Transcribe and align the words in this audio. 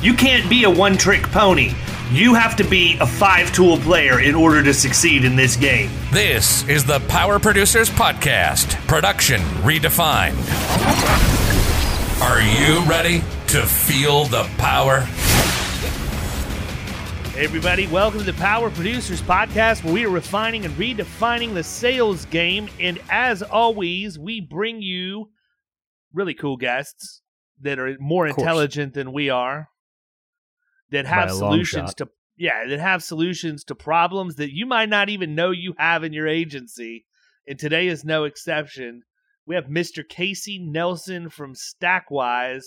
You 0.00 0.14
can't 0.14 0.48
be 0.48 0.62
a 0.62 0.70
one 0.70 0.96
trick 0.96 1.24
pony. 1.24 1.72
You 2.12 2.32
have 2.32 2.54
to 2.54 2.62
be 2.62 2.96
a 3.00 3.06
five 3.06 3.52
tool 3.52 3.78
player 3.78 4.20
in 4.20 4.36
order 4.36 4.62
to 4.62 4.72
succeed 4.72 5.24
in 5.24 5.34
this 5.34 5.56
game. 5.56 5.90
This 6.12 6.66
is 6.68 6.84
the 6.84 7.00
Power 7.08 7.40
Producers 7.40 7.90
Podcast, 7.90 8.74
production 8.86 9.40
redefined. 9.64 10.36
Are 12.22 12.40
you 12.40 12.88
ready 12.88 13.24
to 13.48 13.66
feel 13.66 14.26
the 14.26 14.44
power? 14.56 15.00
Hey 17.32 17.44
everybody, 17.44 17.88
welcome 17.88 18.20
to 18.20 18.26
the 18.26 18.38
Power 18.38 18.70
Producers 18.70 19.20
Podcast, 19.20 19.82
where 19.82 19.94
we 19.94 20.06
are 20.06 20.10
refining 20.10 20.64
and 20.64 20.72
redefining 20.74 21.54
the 21.54 21.64
sales 21.64 22.24
game. 22.26 22.68
And 22.78 23.00
as 23.10 23.42
always, 23.42 24.16
we 24.16 24.40
bring 24.40 24.80
you 24.80 25.30
really 26.12 26.34
cool 26.34 26.56
guests 26.56 27.20
that 27.62 27.80
are 27.80 27.96
more 27.98 28.28
intelligent 28.28 28.94
than 28.94 29.12
we 29.12 29.28
are, 29.30 29.68
that 30.90 31.06
have 31.06 31.30
solutions 31.30 31.94
to 31.94 32.08
yeah, 32.36 32.66
that 32.68 32.78
have 32.78 33.02
solutions 33.02 33.64
to 33.64 33.74
problems 33.74 34.36
that 34.36 34.54
you 34.54 34.64
might 34.64 34.88
not 34.88 35.08
even 35.08 35.34
know 35.34 35.50
you 35.50 35.74
have 35.76 36.04
in 36.04 36.12
your 36.12 36.28
agency. 36.28 37.04
And 37.48 37.58
today 37.58 37.88
is 37.88 38.04
no 38.04 38.24
exception. 38.24 39.02
We 39.44 39.56
have 39.56 39.64
Mr. 39.64 40.08
Casey 40.08 40.58
Nelson 40.58 41.30
from 41.30 41.54
Stackwise 41.54 42.66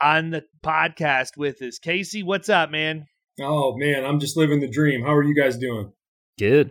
on 0.00 0.30
the 0.30 0.44
podcast 0.62 1.36
with 1.36 1.60
us. 1.62 1.78
Casey, 1.78 2.22
what's 2.22 2.48
up, 2.48 2.70
man? 2.70 3.06
Oh 3.40 3.76
man, 3.76 4.04
I'm 4.04 4.20
just 4.20 4.36
living 4.36 4.60
the 4.60 4.70
dream. 4.70 5.02
How 5.02 5.14
are 5.14 5.24
you 5.24 5.34
guys 5.34 5.58
doing? 5.58 5.92
Good. 6.38 6.70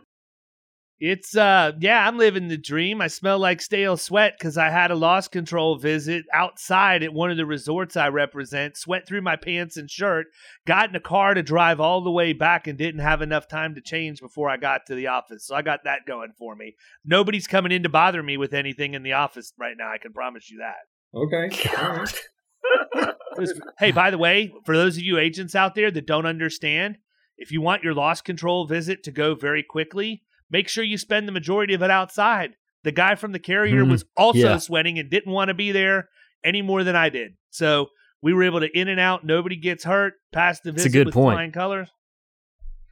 It's 1.00 1.36
uh 1.38 1.72
yeah, 1.80 2.06
I'm 2.06 2.18
living 2.18 2.50
the 2.50 2.58
dream. 2.58 3.00
I 3.00 3.08
smell 3.08 3.40
like 3.40 3.62
stale 3.62 3.96
sweat 3.96 4.36
because 4.38 4.58
I 4.58 4.70
had 4.70 4.92
a 4.92 4.96
loss 4.96 5.30
control 5.30 5.78
visit 5.78 6.26
outside 6.34 7.04
at 7.04 7.14
one 7.14 7.32
of 7.32 7.38
the 7.38 7.46
resorts 7.46 7.96
I 7.96 8.10
represent, 8.10 8.76
sweat 8.76 9.08
through 9.08 9.22
my 9.22 9.38
pants 9.38 9.78
and 9.78 9.90
shirt, 9.90 10.28
got 10.68 10.90
in 10.90 10.96
a 10.96 11.00
car 11.00 11.34
to 11.34 11.42
drive 11.42 11.80
all 11.80 12.02
the 12.02 12.12
way 12.12 12.34
back 12.34 12.68
and 12.68 12.78
didn't 12.78 13.00
have 13.00 13.22
enough 13.22 13.48
time 13.48 13.76
to 13.76 13.82
change 13.82 14.20
before 14.20 14.50
I 14.50 14.58
got 14.58 14.88
to 14.88 14.96
the 14.96 15.08
office. 15.08 15.48
So 15.48 15.56
I 15.56 15.62
got 15.62 15.86
that 15.86 16.06
going 16.06 16.34
for 16.38 16.54
me. 16.54 16.76
Nobody's 17.06 17.48
coming 17.48 17.72
in 17.72 17.84
to 17.84 17.90
bother 17.90 18.22
me 18.22 18.36
with 18.36 18.54
anything 18.54 18.94
in 18.94 19.04
the 19.04 19.14
office 19.14 19.54
right 19.58 19.76
now, 19.78 19.90
I 19.90 20.00
can 20.00 20.12
promise 20.12 20.50
you 20.50 20.58
that. 20.58 21.18
Okay. 21.18 21.70
All 21.78 21.94
right. 21.94 23.66
hey, 23.80 23.92
by 23.92 24.12
the 24.12 24.18
way, 24.18 24.54
for 24.66 24.76
those 24.76 24.98
of 24.98 25.04
you 25.04 25.18
agents 25.18 25.56
out 25.56 25.76
there 25.76 25.92
that 25.92 26.06
don't 26.06 26.26
understand, 26.26 26.98
if 27.38 27.54
you 27.54 27.62
want 27.62 27.84
your 27.84 27.94
loss 27.94 28.20
control 28.20 28.68
visit 28.68 29.04
to 29.04 29.12
go 29.12 29.34
very 29.34 29.64
quickly, 29.64 30.24
make 30.50 30.68
sure 30.68 30.84
you 30.84 30.98
spend 30.98 31.28
the 31.28 31.32
majority 31.32 31.74
of 31.74 31.82
it 31.84 31.92
outside. 31.92 32.52
The 32.84 32.92
guy 32.92 33.16
from 33.16 33.32
the 33.34 33.40
carrier 33.40 33.84
Mhm. 33.84 33.92
was 33.92 34.06
also 34.16 34.40
Yeah. 34.40 34.58
sweating 34.58 34.98
and 35.00 35.10
didn't 35.10 35.32
want 35.34 35.50
to 35.50 35.54
be 35.54 35.72
there 35.72 36.10
any 36.44 36.62
more 36.62 36.84
than 36.84 36.96
I 36.96 37.10
did. 37.10 37.34
So 37.50 37.90
we 38.22 38.34
were 38.34 38.44
able 38.44 38.60
to 38.62 38.70
in 38.78 38.88
and 38.88 39.00
out. 39.00 39.26
Nobody 39.26 39.56
gets 39.58 39.84
hurt. 39.84 40.14
Pass 40.32 40.60
the 40.62 40.72
visit 40.72 40.92
good 40.94 41.06
with 41.08 41.14
point. 41.14 41.36
flying 41.36 41.52
colors. 41.52 41.90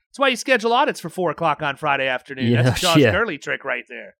That's 0.09 0.19
why 0.19 0.27
you 0.29 0.35
schedule 0.35 0.73
audits 0.73 0.99
for 0.99 1.09
four 1.09 1.31
o'clock 1.31 1.61
on 1.61 1.75
Friday 1.77 2.07
afternoon. 2.07 2.47
Yeah, 2.47 2.63
That's 2.63 2.79
a 2.79 2.81
Josh 2.85 2.97
yeah. 2.97 3.11
Gurley 3.11 3.37
trick 3.37 3.63
right 3.63 3.85
there. 3.87 4.15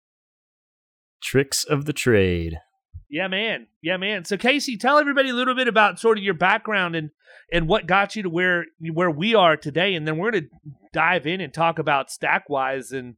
Tricks 1.22 1.64
of 1.64 1.86
the 1.86 1.94
trade. 1.94 2.58
Yeah, 3.10 3.28
man. 3.28 3.68
Yeah, 3.82 3.98
man. 3.98 4.26
So 4.26 4.38
Casey, 4.38 4.78
tell 4.78 4.98
everybody 5.00 5.30
a 5.30 5.34
little 5.34 5.56
bit 5.56 5.68
about 5.68 5.98
sort 6.00 6.18
of 6.18 6.24
your 6.24 6.34
background 6.34 6.96
and 6.96 7.10
and 7.52 7.68
what 7.70 7.88
got 7.88 8.16
you 8.16 8.24
to 8.24 8.30
where 8.30 8.66
where 8.94 9.10
we 9.10 9.34
are 9.34 9.56
today, 9.56 9.96
and 9.96 10.06
then 10.08 10.18
we're 10.18 10.32
going 10.32 10.44
to 10.44 10.50
dive 10.94 11.26
in 11.26 11.40
and 11.42 11.54
talk 11.54 11.80
about 11.80 12.10
Stackwise 12.10 12.92
and 12.92 13.16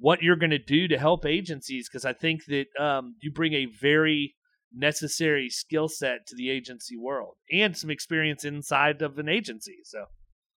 what 0.00 0.22
you're 0.22 0.36
going 0.36 0.50
to 0.50 0.58
do 0.58 0.88
to 0.88 0.98
help 0.98 1.24
agencies 1.26 1.88
because 1.88 2.04
I 2.04 2.14
think 2.14 2.46
that 2.46 2.66
um, 2.80 3.14
you 3.20 3.30
bring 3.30 3.52
a 3.52 3.66
very 3.66 4.34
necessary 4.72 5.48
skill 5.50 5.88
set 5.88 6.26
to 6.26 6.36
the 6.36 6.50
agency 6.50 6.96
world 6.96 7.34
and 7.52 7.76
some 7.76 7.90
experience 7.90 8.44
inside 8.44 9.02
of 9.02 9.18
an 9.18 9.28
agency. 9.28 9.78
So 9.84 10.06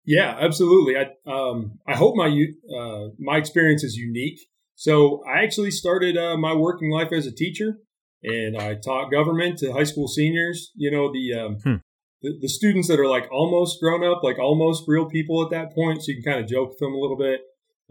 Yeah, 0.04 0.36
absolutely. 0.38 0.96
I 0.96 1.06
um 1.30 1.78
I 1.86 1.94
hope 1.96 2.14
my 2.16 2.28
uh 2.28 3.08
my 3.18 3.36
experience 3.36 3.82
is 3.84 3.96
unique. 3.96 4.40
So 4.74 5.22
I 5.24 5.42
actually 5.42 5.70
started 5.70 6.16
uh, 6.16 6.36
my 6.36 6.54
working 6.54 6.90
life 6.90 7.12
as 7.12 7.26
a 7.26 7.32
teacher, 7.32 7.78
and 8.22 8.56
I 8.56 8.74
taught 8.74 9.10
government 9.12 9.58
to 9.58 9.72
high 9.72 9.84
school 9.84 10.08
seniors. 10.08 10.72
You 10.74 10.90
know 10.90 11.12
the 11.12 11.34
um 11.40 11.56
Hmm. 11.64 11.76
the, 12.22 12.38
the 12.40 12.48
students 12.48 12.88
that 12.88 13.00
are 13.00 13.08
like 13.08 13.28
almost 13.32 13.80
grown 13.80 14.04
up, 14.04 14.22
like 14.22 14.38
almost 14.38 14.84
real 14.86 15.06
people 15.06 15.42
at 15.42 15.50
that 15.50 15.74
point. 15.74 16.02
So 16.02 16.12
you 16.12 16.22
can 16.22 16.32
kind 16.32 16.44
of 16.44 16.50
joke 16.50 16.70
with 16.70 16.78
them 16.78 16.94
a 16.94 16.98
little 16.98 17.16
bit. 17.16 17.40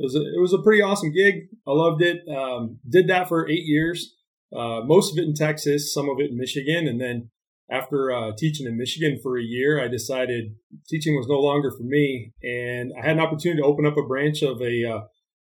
It 0.02 0.06
was 0.06 0.16
a, 0.16 0.22
it 0.22 0.42
was 0.42 0.54
a 0.54 0.64
pretty 0.64 0.82
awesome 0.82 1.14
gig. 1.14 1.48
I 1.68 1.72
loved 1.72 2.02
it. 2.02 2.28
Um, 2.28 2.80
did 2.90 3.08
that 3.10 3.28
for 3.28 3.48
eight 3.48 3.66
years. 3.66 4.16
Uh, 4.52 4.82
most 4.84 5.12
of 5.12 5.20
it 5.20 5.28
in 5.28 5.36
Texas, 5.36 5.94
some 5.94 6.10
of 6.10 6.20
it 6.20 6.32
in 6.32 6.38
Michigan, 6.38 6.88
and 6.88 7.00
then 7.00 7.30
after 7.70 8.12
uh, 8.12 8.32
teaching 8.36 8.66
in 8.66 8.78
Michigan 8.78 9.20
for 9.22 9.38
a 9.38 9.44
year, 9.44 9.80
I 9.80 9.88
decided 9.88 10.56
teaching 10.90 11.16
was 11.16 11.28
no 11.28 11.40
longer 11.40 11.72
for 11.72 11.84
me, 11.84 12.34
and 12.42 12.92
I 12.98 13.06
had 13.06 13.18
an 13.18 13.22
opportunity 13.22 13.62
to 13.62 13.68
open 13.68 13.86
up 13.86 13.96
a 13.96 14.06
branch 14.06 14.42
of 14.42 14.60
a 14.60 14.84
uh, 14.84 15.02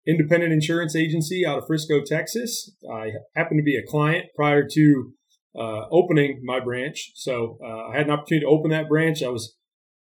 independent 0.07 0.53
insurance 0.53 0.95
agency 0.95 1.45
out 1.45 1.59
of 1.59 1.67
Frisco, 1.67 2.03
Texas. 2.07 2.73
I 2.91 3.11
happened 3.35 3.59
to 3.59 3.65
be 3.65 3.77
a 3.77 3.87
client 3.87 4.27
prior 4.37 4.67
to 4.73 5.13
uh, 5.59 5.89
opening 5.91 6.41
my 6.45 6.61
branch, 6.61 7.11
so 7.17 7.59
uh, 7.63 7.89
I 7.89 7.97
had 7.97 8.07
an 8.07 8.13
opportunity 8.13 8.47
to 8.47 8.51
open 8.51 8.71
that 8.71 8.89
branch. 8.89 9.21
I 9.23 9.31
was 9.31 9.57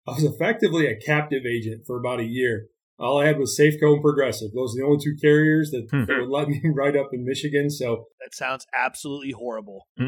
I 0.06 0.12
was 0.12 0.24
effectively 0.24 0.86
a 0.86 0.96
captive 0.96 1.42
agent 1.46 1.84
for 1.86 1.98
about 1.98 2.20
a 2.20 2.24
year. 2.24 2.66
All 2.98 3.20
I 3.20 3.26
had 3.26 3.38
was 3.38 3.58
Safeco 3.58 3.94
and 3.94 4.02
Progressive. 4.02 4.50
Those 4.54 4.74
are 4.76 4.80
the 4.80 4.86
only 4.86 5.02
two 5.02 5.16
carriers 5.20 5.70
that, 5.70 5.88
Hmm. 5.90 6.04
that 6.04 6.20
would 6.20 6.28
let 6.28 6.48
me 6.48 6.60
ride 6.74 6.96
up 6.96 7.10
in 7.12 7.24
Michigan. 7.24 7.68
So 7.70 8.06
that 8.20 8.34
sounds 8.34 8.66
absolutely 8.72 9.32
horrible. 9.32 9.86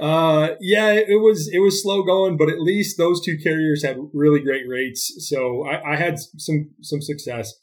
uh, 0.00 0.48
yeah, 0.60 0.92
it 0.92 1.20
was 1.20 1.48
it 1.52 1.58
was 1.60 1.82
slow 1.82 2.02
going, 2.02 2.36
but 2.36 2.48
at 2.48 2.60
least 2.60 2.98
those 2.98 3.24
two 3.24 3.36
carriers 3.42 3.84
had 3.84 3.96
really 4.12 4.40
great 4.40 4.64
rates, 4.68 5.14
so 5.28 5.64
I, 5.66 5.92
I 5.92 5.96
had 5.96 6.18
some 6.18 6.70
some 6.80 7.00
success, 7.00 7.54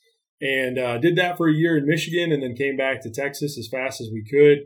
and 0.41 0.77
uh, 0.77 0.97
did 0.99 1.15
that 1.17 1.37
for 1.37 1.47
a 1.49 1.53
year 1.53 1.77
in 1.77 1.85
Michigan, 1.87 2.31
and 2.31 2.41
then 2.43 2.55
came 2.55 2.77
back 2.77 3.01
to 3.01 3.11
Texas 3.11 3.57
as 3.57 3.67
fast 3.71 3.99
as 4.01 4.09
we 4.11 4.23
could. 4.23 4.59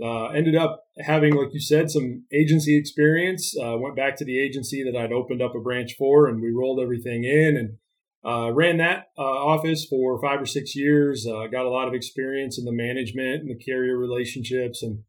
Uh, 0.00 0.28
ended 0.28 0.54
up 0.54 0.84
having, 1.00 1.34
like 1.34 1.52
you 1.52 1.60
said, 1.60 1.90
some 1.90 2.24
agency 2.32 2.78
experience. 2.78 3.52
Uh, 3.60 3.76
went 3.78 3.96
back 3.96 4.14
to 4.16 4.24
the 4.24 4.38
agency 4.40 4.84
that 4.84 4.96
I'd 4.96 5.10
opened 5.12 5.42
up 5.42 5.56
a 5.56 5.60
branch 5.60 5.96
for, 5.98 6.28
and 6.28 6.40
we 6.40 6.52
rolled 6.52 6.78
everything 6.80 7.24
in 7.24 7.56
and 7.56 7.78
uh, 8.24 8.52
ran 8.52 8.78
that 8.78 9.06
uh, 9.16 9.22
office 9.22 9.84
for 9.84 10.20
five 10.20 10.40
or 10.40 10.46
six 10.46 10.74
years. 10.74 11.26
Uh, 11.26 11.46
got 11.46 11.64
a 11.64 11.70
lot 11.70 11.88
of 11.88 11.94
experience 11.94 12.58
in 12.58 12.64
the 12.64 12.72
management 12.72 13.42
and 13.42 13.50
the 13.50 13.64
carrier 13.64 13.96
relationships, 13.96 14.82
and 14.82 15.04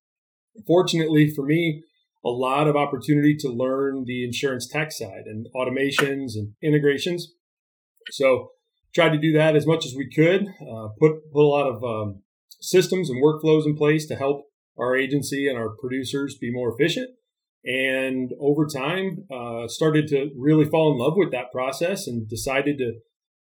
fortunately 0.67 1.31
for 1.33 1.43
me, 1.43 1.83
a 2.23 2.29
lot 2.29 2.67
of 2.67 2.75
opportunity 2.75 3.35
to 3.35 3.49
learn 3.49 4.03
the 4.05 4.23
insurance 4.23 4.67
tech 4.67 4.91
side 4.91 5.23
and 5.25 5.47
automations 5.55 6.35
and 6.35 6.53
integrations. 6.61 7.33
So 8.11 8.51
tried 8.93 9.11
to 9.11 9.17
do 9.17 9.31
that 9.33 9.55
as 9.55 9.65
much 9.65 9.85
as 9.85 9.95
we 9.95 10.09
could. 10.09 10.47
Uh, 10.61 10.89
put 10.99 11.31
put 11.31 11.41
a 11.41 11.47
lot 11.47 11.67
of 11.67 11.83
um, 11.83 12.21
systems 12.59 13.09
and 13.09 13.23
workflows 13.23 13.65
in 13.65 13.75
place 13.75 14.05
to 14.07 14.15
help 14.15 14.45
our 14.77 14.95
agency 14.95 15.47
and 15.47 15.57
our 15.57 15.69
producers 15.69 16.37
be 16.39 16.51
more 16.51 16.73
efficient. 16.73 17.09
And 17.65 18.31
over 18.39 18.65
time, 18.65 19.25
uh, 19.29 19.67
started 19.67 20.07
to 20.09 20.29
really 20.37 20.65
fall 20.65 20.93
in 20.93 20.97
love 20.97 21.13
with 21.17 21.31
that 21.31 21.51
process 21.51 22.07
and 22.07 22.27
decided 22.27 22.77
to 22.77 22.99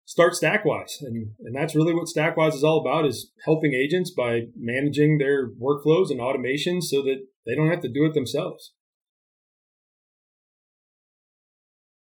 start 0.05 0.33
Stackwise, 0.33 1.01
and 1.01 1.31
and 1.39 1.55
that's 1.55 1.75
really 1.75 1.93
what 1.93 2.07
Stackwise 2.07 2.53
is 2.53 2.63
all 2.63 2.79
about: 2.79 3.05
is 3.05 3.31
helping 3.45 3.73
agents 3.73 4.11
by 4.11 4.47
managing 4.55 5.17
their 5.17 5.49
workflows 5.49 6.11
and 6.11 6.19
automations 6.19 6.83
so 6.83 7.01
that 7.01 7.25
they 7.45 7.55
don't 7.55 7.69
have 7.69 7.81
to 7.81 7.91
do 7.91 8.05
it 8.05 8.13
themselves. 8.13 8.73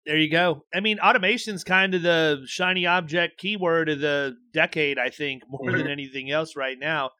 There 0.05 0.17
you 0.17 0.31
go. 0.31 0.63
I 0.73 0.79
mean, 0.79 0.99
automation's 0.99 1.63
kind 1.63 1.93
of 1.93 2.01
the 2.01 2.41
shiny 2.47 2.87
object 2.87 3.37
keyword 3.37 3.89
of 3.89 3.99
the 3.99 4.37
decade, 4.53 4.97
I 4.97 5.09
think, 5.09 5.43
more 5.47 5.69
mm-hmm. 5.69 5.77
than 5.77 5.87
anything 5.87 6.31
else 6.31 6.55
right 6.55 6.77
now. 6.79 7.11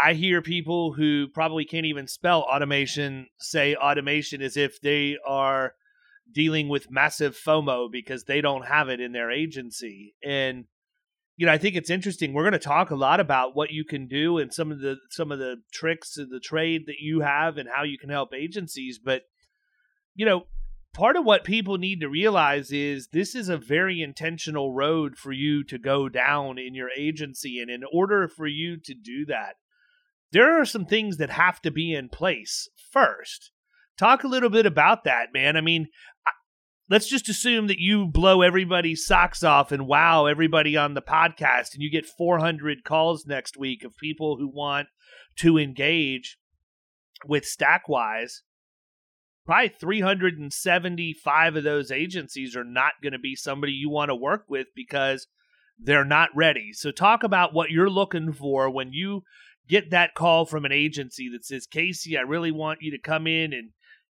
I 0.00 0.14
hear 0.14 0.40
people 0.42 0.92
who 0.92 1.28
probably 1.28 1.64
can't 1.64 1.86
even 1.86 2.06
spell 2.06 2.42
automation 2.42 3.26
say 3.38 3.74
automation 3.74 4.40
as 4.42 4.56
if 4.56 4.80
they 4.80 5.16
are 5.26 5.74
dealing 6.32 6.68
with 6.68 6.90
massive 6.90 7.36
FOMO 7.36 7.90
because 7.90 8.24
they 8.24 8.40
don't 8.40 8.66
have 8.66 8.88
it 8.88 9.00
in 9.00 9.12
their 9.12 9.30
agency. 9.30 10.14
And 10.24 10.66
you 11.36 11.46
know, 11.46 11.52
I 11.52 11.58
think 11.58 11.76
it's 11.76 11.90
interesting. 11.90 12.32
We're 12.32 12.42
going 12.42 12.52
to 12.52 12.58
talk 12.58 12.90
a 12.90 12.96
lot 12.96 13.20
about 13.20 13.54
what 13.54 13.70
you 13.70 13.84
can 13.84 14.08
do 14.08 14.38
and 14.38 14.52
some 14.52 14.72
of 14.72 14.80
the 14.80 14.96
some 15.10 15.30
of 15.30 15.38
the 15.38 15.56
tricks 15.72 16.18
of 16.18 16.30
the 16.30 16.40
trade 16.40 16.82
that 16.86 16.98
you 17.00 17.20
have 17.20 17.58
and 17.58 17.68
how 17.72 17.84
you 17.84 17.96
can 17.96 18.10
help 18.10 18.34
agencies, 18.34 18.98
but 18.98 19.22
you 20.14 20.26
know, 20.26 20.46
part 20.92 21.16
of 21.16 21.24
what 21.24 21.44
people 21.44 21.78
need 21.78 22.00
to 22.00 22.08
realize 22.08 22.72
is 22.72 23.08
this 23.12 23.36
is 23.36 23.48
a 23.48 23.56
very 23.56 24.02
intentional 24.02 24.74
road 24.74 25.16
for 25.16 25.30
you 25.30 25.62
to 25.62 25.78
go 25.78 26.08
down 26.08 26.58
in 26.58 26.74
your 26.74 26.88
agency. 26.96 27.60
And 27.60 27.70
in 27.70 27.82
order 27.92 28.26
for 28.26 28.48
you 28.48 28.76
to 28.78 28.94
do 28.94 29.24
that, 29.26 29.54
there 30.32 30.60
are 30.60 30.64
some 30.64 30.84
things 30.84 31.16
that 31.16 31.30
have 31.30 31.60
to 31.62 31.70
be 31.70 31.94
in 31.94 32.08
place 32.08 32.68
first. 32.90 33.50
Talk 33.96 34.24
a 34.24 34.28
little 34.28 34.50
bit 34.50 34.66
about 34.66 35.04
that, 35.04 35.28
man. 35.32 35.56
I 35.56 35.60
mean, 35.60 35.88
let's 36.88 37.08
just 37.08 37.28
assume 37.28 37.66
that 37.66 37.80
you 37.80 38.06
blow 38.06 38.42
everybody's 38.42 39.04
socks 39.04 39.42
off 39.42 39.72
and 39.72 39.86
wow 39.86 40.26
everybody 40.26 40.76
on 40.76 40.94
the 40.94 41.02
podcast, 41.02 41.74
and 41.74 41.82
you 41.82 41.90
get 41.90 42.06
400 42.06 42.84
calls 42.84 43.26
next 43.26 43.56
week 43.56 43.84
of 43.84 43.96
people 43.96 44.36
who 44.36 44.48
want 44.48 44.88
to 45.36 45.58
engage 45.58 46.38
with 47.26 47.44
Stackwise 47.44 48.42
probably 49.48 49.70
375 49.70 51.56
of 51.56 51.64
those 51.64 51.90
agencies 51.90 52.54
are 52.54 52.64
not 52.64 52.92
going 53.02 53.14
to 53.14 53.18
be 53.18 53.34
somebody 53.34 53.72
you 53.72 53.88
want 53.88 54.10
to 54.10 54.14
work 54.14 54.44
with 54.46 54.66
because 54.76 55.26
they're 55.78 56.04
not 56.04 56.28
ready. 56.34 56.70
So 56.74 56.90
talk 56.90 57.22
about 57.22 57.54
what 57.54 57.70
you're 57.70 57.88
looking 57.88 58.34
for 58.34 58.68
when 58.68 58.92
you 58.92 59.22
get 59.68 59.90
that 59.90 60.14
call 60.14 60.46
from 60.46 60.64
an 60.64 60.72
agency 60.72 61.28
that 61.30 61.44
says, 61.44 61.66
"Casey, 61.66 62.16
I 62.16 62.22
really 62.22 62.52
want 62.52 62.82
you 62.82 62.90
to 62.92 62.98
come 62.98 63.26
in 63.26 63.52
and 63.52 63.70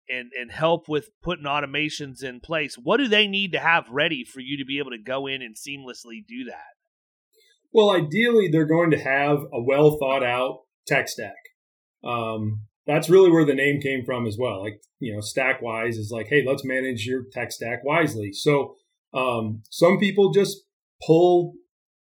and 0.09 0.31
and 0.39 0.51
help 0.51 0.87
with 0.87 1.09
putting 1.23 1.45
automations 1.45 2.23
in 2.23 2.39
place." 2.39 2.75
What 2.75 2.97
do 2.97 3.07
they 3.07 3.27
need 3.27 3.51
to 3.53 3.59
have 3.59 3.89
ready 3.89 4.23
for 4.23 4.39
you 4.39 4.57
to 4.57 4.65
be 4.65 4.79
able 4.79 4.91
to 4.91 4.97
go 4.97 5.27
in 5.27 5.41
and 5.41 5.55
seamlessly 5.55 6.25
do 6.27 6.45
that? 6.45 6.75
Well, 7.73 7.91
ideally, 7.91 8.47
they're 8.49 8.65
going 8.65 8.91
to 8.91 8.99
have 8.99 9.39
a 9.53 9.61
well 9.61 9.97
thought 9.97 10.23
out 10.23 10.61
tech 10.87 11.09
stack. 11.09 11.33
Um, 12.03 12.61
that's 12.87 13.09
really 13.09 13.31
where 13.31 13.45
the 13.45 13.55
name 13.55 13.81
came 13.81 14.05
from 14.05 14.27
as 14.27 14.37
well. 14.39 14.61
Like, 14.61 14.79
you 14.99 15.13
know, 15.13 15.19
Stackwise 15.19 15.97
is 15.97 16.11
like, 16.11 16.27
hey, 16.27 16.43
let's 16.45 16.63
manage 16.63 17.05
your 17.05 17.23
tech 17.31 17.51
stack 17.51 17.83
wisely. 17.83 18.31
So 18.31 18.75
um, 19.13 19.63
some 19.69 19.97
people 19.97 20.31
just 20.31 20.57
pull 21.05 21.53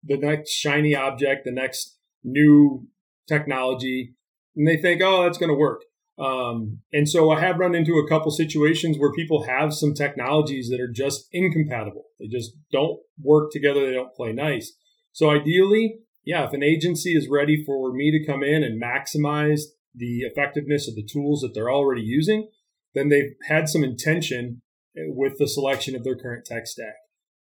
the 0.03 0.17
next 0.17 0.51
shiny 0.51 0.93
object, 0.93 1.45
the 1.45 1.51
next 1.51 1.97
new 2.23 2.87
technology, 3.27 4.15
and 4.55 4.67
they 4.67 4.77
think, 4.77 5.01
oh, 5.03 5.23
that's 5.23 5.37
going 5.37 5.49
to 5.49 5.55
work. 5.55 5.81
Um, 6.17 6.79
and 6.91 7.09
so 7.09 7.31
I 7.31 7.39
have 7.39 7.57
run 7.57 7.73
into 7.73 7.97
a 7.97 8.07
couple 8.07 8.31
situations 8.31 8.97
where 8.99 9.11
people 9.11 9.47
have 9.47 9.73
some 9.73 9.93
technologies 9.93 10.69
that 10.69 10.79
are 10.79 10.91
just 10.91 11.27
incompatible. 11.31 12.03
They 12.19 12.27
just 12.27 12.51
don't 12.71 12.99
work 13.21 13.51
together. 13.51 13.85
They 13.85 13.93
don't 13.93 14.13
play 14.13 14.31
nice. 14.31 14.73
So 15.11 15.31
ideally, 15.31 15.99
yeah, 16.23 16.45
if 16.45 16.53
an 16.53 16.63
agency 16.63 17.15
is 17.15 17.27
ready 17.29 17.63
for 17.65 17.91
me 17.91 18.11
to 18.11 18.31
come 18.31 18.43
in 18.43 18.63
and 18.63 18.81
maximize 18.81 19.61
the 19.95 20.19
effectiveness 20.19 20.87
of 20.87 20.95
the 20.95 21.07
tools 21.11 21.41
that 21.41 21.53
they're 21.53 21.71
already 21.71 22.01
using, 22.01 22.49
then 22.93 23.09
they've 23.09 23.33
had 23.47 23.67
some 23.67 23.83
intention 23.83 24.61
with 24.95 25.37
the 25.39 25.47
selection 25.47 25.95
of 25.95 26.03
their 26.03 26.15
current 26.15 26.45
tech 26.45 26.67
stack. 26.67 26.95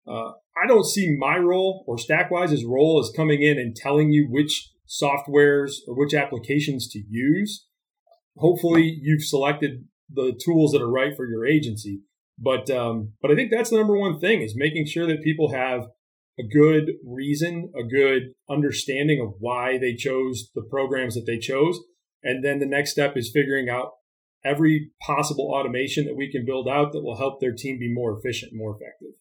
Uh, 0.06 0.32
I 0.62 0.66
don't 0.66 0.86
see 0.86 1.16
my 1.18 1.36
role 1.36 1.84
or 1.86 1.96
Stackwise's 1.96 2.64
role 2.64 3.00
as 3.00 3.12
coming 3.14 3.42
in 3.42 3.58
and 3.58 3.74
telling 3.76 4.10
you 4.10 4.26
which 4.28 4.70
softwares 4.90 5.74
or 5.86 5.94
which 5.96 6.14
applications 6.14 6.88
to 6.88 7.02
use. 7.08 7.66
Hopefully, 8.36 8.98
you've 9.02 9.22
selected 9.22 9.84
the 10.12 10.38
tools 10.44 10.72
that 10.72 10.82
are 10.82 10.90
right 10.90 11.14
for 11.16 11.26
your 11.26 11.46
agency. 11.46 12.00
But 12.38 12.70
um, 12.70 13.12
but 13.20 13.30
I 13.30 13.34
think 13.34 13.50
that's 13.50 13.70
the 13.70 13.76
number 13.76 13.96
one 13.96 14.18
thing 14.18 14.40
is 14.40 14.54
making 14.56 14.86
sure 14.86 15.06
that 15.06 15.22
people 15.22 15.52
have 15.52 15.82
a 16.38 16.42
good 16.42 16.92
reason, 17.04 17.70
a 17.78 17.84
good 17.84 18.32
understanding 18.48 19.20
of 19.20 19.34
why 19.38 19.78
they 19.78 19.94
chose 19.94 20.50
the 20.54 20.62
programs 20.62 21.14
that 21.14 21.26
they 21.26 21.38
chose, 21.38 21.78
and 22.22 22.42
then 22.42 22.58
the 22.58 22.66
next 22.66 22.92
step 22.92 23.16
is 23.16 23.30
figuring 23.32 23.68
out 23.68 23.90
every 24.42 24.90
possible 25.02 25.52
automation 25.52 26.06
that 26.06 26.16
we 26.16 26.32
can 26.32 26.46
build 26.46 26.66
out 26.66 26.92
that 26.92 27.02
will 27.02 27.18
help 27.18 27.40
their 27.40 27.52
team 27.52 27.78
be 27.78 27.92
more 27.92 28.18
efficient, 28.18 28.52
more 28.54 28.74
effective. 28.74 29.20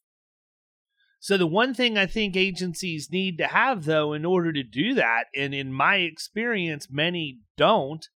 So 1.19 1.37
the 1.37 1.47
one 1.47 1.73
thing 1.73 1.97
I 1.97 2.05
think 2.05 2.35
agencies 2.35 3.09
need 3.11 3.37
to 3.39 3.47
have 3.47 3.85
though 3.85 4.13
in 4.13 4.25
order 4.25 4.53
to 4.53 4.63
do 4.63 4.93
that 4.95 5.25
and 5.35 5.53
in 5.53 5.73
my 5.73 5.97
experience 5.97 6.87
many 6.89 7.39
don't 7.57 8.07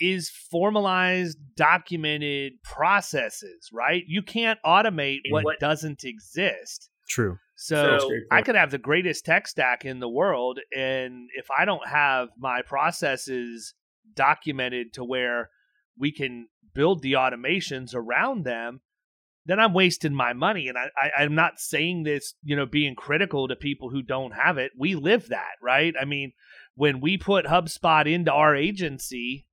is 0.00 0.30
formalized 0.30 1.38
documented 1.56 2.52
processes, 2.62 3.68
right? 3.72 4.04
You 4.06 4.22
can't 4.22 4.58
automate 4.64 5.20
what, 5.30 5.44
what? 5.44 5.60
doesn't 5.60 6.04
exist. 6.04 6.88
True. 7.08 7.38
So 7.56 7.98
I 8.30 8.42
could 8.42 8.54
have 8.54 8.70
the 8.70 8.78
greatest 8.78 9.24
tech 9.24 9.48
stack 9.48 9.84
in 9.84 9.98
the 9.98 10.08
world 10.08 10.60
and 10.76 11.28
if 11.36 11.46
I 11.56 11.64
don't 11.64 11.86
have 11.88 12.28
my 12.38 12.62
processes 12.62 13.74
documented 14.14 14.92
to 14.94 15.04
where 15.04 15.50
we 15.98 16.12
can 16.12 16.48
build 16.74 17.02
the 17.02 17.14
automations 17.14 17.94
around 17.94 18.44
them, 18.44 18.80
then 19.48 19.58
I'm 19.58 19.72
wasting 19.72 20.14
my 20.14 20.34
money. 20.34 20.68
And 20.68 20.76
I, 20.76 20.90
I, 20.96 21.22
I'm 21.22 21.34
not 21.34 21.58
saying 21.58 22.02
this, 22.02 22.34
you 22.44 22.54
know, 22.54 22.66
being 22.66 22.94
critical 22.94 23.48
to 23.48 23.56
people 23.56 23.88
who 23.88 24.02
don't 24.02 24.32
have 24.32 24.58
it. 24.58 24.72
We 24.78 24.94
live 24.94 25.28
that, 25.30 25.54
right? 25.62 25.94
I 26.00 26.04
mean, 26.04 26.32
when 26.74 27.00
we 27.00 27.16
put 27.16 27.46
HubSpot 27.46 28.06
into 28.06 28.30
our 28.30 28.54
agency, 28.54 29.46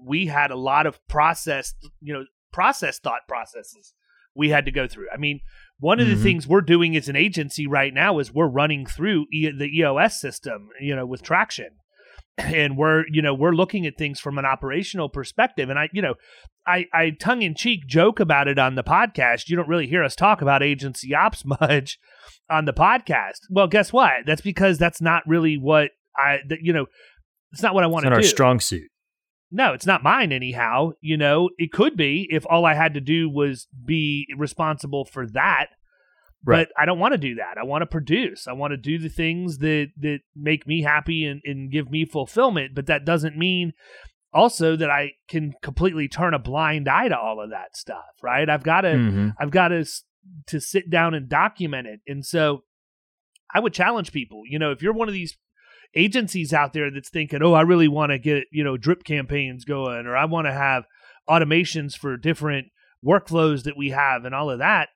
we 0.00 0.26
had 0.26 0.52
a 0.52 0.56
lot 0.56 0.86
of 0.86 1.04
process, 1.08 1.74
you 2.00 2.14
know, 2.14 2.24
process 2.52 3.00
thought 3.00 3.26
processes 3.26 3.92
we 4.36 4.50
had 4.50 4.64
to 4.64 4.72
go 4.72 4.86
through. 4.86 5.08
I 5.12 5.16
mean, 5.16 5.40
one 5.78 5.98
of 6.00 6.06
the 6.06 6.14
mm-hmm. 6.14 6.22
things 6.22 6.46
we're 6.46 6.60
doing 6.60 6.96
as 6.96 7.08
an 7.08 7.16
agency 7.16 7.66
right 7.66 7.92
now 7.92 8.20
is 8.20 8.32
we're 8.32 8.48
running 8.48 8.86
through 8.86 9.26
e- 9.32 9.50
the 9.50 9.78
EOS 9.78 10.20
system, 10.20 10.68
you 10.80 10.94
know, 10.94 11.06
with 11.06 11.22
traction 11.22 11.70
and 12.38 12.76
we're 12.76 13.04
you 13.10 13.22
know 13.22 13.34
we're 13.34 13.52
looking 13.52 13.86
at 13.86 13.96
things 13.96 14.20
from 14.20 14.38
an 14.38 14.44
operational 14.44 15.08
perspective 15.08 15.70
and 15.70 15.78
i 15.78 15.88
you 15.92 16.02
know 16.02 16.14
i 16.66 16.86
i 16.92 17.10
tongue-in-cheek 17.10 17.86
joke 17.86 18.20
about 18.20 18.48
it 18.48 18.58
on 18.58 18.74
the 18.74 18.84
podcast 18.84 19.48
you 19.48 19.56
don't 19.56 19.68
really 19.68 19.86
hear 19.86 20.02
us 20.02 20.14
talk 20.14 20.42
about 20.42 20.62
agency 20.62 21.14
ops 21.14 21.44
much 21.60 21.98
on 22.50 22.64
the 22.64 22.72
podcast 22.72 23.40
well 23.50 23.66
guess 23.66 23.92
what 23.92 24.12
that's 24.26 24.42
because 24.42 24.78
that's 24.78 25.00
not 25.00 25.22
really 25.26 25.56
what 25.56 25.90
i 26.16 26.38
that, 26.48 26.58
you 26.62 26.72
know 26.72 26.86
it's 27.52 27.62
not 27.62 27.74
what 27.74 27.84
i 27.84 27.86
want 27.86 28.04
to 28.04 28.10
do 28.10 28.16
our 28.16 28.22
strong 28.22 28.60
suit 28.60 28.90
no 29.50 29.72
it's 29.72 29.86
not 29.86 30.02
mine 30.02 30.32
anyhow 30.32 30.90
you 31.00 31.16
know 31.16 31.50
it 31.58 31.72
could 31.72 31.96
be 31.96 32.26
if 32.30 32.44
all 32.48 32.64
i 32.64 32.74
had 32.74 32.94
to 32.94 33.00
do 33.00 33.28
was 33.28 33.66
be 33.84 34.26
responsible 34.36 35.04
for 35.04 35.26
that 35.26 35.68
Right. 36.46 36.68
But 36.68 36.82
I 36.82 36.84
don't 36.84 36.98
want 36.98 37.12
to 37.12 37.18
do 37.18 37.36
that. 37.36 37.56
I 37.58 37.64
want 37.64 37.82
to 37.82 37.86
produce. 37.86 38.46
I 38.46 38.52
want 38.52 38.72
to 38.72 38.76
do 38.76 38.98
the 38.98 39.08
things 39.08 39.58
that 39.58 39.88
that 40.00 40.20
make 40.36 40.66
me 40.66 40.82
happy 40.82 41.24
and, 41.24 41.40
and 41.44 41.72
give 41.72 41.90
me 41.90 42.04
fulfillment. 42.04 42.74
But 42.74 42.86
that 42.86 43.04
doesn't 43.04 43.36
mean 43.36 43.72
also 44.34 44.76
that 44.76 44.90
I 44.90 45.12
can 45.28 45.54
completely 45.62 46.08
turn 46.08 46.34
a 46.34 46.38
blind 46.38 46.88
eye 46.88 47.08
to 47.08 47.16
all 47.16 47.40
of 47.40 47.50
that 47.50 47.76
stuff, 47.76 48.04
right? 48.22 48.50
I've 48.50 48.64
got 48.64 48.82
to 48.82 48.88
mm-hmm. 48.88 49.28
I've 49.38 49.52
got 49.52 49.68
to 49.68 49.86
to 50.48 50.60
sit 50.60 50.90
down 50.90 51.14
and 51.14 51.28
document 51.28 51.86
it. 51.86 52.00
And 52.06 52.26
so 52.26 52.64
I 53.54 53.60
would 53.60 53.72
challenge 53.72 54.12
people, 54.12 54.42
you 54.46 54.58
know, 54.58 54.72
if 54.72 54.82
you're 54.82 54.92
one 54.92 55.08
of 55.08 55.14
these 55.14 55.36
agencies 55.94 56.52
out 56.52 56.72
there 56.72 56.90
that's 56.90 57.10
thinking, 57.10 57.42
"Oh, 57.42 57.52
I 57.52 57.62
really 57.62 57.88
want 57.88 58.10
to 58.10 58.18
get, 58.18 58.44
you 58.50 58.64
know, 58.64 58.76
drip 58.76 59.04
campaigns 59.04 59.64
going 59.64 60.06
or 60.06 60.16
I 60.16 60.24
want 60.24 60.48
to 60.48 60.52
have 60.52 60.84
automations 61.30 61.96
for 61.96 62.16
different 62.16 62.68
workflows 63.06 63.62
that 63.62 63.76
we 63.76 63.90
have 63.90 64.24
and 64.24 64.34
all 64.34 64.50
of 64.50 64.58
that." 64.58 64.88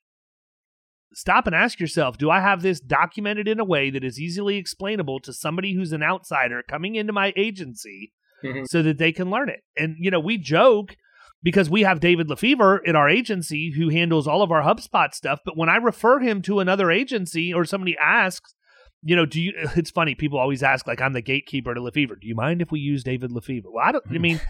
stop 1.15 1.47
and 1.47 1.57
ask 1.57 1.81
yourself 1.81 2.19
do 2.19 2.31
I 2.31 2.41
have 2.41 2.61
this 2.61 2.81
documented 2.81 3.49
in 3.49 3.59
a 3.59 3.65
way 3.65 3.89
that 3.89 4.05
is 4.05 4.21
easily 4.21 4.59
explainable 4.59 5.21
to 5.21 5.33
somebody 5.33 5.75
who's 5.75 5.93
an 5.93 6.03
outsider 6.03 6.63
coming 6.69 6.97
into 6.97 7.15
my 7.15 7.33
agency 7.35 8.13
mm-hmm. 8.45 8.65
so 8.65 8.83
that 8.83 8.99
they 8.99 9.13
can 9.13 9.31
learn 9.31 9.49
it? 9.49 9.61
And, 9.77 9.97
you 9.99 10.11
know, 10.11 10.21
we 10.21 10.39
joke 10.39 10.97
because 11.43 11.71
we 11.71 11.83
have 11.83 12.01
David 12.01 12.29
Lefevre 12.29 12.79
in 12.79 12.97
our 12.97 13.09
agency 13.09 13.73
who 13.77 13.89
handles 13.89 14.27
all 14.27 14.43
of 14.43 14.51
our 14.51 14.63
HubSpot 14.63 15.13
stuff. 15.15 15.41
But 15.45 15.57
when 15.57 15.69
I 15.69 15.77
refer 15.77 16.19
him 16.21 16.43
to 16.43 16.61
another 16.61 16.91
agency 16.91 17.53
or 17.55 17.65
somebody 17.65 17.97
asks, 17.99 18.55
you 19.03 19.15
know, 19.15 19.27
do 19.27 19.41
you? 19.41 19.53
It's 19.77 19.91
funny. 19.91 20.15
People 20.15 20.39
always 20.39 20.63
ask, 20.63 20.87
like, 20.87 21.01
I'm 21.01 21.13
the 21.13 21.23
gatekeeper 21.23 21.73
to 21.73 21.81
Lefevre. 21.81 22.17
Do 22.17 22.27
you 22.27 22.35
mind 22.35 22.63
if 22.63 22.73
we 22.73 22.81
use 22.81 23.05
David 23.05 23.31
Lefevre? 23.31 23.71
Well, 23.71 23.85
I 23.85 23.93
don't. 23.93 24.05
I 24.11 24.19
mean, 24.19 24.41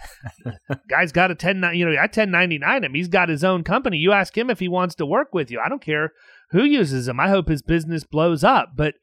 guy's 0.89 1.13
got 1.13 1.31
a 1.31 1.35
ten. 1.35 1.63
You 1.75 1.85
know, 1.85 2.01
I 2.01 2.07
ten 2.07 2.31
ninety 2.31 2.59
nine 2.59 2.85
him. 2.85 2.95
He's 2.95 3.09
got 3.09 3.29
his 3.29 3.45
own 3.45 3.63
company. 3.63 3.99
You 3.99 4.13
ask 4.13 4.37
him 4.37 4.49
if 4.49 4.59
he 4.59 4.69
wants 4.69 4.95
to 4.97 5.07
work 5.07 5.35
with 5.35 5.51
you. 5.51 5.61
I 5.61 5.69
don't 5.69 5.83
care 5.83 6.13
who 6.51 6.65
uses 6.65 7.09
him. 7.09 7.21
I 7.21 7.29
hope 7.29 7.49
his 7.49 7.63
business 7.63 8.05
blows 8.05 8.43
up. 8.43 8.71
But 8.75 8.95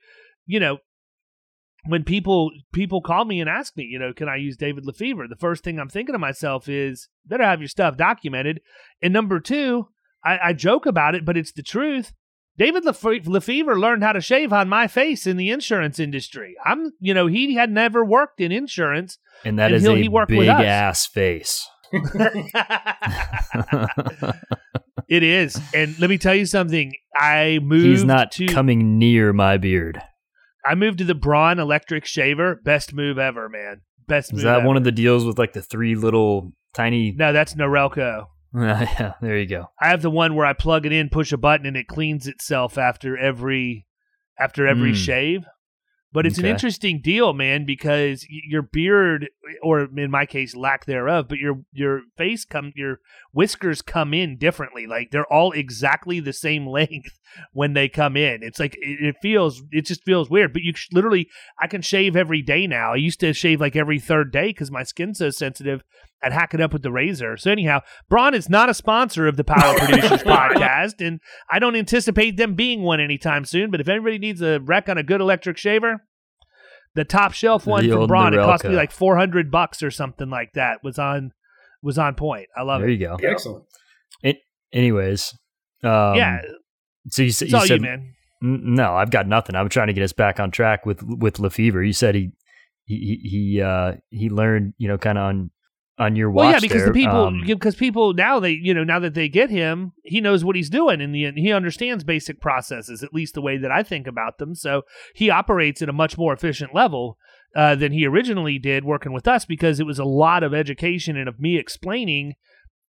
you 0.47 0.59
know, 0.59 0.79
when 1.87 2.03
people 2.03 2.51
people 2.73 3.01
call 3.01 3.25
me 3.25 3.39
and 3.39 3.49
ask 3.49 3.75
me, 3.77 3.83
you 3.83 3.99
know, 3.99 4.13
can 4.13 4.27
I 4.27 4.37
use 4.37 4.57
David 4.57 4.85
Lefevre? 4.85 5.27
The 5.27 5.35
first 5.35 5.63
thing 5.63 5.79
I'm 5.79 5.89
thinking 5.89 6.13
to 6.13 6.19
myself 6.19 6.67
is, 6.67 7.09
better 7.25 7.43
have 7.43 7.61
your 7.61 7.67
stuff 7.67 7.97
documented. 7.97 8.61
And 9.01 9.13
number 9.13 9.39
two, 9.39 9.87
I, 10.23 10.39
I 10.43 10.53
joke 10.53 10.85
about 10.85 11.15
it, 11.15 11.25
but 11.25 11.37
it's 11.37 11.51
the 11.51 11.63
truth. 11.63 12.13
David 12.57 12.85
Lefevre 12.85 13.77
learned 13.77 14.03
how 14.03 14.13
to 14.13 14.21
shave 14.21 14.53
on 14.53 14.69
my 14.69 14.87
face 14.87 15.27
in 15.27 15.35
the 15.35 15.49
insurance 15.49 15.99
industry. 15.99 16.55
I'm, 16.63 16.93
you 16.99 17.13
know, 17.13 17.27
he 17.27 17.55
had 17.55 17.69
never 17.69 18.03
worked 18.03 18.39
in 18.39 18.53
insurance, 18.53 19.17
and 19.43 19.59
that 19.59 19.73
is 19.73 19.85
a 19.85 19.93
he 19.95 20.07
worked 20.07 20.29
big 20.29 20.47
ass 20.47 21.05
face. 21.05 21.67
it 25.09 25.21
is, 25.21 25.59
and 25.73 25.99
let 25.99 26.09
me 26.09 26.17
tell 26.17 26.33
you 26.33 26.45
something. 26.45 26.93
I 27.13 27.59
moved. 27.61 27.85
He's 27.85 28.05
not 28.05 28.31
to, 28.33 28.47
coming 28.47 28.97
near 28.97 29.33
my 29.33 29.57
beard. 29.57 30.01
I 30.65 30.75
moved 30.75 30.97
to 30.99 31.03
the 31.03 31.15
Braun 31.15 31.59
electric 31.59 32.05
shaver. 32.05 32.55
Best 32.63 32.93
move 32.93 33.17
ever, 33.17 33.49
man. 33.49 33.81
Best. 34.07 34.33
Is 34.33 34.43
that 34.43 34.59
ever. 34.59 34.67
one 34.67 34.77
of 34.77 34.83
the 34.83 34.91
deals 34.91 35.25
with 35.25 35.37
like 35.37 35.53
the 35.53 35.61
three 35.61 35.95
little 35.95 36.51
tiny? 36.73 37.11
No, 37.11 37.33
that's 37.33 37.53
Norelco. 37.55 38.27
yeah, 38.55 39.13
there 39.21 39.37
you 39.37 39.47
go. 39.47 39.65
I 39.81 39.89
have 39.89 40.01
the 40.01 40.09
one 40.09 40.35
where 40.35 40.45
I 40.45 40.53
plug 40.53 40.85
it 40.85 40.93
in, 40.93 41.09
push 41.09 41.31
a 41.31 41.37
button, 41.37 41.65
and 41.65 41.75
it 41.75 41.87
cleans 41.87 42.27
itself 42.27 42.77
after 42.77 43.17
every 43.17 43.85
after 44.39 44.67
every 44.67 44.91
mm. 44.91 44.95
shave. 44.95 45.45
But 46.15 46.25
it's 46.25 46.39
okay. 46.39 46.47
an 46.47 46.53
interesting 46.53 47.01
deal, 47.01 47.33
man, 47.33 47.65
because 47.65 48.25
your 48.29 48.61
beard, 48.61 49.27
or 49.61 49.81
in 49.97 50.09
my 50.09 50.25
case, 50.25 50.55
lack 50.55 50.85
thereof, 50.85 51.27
but 51.27 51.39
your 51.39 51.63
your 51.73 52.03
face 52.15 52.45
come 52.45 52.71
your 52.73 53.01
whiskers 53.33 53.81
come 53.81 54.13
in 54.13 54.37
differently. 54.37 54.87
Like 54.87 55.11
they're 55.11 55.31
all 55.31 55.51
exactly 55.51 56.21
the 56.21 56.31
same 56.31 56.67
length 56.79 57.19
when 57.51 57.73
they 57.73 57.89
come 57.89 58.15
in. 58.15 58.43
It's 58.43 58.61
like 58.61 58.77
it, 58.79 59.17
feels 59.21 59.61
it 59.71 59.85
just 59.85 60.05
feels 60.05 60.29
weird. 60.29 60.53
But 60.53 60.61
you 60.61 60.71
literally, 60.93 61.27
I 61.61 61.67
can 61.67 61.81
shave 61.81 62.15
every 62.15 62.41
day 62.41 62.65
now. 62.65 62.93
I 62.93 62.95
used 62.95 63.19
to 63.19 63.33
shave 63.33 63.59
like 63.59 63.75
every 63.75 63.99
third 63.99 64.31
day 64.31 64.47
because 64.47 64.71
my 64.71 64.83
skin's 64.83 65.17
so 65.17 65.31
sensitive. 65.31 65.83
I'd 66.25 66.33
hack 66.33 66.55
it 66.55 66.61
up 66.61 66.73
with 66.73 66.81
the 66.81 66.91
razor. 66.91 67.37
So 67.37 67.51
anyhow, 67.51 67.81
Braun 68.09 68.33
is 68.33 68.49
not 68.49 68.67
a 68.67 68.73
sponsor 68.73 69.27
of 69.27 69.37
the 69.37 69.43
Power 69.43 69.75
Producers 69.77 70.23
podcast, 70.23 71.05
and 71.05 71.19
I 71.51 71.59
don't 71.59 71.75
anticipate 71.75 72.37
them 72.37 72.55
being 72.55 72.81
one 72.81 72.99
anytime 72.99 73.45
soon. 73.45 73.69
But 73.69 73.79
if 73.79 73.87
anybody 73.87 74.17
needs 74.17 74.41
a 74.41 74.59
rec 74.59 74.89
on 74.89 74.97
a 74.97 75.03
good 75.03 75.21
electric 75.21 75.57
shaver, 75.57 76.01
the 76.95 77.05
top 77.05 77.33
shelf 77.33 77.67
one 77.67 77.87
the 77.87 77.95
from 77.95 78.07
Braun, 78.07 78.33
it 78.33 78.37
cost 78.37 78.63
me 78.63 78.75
like 78.75 78.91
four 78.91 79.17
hundred 79.17 79.51
bucks 79.51 79.83
or 79.83 79.91
something 79.91 80.29
like 80.29 80.53
that. 80.53 80.83
Was 80.83 80.97
on 80.97 81.31
was 81.83 81.99
on 81.99 82.15
point. 82.15 82.47
I 82.57 82.63
love 82.63 82.81
there 82.81 82.89
it. 82.89 82.99
There 82.99 83.11
you 83.11 83.17
go. 83.17 83.27
Excellent. 83.27 83.65
It, 84.23 84.37
anyways, 84.73 85.37
um, 85.83 86.15
yeah. 86.15 86.41
So 87.09 87.21
you, 87.21 87.27
you 87.27 87.31
said, 87.31 87.69
you, 87.69 87.79
man. 87.79 88.13
No, 88.41 88.95
I've 88.95 89.11
got 89.11 89.27
nothing. 89.27 89.55
I'm 89.55 89.69
trying 89.69 89.87
to 89.87 89.93
get 89.93 90.03
us 90.03 90.13
back 90.13 90.39
on 90.39 90.49
track 90.49 90.85
with 90.85 91.03
with 91.03 91.39
Lefevre. 91.39 91.83
You 91.83 91.93
said 91.93 92.15
he 92.15 92.31
he 92.85 93.19
he 93.23 93.61
uh, 93.61 93.93
he 94.09 94.29
learned 94.29 94.73
you 94.77 94.87
know 94.87 94.97
kind 94.97 95.17
of 95.17 95.23
on 95.25 95.51
on 95.97 96.15
your 96.15 96.29
watch. 96.29 96.43
Well, 96.43 96.51
yeah, 96.53 96.59
because 96.59 96.83
there. 96.83 96.87
the 96.87 96.93
people 96.93 97.25
um, 97.25 97.43
because 97.45 97.75
people 97.75 98.13
now 98.13 98.39
they 98.39 98.51
you 98.51 98.73
know 98.73 98.83
now 98.83 98.99
that 98.99 99.13
they 99.13 99.29
get 99.29 99.49
him, 99.49 99.93
he 100.03 100.21
knows 100.21 100.43
what 100.43 100.55
he's 100.55 100.69
doing 100.69 101.01
and 101.01 101.13
the 101.13 101.31
he 101.35 101.51
understands 101.51 102.03
basic 102.03 102.41
processes 102.41 103.03
at 103.03 103.13
least 103.13 103.33
the 103.33 103.41
way 103.41 103.57
that 103.57 103.71
I 103.71 103.83
think 103.83 104.07
about 104.07 104.37
them. 104.37 104.55
So 104.55 104.83
he 105.13 105.29
operates 105.29 105.81
at 105.81 105.89
a 105.89 105.93
much 105.93 106.17
more 106.17 106.33
efficient 106.33 106.73
level 106.73 107.17
uh, 107.55 107.75
than 107.75 107.93
he 107.93 108.05
originally 108.05 108.59
did 108.59 108.83
working 108.83 109.13
with 109.13 109.27
us 109.27 109.45
because 109.45 109.79
it 109.79 109.85
was 109.85 109.99
a 109.99 110.05
lot 110.05 110.43
of 110.43 110.53
education 110.53 111.15
and 111.15 111.29
of 111.29 111.39
me 111.39 111.57
explaining, 111.57 112.33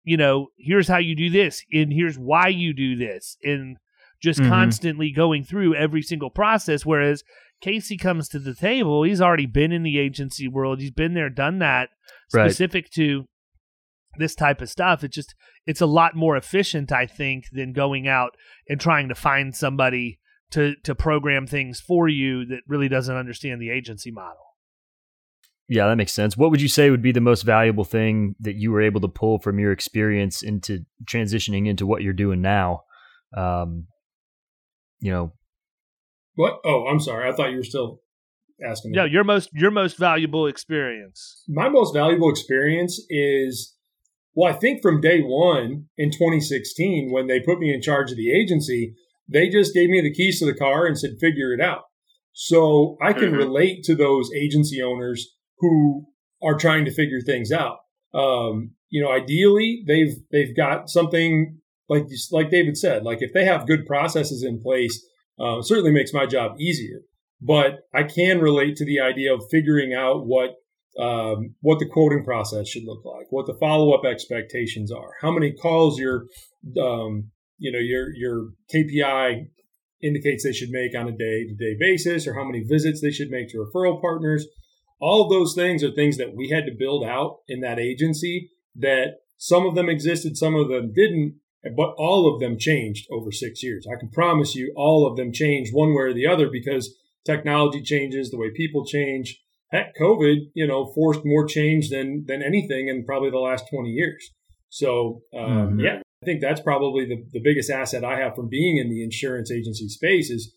you 0.04 0.18
know, 0.18 0.48
here's 0.58 0.88
how 0.88 0.98
you 0.98 1.16
do 1.16 1.30
this 1.30 1.64
and 1.72 1.94
here's 1.94 2.18
why 2.18 2.48
you 2.48 2.74
do 2.74 2.96
this 2.96 3.38
and 3.44 3.78
just 4.22 4.40
mm-hmm. 4.40 4.50
constantly 4.50 5.12
going 5.12 5.44
through 5.44 5.76
every 5.76 6.02
single 6.02 6.32
process. 6.32 6.84
Whereas 6.86 7.24
Casey 7.62 7.98
comes 7.98 8.28
to 8.30 8.40
the 8.40 8.56
table, 8.56 9.04
he's 9.04 9.22
already 9.22 9.46
been 9.46 9.72
in 9.72 9.84
the 9.84 10.00
agency 10.00 10.48
world, 10.48 10.80
he's 10.80 10.92
been 10.92 11.14
there, 11.14 11.30
done 11.30 11.60
that 11.60 11.90
specific 12.30 12.86
right. 12.86 12.92
to 12.94 13.26
this 14.18 14.36
type 14.36 14.62
of 14.62 14.70
stuff. 14.70 15.04
It's 15.04 15.16
just 15.16 15.36
it's 15.66 15.82
a 15.82 15.86
lot 15.86 16.16
more 16.16 16.38
efficient, 16.38 16.92
I 16.92 17.06
think, 17.06 17.46
than 17.52 17.74
going 17.74 18.08
out 18.08 18.36
and 18.70 18.80
trying 18.80 19.10
to 19.10 19.16
find 19.16 19.56
somebody 19.56 20.20
to 20.52 20.76
to 20.84 20.96
program 20.96 21.48
things 21.48 21.80
for 21.80 22.08
you 22.08 22.46
that 22.46 22.62
really 22.68 22.88
doesn't 22.88 23.16
understand 23.16 23.62
the 23.62 23.72
agency 23.72 24.12
model. 24.12 24.42
Yeah, 25.68 25.88
that 25.88 25.96
makes 25.96 26.14
sense. 26.14 26.38
What 26.38 26.52
would 26.52 26.62
you 26.62 26.68
say 26.68 26.92
would 26.92 27.02
be 27.02 27.12
the 27.12 27.22
most 27.22 27.42
valuable 27.42 27.86
thing 27.86 28.36
that 28.40 28.56
you 28.56 28.72
were 28.72 28.82
able 28.82 29.02
to 29.02 29.08
pull 29.08 29.40
from 29.40 29.58
your 29.58 29.72
experience 29.72 30.44
into 30.44 30.86
transitioning 31.06 31.68
into 31.68 31.88
what 31.88 32.04
you're 32.04 32.14
doing 32.14 32.42
now? 32.42 32.84
Um, 33.36 33.88
you 35.00 35.12
know, 35.12 35.34
what? 36.36 36.60
Oh, 36.64 36.86
I'm 36.88 37.00
sorry. 37.00 37.28
I 37.28 37.36
thought 37.36 37.50
you 37.50 37.58
were 37.58 37.64
still 37.64 38.02
asking. 38.64 38.94
Yeah, 38.94 39.06
your 39.06 39.24
most 39.24 39.50
your 39.54 39.72
most 39.72 39.98
valuable 39.98 40.48
experience. 40.48 41.44
My 41.48 41.70
most 41.70 41.94
valuable 41.94 42.30
experience 42.30 43.02
is 43.10 43.76
well, 44.34 44.54
I 44.54 44.58
think 44.58 44.82
from 44.82 45.02
day 45.02 45.22
one 45.22 45.86
in 45.98 46.12
2016 46.12 47.12
when 47.12 47.28
they 47.28 47.40
put 47.40 47.60
me 47.60 47.74
in 47.74 47.82
charge 47.82 48.12
of 48.12 48.18
the 48.18 48.32
agency, 48.32 48.96
they 49.28 49.50
just 49.50 49.74
gave 49.74 49.90
me 49.90 50.02
the 50.02 50.14
keys 50.14 50.40
to 50.40 50.46
the 50.46 50.54
car 50.54 50.86
and 50.86 50.98
said 50.98 51.12
figure 51.20 51.54
it 51.54 51.62
out. 51.62 51.84
So 52.34 52.98
I 53.02 53.14
can 53.14 53.30
mm-hmm. 53.30 53.38
relate 53.38 53.84
to 53.86 53.96
those 53.96 54.30
agency 54.36 54.82
owners 54.82 55.36
who 55.60 56.06
are 56.44 56.58
trying 56.58 56.84
to 56.86 56.94
figure 56.94 57.22
things 57.22 57.52
out. 57.52 57.78
Um, 58.14 58.72
you 58.90 59.02
know, 59.02 59.12
ideally 59.12 59.84
they've 59.88 60.16
they've 60.32 60.56
got 60.56 60.90
something 60.90 61.60
like 61.90 62.08
like 62.32 62.50
David 62.50 62.78
said, 62.78 63.04
like 63.04 63.20
if 63.22 63.34
they 63.34 63.46
have 63.46 63.68
good 63.68 63.86
processes 63.86 64.44
in 64.44 64.62
place, 64.62 65.06
uh, 65.40 65.62
certainly 65.62 65.92
makes 65.92 66.14
my 66.14 66.26
job 66.26 66.60
easier 66.60 67.02
but 67.42 67.80
I 67.94 68.04
can 68.04 68.40
relate 68.40 68.76
to 68.78 68.86
the 68.86 69.00
idea 69.00 69.34
of 69.34 69.44
figuring 69.52 69.94
out 69.94 70.26
what 70.26 70.52
um, 70.98 71.56
what 71.60 71.80
the 71.80 71.90
quoting 71.90 72.24
process 72.24 72.70
should 72.70 72.86
look 72.86 73.04
like, 73.04 73.26
what 73.30 73.48
the 73.48 73.58
follow 73.60 73.94
up 73.94 74.06
expectations 74.06 74.92
are, 74.92 75.12
how 75.22 75.32
many 75.32 75.52
calls 75.52 76.00
your 76.00 76.26
um, 76.82 77.32
you 77.58 77.72
know 77.72 77.80
your 77.80 78.16
your 78.16 78.50
KPI 78.74 79.48
indicates 80.02 80.44
they 80.44 80.54
should 80.54 80.70
make 80.70 80.96
on 80.96 81.08
a 81.08 81.12
day 81.12 81.46
to 81.46 81.56
day 81.56 81.76
basis, 81.80 82.28
or 82.28 82.36
how 82.36 82.46
many 82.46 82.64
visits 82.64 83.02
they 83.02 83.12
should 83.12 83.30
make 83.30 83.50
to 83.50 83.58
referral 83.58 84.02
partners. 84.02 84.48
All 85.02 85.28
those 85.28 85.54
things 85.54 85.84
are 85.84 85.92
things 85.92 86.18
that 86.18 86.36
we 86.36 86.50
had 86.50 86.66
to 86.66 86.76
build 86.78 87.04
out 87.04 87.40
in 87.48 87.60
that 87.62 87.80
agency. 87.80 88.52
That 88.76 89.16
some 89.38 89.66
of 89.66 89.76
them 89.76 89.90
existed, 89.90 90.38
some 90.38 90.56
of 90.56 90.70
them 90.70 90.94
didn't, 90.94 91.36
but 91.76 91.94
all 91.98 92.34
of 92.34 92.40
them 92.40 92.58
changed 92.58 93.08
over 93.12 93.32
six 93.32 93.64
years. 93.64 93.86
I 93.92 94.00
can 94.00 94.10
promise 94.10 94.56
you, 94.56 94.74
all 94.76 95.08
of 95.08 95.18
them 95.18 95.32
changed 95.34 95.74
one 95.74 95.90
way 95.90 96.04
or 96.04 96.14
the 96.14 96.28
other 96.28 96.50
because 96.50 96.96
technology 97.26 97.82
changes, 97.82 98.32
the 98.32 98.38
way 98.38 98.52
people 98.56 98.86
change. 98.86 99.42
Heck, 99.72 99.96
COVID, 100.00 100.52
you 100.54 100.68
know, 100.68 100.92
forced 100.94 101.22
more 101.26 101.46
change 101.46 101.90
than 101.90 102.26
than 102.28 102.42
anything 102.44 102.88
in 102.88 103.06
probably 103.06 103.32
the 103.32 103.40
last 103.40 103.66
20 103.72 103.90
years. 103.90 104.32
So, 104.70 105.22
um, 105.34 105.50
mm-hmm. 105.50 105.80
yeah, 105.80 106.00
I 106.22 106.26
think 106.26 106.42
that's 106.42 106.62
probably 106.62 107.06
the, 107.06 107.24
the 107.32 107.42
biggest 107.42 107.70
asset 107.70 108.04
I 108.04 108.20
have 108.20 108.36
from 108.36 108.50
being 108.50 108.78
in 108.78 108.90
the 108.90 109.04
insurance 109.04 109.52
agency 109.52 109.88
space 109.88 110.30
is 110.30 110.54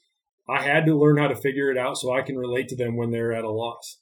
I 0.48 0.62
had 0.62 0.87
to 0.87 0.98
learn 0.98 1.18
how 1.18 1.28
to 1.28 1.37
figure 1.37 1.70
it 1.70 1.78
out 1.78 1.96
so 1.98 2.12
I 2.12 2.22
can 2.22 2.37
relate 2.37 2.68
to 2.68 2.76
them 2.76 2.96
when 2.96 3.10
they're 3.10 3.32
at 3.32 3.44
a 3.44 3.50
loss. 3.50 4.00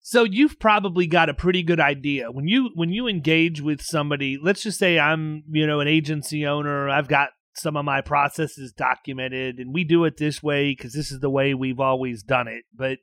So 0.00 0.24
you've 0.24 0.58
probably 0.58 1.06
got 1.06 1.28
a 1.28 1.34
pretty 1.34 1.62
good 1.62 1.78
idea 1.78 2.30
when 2.30 2.48
you 2.48 2.70
when 2.74 2.90
you 2.90 3.06
engage 3.06 3.60
with 3.60 3.80
somebody. 3.82 4.38
Let's 4.42 4.62
just 4.62 4.78
say 4.78 4.98
I'm 4.98 5.44
you 5.48 5.66
know 5.66 5.80
an 5.80 5.88
agency 5.88 6.46
owner. 6.46 6.88
I've 6.88 7.08
got 7.08 7.30
some 7.54 7.76
of 7.76 7.84
my 7.84 8.00
processes 8.00 8.72
documented 8.72 9.58
and 9.58 9.74
we 9.74 9.84
do 9.84 10.04
it 10.04 10.16
this 10.16 10.42
way 10.42 10.70
because 10.70 10.92
this 10.92 11.10
is 11.10 11.20
the 11.20 11.30
way 11.30 11.54
we've 11.54 11.80
always 11.80 12.22
done 12.22 12.48
it. 12.48 12.64
But 12.74 12.98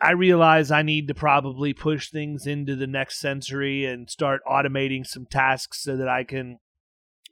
i 0.00 0.12
realize 0.12 0.70
i 0.70 0.80
need 0.80 1.08
to 1.08 1.14
probably 1.14 1.74
push 1.74 2.08
things 2.08 2.46
into 2.46 2.76
the 2.76 2.86
next 2.86 3.18
century 3.18 3.84
and 3.84 4.08
start 4.08 4.40
automating 4.48 5.04
some 5.04 5.26
tasks 5.26 5.82
so 5.82 5.96
that 5.96 6.06
i 6.06 6.22
can 6.22 6.56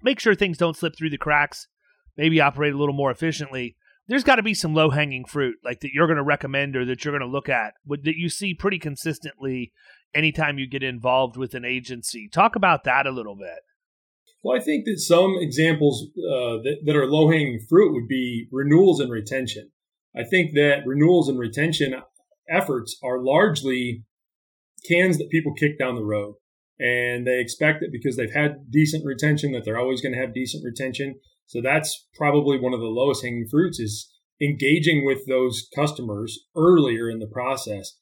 make 0.02 0.18
sure 0.18 0.34
things 0.34 0.58
don't 0.58 0.76
slip 0.76 0.96
through 0.96 1.08
the 1.08 1.16
cracks 1.16 1.68
maybe 2.16 2.40
operate 2.40 2.74
a 2.74 2.78
little 2.78 2.94
more 2.94 3.10
efficiently. 3.10 3.76
There's 4.08 4.24
got 4.24 4.36
to 4.36 4.42
be 4.42 4.54
some 4.54 4.74
low 4.74 4.90
hanging 4.90 5.24
fruit 5.24 5.56
like 5.64 5.80
that 5.80 5.90
you're 5.92 6.06
going 6.06 6.16
to 6.16 6.22
recommend 6.22 6.76
or 6.76 6.84
that 6.84 7.04
you're 7.04 7.16
going 7.16 7.28
to 7.28 7.32
look 7.32 7.48
at 7.48 7.74
that 7.88 8.16
you 8.16 8.28
see 8.28 8.54
pretty 8.54 8.78
consistently 8.78 9.72
anytime 10.14 10.58
you 10.58 10.68
get 10.68 10.82
involved 10.82 11.36
with 11.36 11.54
an 11.54 11.64
agency. 11.64 12.28
Talk 12.28 12.56
about 12.56 12.84
that 12.84 13.06
a 13.06 13.10
little 13.10 13.36
bit 13.36 13.58
well, 14.46 14.56
I 14.56 14.62
think 14.62 14.84
that 14.84 15.00
some 15.00 15.34
examples 15.40 16.06
uh, 16.16 16.62
that, 16.62 16.76
that 16.84 16.94
are 16.94 17.10
low 17.10 17.28
hanging 17.28 17.58
fruit 17.68 17.92
would 17.92 18.06
be 18.06 18.46
renewals 18.52 19.00
and 19.00 19.10
retention. 19.10 19.72
I 20.16 20.22
think 20.22 20.54
that 20.54 20.86
renewals 20.86 21.28
and 21.28 21.36
retention 21.36 21.96
efforts 22.48 22.96
are 23.02 23.20
largely 23.20 24.04
cans 24.88 25.18
that 25.18 25.30
people 25.30 25.52
kick 25.52 25.80
down 25.80 25.96
the 25.96 26.04
road. 26.04 26.36
And 26.78 27.26
they 27.26 27.40
expect 27.40 27.80
that 27.80 27.90
because 27.90 28.16
they've 28.16 28.32
had 28.32 28.70
decent 28.70 29.04
retention, 29.04 29.50
that 29.50 29.64
they're 29.64 29.80
always 29.80 30.00
going 30.00 30.14
to 30.14 30.20
have 30.20 30.32
decent 30.32 30.62
retention. 30.64 31.16
So 31.46 31.60
that's 31.60 32.06
probably 32.14 32.56
one 32.56 32.72
of 32.72 32.78
the 32.78 32.86
lowest 32.86 33.24
hanging 33.24 33.48
fruits 33.50 33.80
is 33.80 34.08
engaging 34.40 35.04
with 35.04 35.26
those 35.26 35.66
customers 35.74 36.38
earlier 36.56 37.10
in 37.10 37.18
the 37.18 37.26
process. 37.26 37.94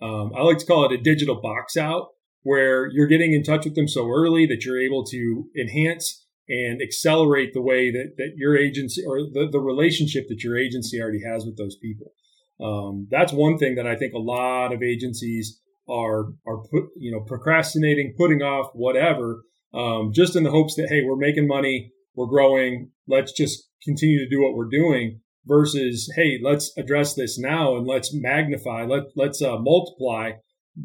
Um, 0.00 0.30
I 0.38 0.42
like 0.42 0.58
to 0.58 0.66
call 0.66 0.84
it 0.84 0.92
a 0.92 1.02
digital 1.02 1.40
box 1.40 1.76
out 1.76 2.10
where 2.42 2.86
you're 2.90 3.06
getting 3.06 3.32
in 3.32 3.42
touch 3.42 3.64
with 3.64 3.74
them 3.74 3.88
so 3.88 4.08
early 4.08 4.46
that 4.46 4.64
you're 4.64 4.80
able 4.80 5.04
to 5.04 5.44
enhance 5.58 6.26
and 6.48 6.80
accelerate 6.80 7.52
the 7.52 7.62
way 7.62 7.90
that, 7.90 8.14
that 8.16 8.32
your 8.36 8.56
agency 8.56 9.02
or 9.06 9.20
the, 9.20 9.48
the 9.50 9.60
relationship 9.60 10.28
that 10.28 10.42
your 10.42 10.56
agency 10.56 11.00
already 11.00 11.22
has 11.22 11.44
with 11.44 11.58
those 11.58 11.76
people. 11.76 12.12
Um, 12.60 13.06
that's 13.10 13.32
one 13.32 13.58
thing 13.58 13.74
that 13.76 13.86
I 13.86 13.96
think 13.96 14.14
a 14.14 14.18
lot 14.18 14.72
of 14.72 14.82
agencies 14.82 15.60
are 15.88 16.32
are 16.46 16.58
put, 16.70 16.84
you 16.96 17.12
know 17.12 17.20
procrastinating, 17.20 18.14
putting 18.16 18.42
off, 18.42 18.70
whatever, 18.74 19.42
um, 19.74 20.12
just 20.12 20.36
in 20.36 20.42
the 20.42 20.50
hopes 20.50 20.74
that 20.76 20.88
hey, 20.88 21.02
we're 21.04 21.16
making 21.16 21.46
money, 21.46 21.92
we're 22.14 22.26
growing, 22.26 22.90
let's 23.06 23.32
just 23.32 23.68
continue 23.84 24.18
to 24.18 24.28
do 24.28 24.42
what 24.42 24.54
we're 24.54 24.68
doing. 24.68 25.20
Versus 25.46 26.12
hey, 26.14 26.38
let's 26.42 26.76
address 26.76 27.14
this 27.14 27.38
now 27.38 27.74
and 27.76 27.86
let's 27.86 28.12
magnify, 28.12 28.84
let 28.84 29.04
let's 29.16 29.40
uh, 29.40 29.56
multiply 29.58 30.32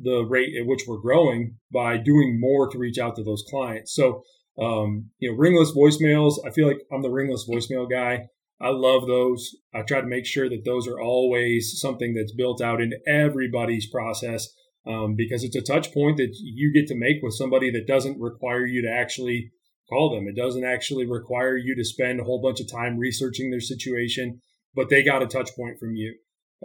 the 0.01 0.23
rate 0.23 0.55
at 0.59 0.65
which 0.65 0.83
we're 0.87 0.97
growing 0.97 1.57
by 1.71 1.97
doing 1.97 2.39
more 2.39 2.69
to 2.69 2.77
reach 2.77 2.97
out 2.97 3.15
to 3.15 3.23
those 3.23 3.43
clients. 3.49 3.93
So 3.93 4.23
um, 4.59 5.09
you 5.19 5.31
know, 5.31 5.37
ringless 5.37 5.71
voicemails. 5.75 6.35
I 6.45 6.51
feel 6.51 6.67
like 6.67 6.81
I'm 6.91 7.01
the 7.01 7.09
ringless 7.09 7.47
voicemail 7.49 7.89
guy. 7.89 8.27
I 8.61 8.69
love 8.69 9.07
those. 9.07 9.55
I 9.73 9.81
try 9.81 9.99
to 9.99 10.07
make 10.07 10.25
sure 10.25 10.47
that 10.47 10.63
those 10.63 10.87
are 10.87 10.99
always 10.99 11.79
something 11.79 12.13
that's 12.13 12.33
built 12.33 12.61
out 12.61 12.81
in 12.81 12.93
everybody's 13.07 13.89
process 13.89 14.47
um, 14.85 15.15
because 15.15 15.43
it's 15.43 15.55
a 15.55 15.61
touch 15.61 15.93
point 15.93 16.17
that 16.17 16.35
you 16.39 16.71
get 16.73 16.87
to 16.87 16.95
make 16.95 17.17
with 17.21 17.33
somebody 17.33 17.71
that 17.71 17.87
doesn't 17.87 18.21
require 18.21 18.65
you 18.65 18.81
to 18.83 18.91
actually 18.91 19.51
call 19.89 20.13
them. 20.13 20.27
It 20.27 20.35
doesn't 20.35 20.63
actually 20.63 21.05
require 21.05 21.57
you 21.57 21.75
to 21.75 21.83
spend 21.83 22.19
a 22.19 22.23
whole 22.23 22.41
bunch 22.41 22.59
of 22.61 22.71
time 22.71 22.97
researching 22.97 23.49
their 23.49 23.59
situation, 23.59 24.41
but 24.75 24.89
they 24.89 25.03
got 25.03 25.23
a 25.23 25.27
touch 25.27 25.55
point 25.55 25.77
from 25.79 25.95
you. 25.95 26.15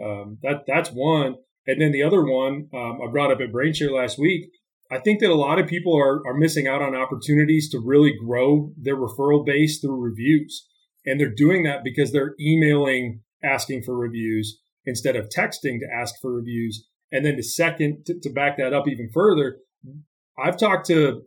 Um, 0.01 0.37
that 0.43 0.63
that's 0.67 0.89
one. 0.89 1.35
And 1.67 1.81
then 1.81 1.91
the 1.91 2.03
other 2.03 2.23
one 2.23 2.69
um, 2.73 2.99
I 3.01 3.11
brought 3.11 3.31
up 3.31 3.41
at 3.41 3.51
BrainShare 3.51 3.91
last 3.91 4.17
week 4.17 4.49
I 4.91 4.97
think 4.97 5.19
that 5.19 5.29
a 5.29 5.35
lot 5.35 5.59
of 5.59 5.67
people 5.67 5.95
are, 5.95 6.25
are 6.27 6.33
missing 6.33 6.67
out 6.67 6.81
on 6.81 6.95
opportunities 6.95 7.69
to 7.69 7.79
really 7.79 8.13
grow 8.25 8.73
their 8.75 8.95
referral 8.95 9.45
base 9.45 9.79
through 9.79 10.01
reviews. 10.01 10.67
And 11.05 11.19
they're 11.19 11.33
doing 11.33 11.63
that 11.63 11.83
because 11.83 12.11
they're 12.11 12.33
emailing 12.39 13.21
asking 13.43 13.83
for 13.83 13.95
reviews 13.95 14.59
instead 14.85 15.15
of 15.15 15.29
texting 15.29 15.79
to 15.79 15.87
ask 15.93 16.15
for 16.21 16.33
reviews. 16.33 16.87
And 17.11 17.23
then 17.23 17.35
the 17.35 17.43
second, 17.43 18.05
to, 18.07 18.19
to 18.19 18.29
back 18.31 18.57
that 18.57 18.73
up 18.73 18.87
even 18.87 19.09
further, 19.13 19.57
I've 20.37 20.57
talked 20.57 20.87
to 20.87 21.21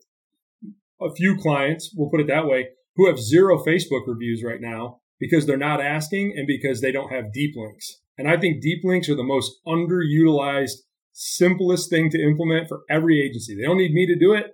a 1.01 1.15
few 1.15 1.37
clients, 1.37 1.93
we'll 1.97 2.11
put 2.11 2.21
it 2.21 2.29
that 2.29 2.47
way, 2.47 2.69
who 2.97 3.07
have 3.07 3.19
zero 3.19 3.63
Facebook 3.65 4.07
reviews 4.07 4.43
right 4.45 4.61
now 4.61 4.99
because 5.21 5.47
they're 5.47 5.57
not 5.57 5.81
asking 5.81 6.35
and 6.37 6.47
because 6.47 6.81
they 6.81 6.93
don't 6.93 7.13
have 7.13 7.33
deep 7.33 7.55
links. 7.57 8.02
And 8.19 8.29
I 8.29 8.37
think 8.37 8.63
deep 8.63 8.83
links 8.85 9.09
are 9.09 9.17
the 9.17 9.23
most 9.23 9.53
underutilized 9.67 10.79
simplest 11.13 11.91
thing 11.91 12.11
to 12.11 12.23
implement 12.23 12.69
for 12.69 12.83
every 12.91 13.23
agency. 13.23 13.55
They 13.55 13.65
don't 13.65 13.79
need 13.79 13.93
me 13.93 14.07
to 14.07 14.19
do 14.19 14.33
it. 14.33 14.53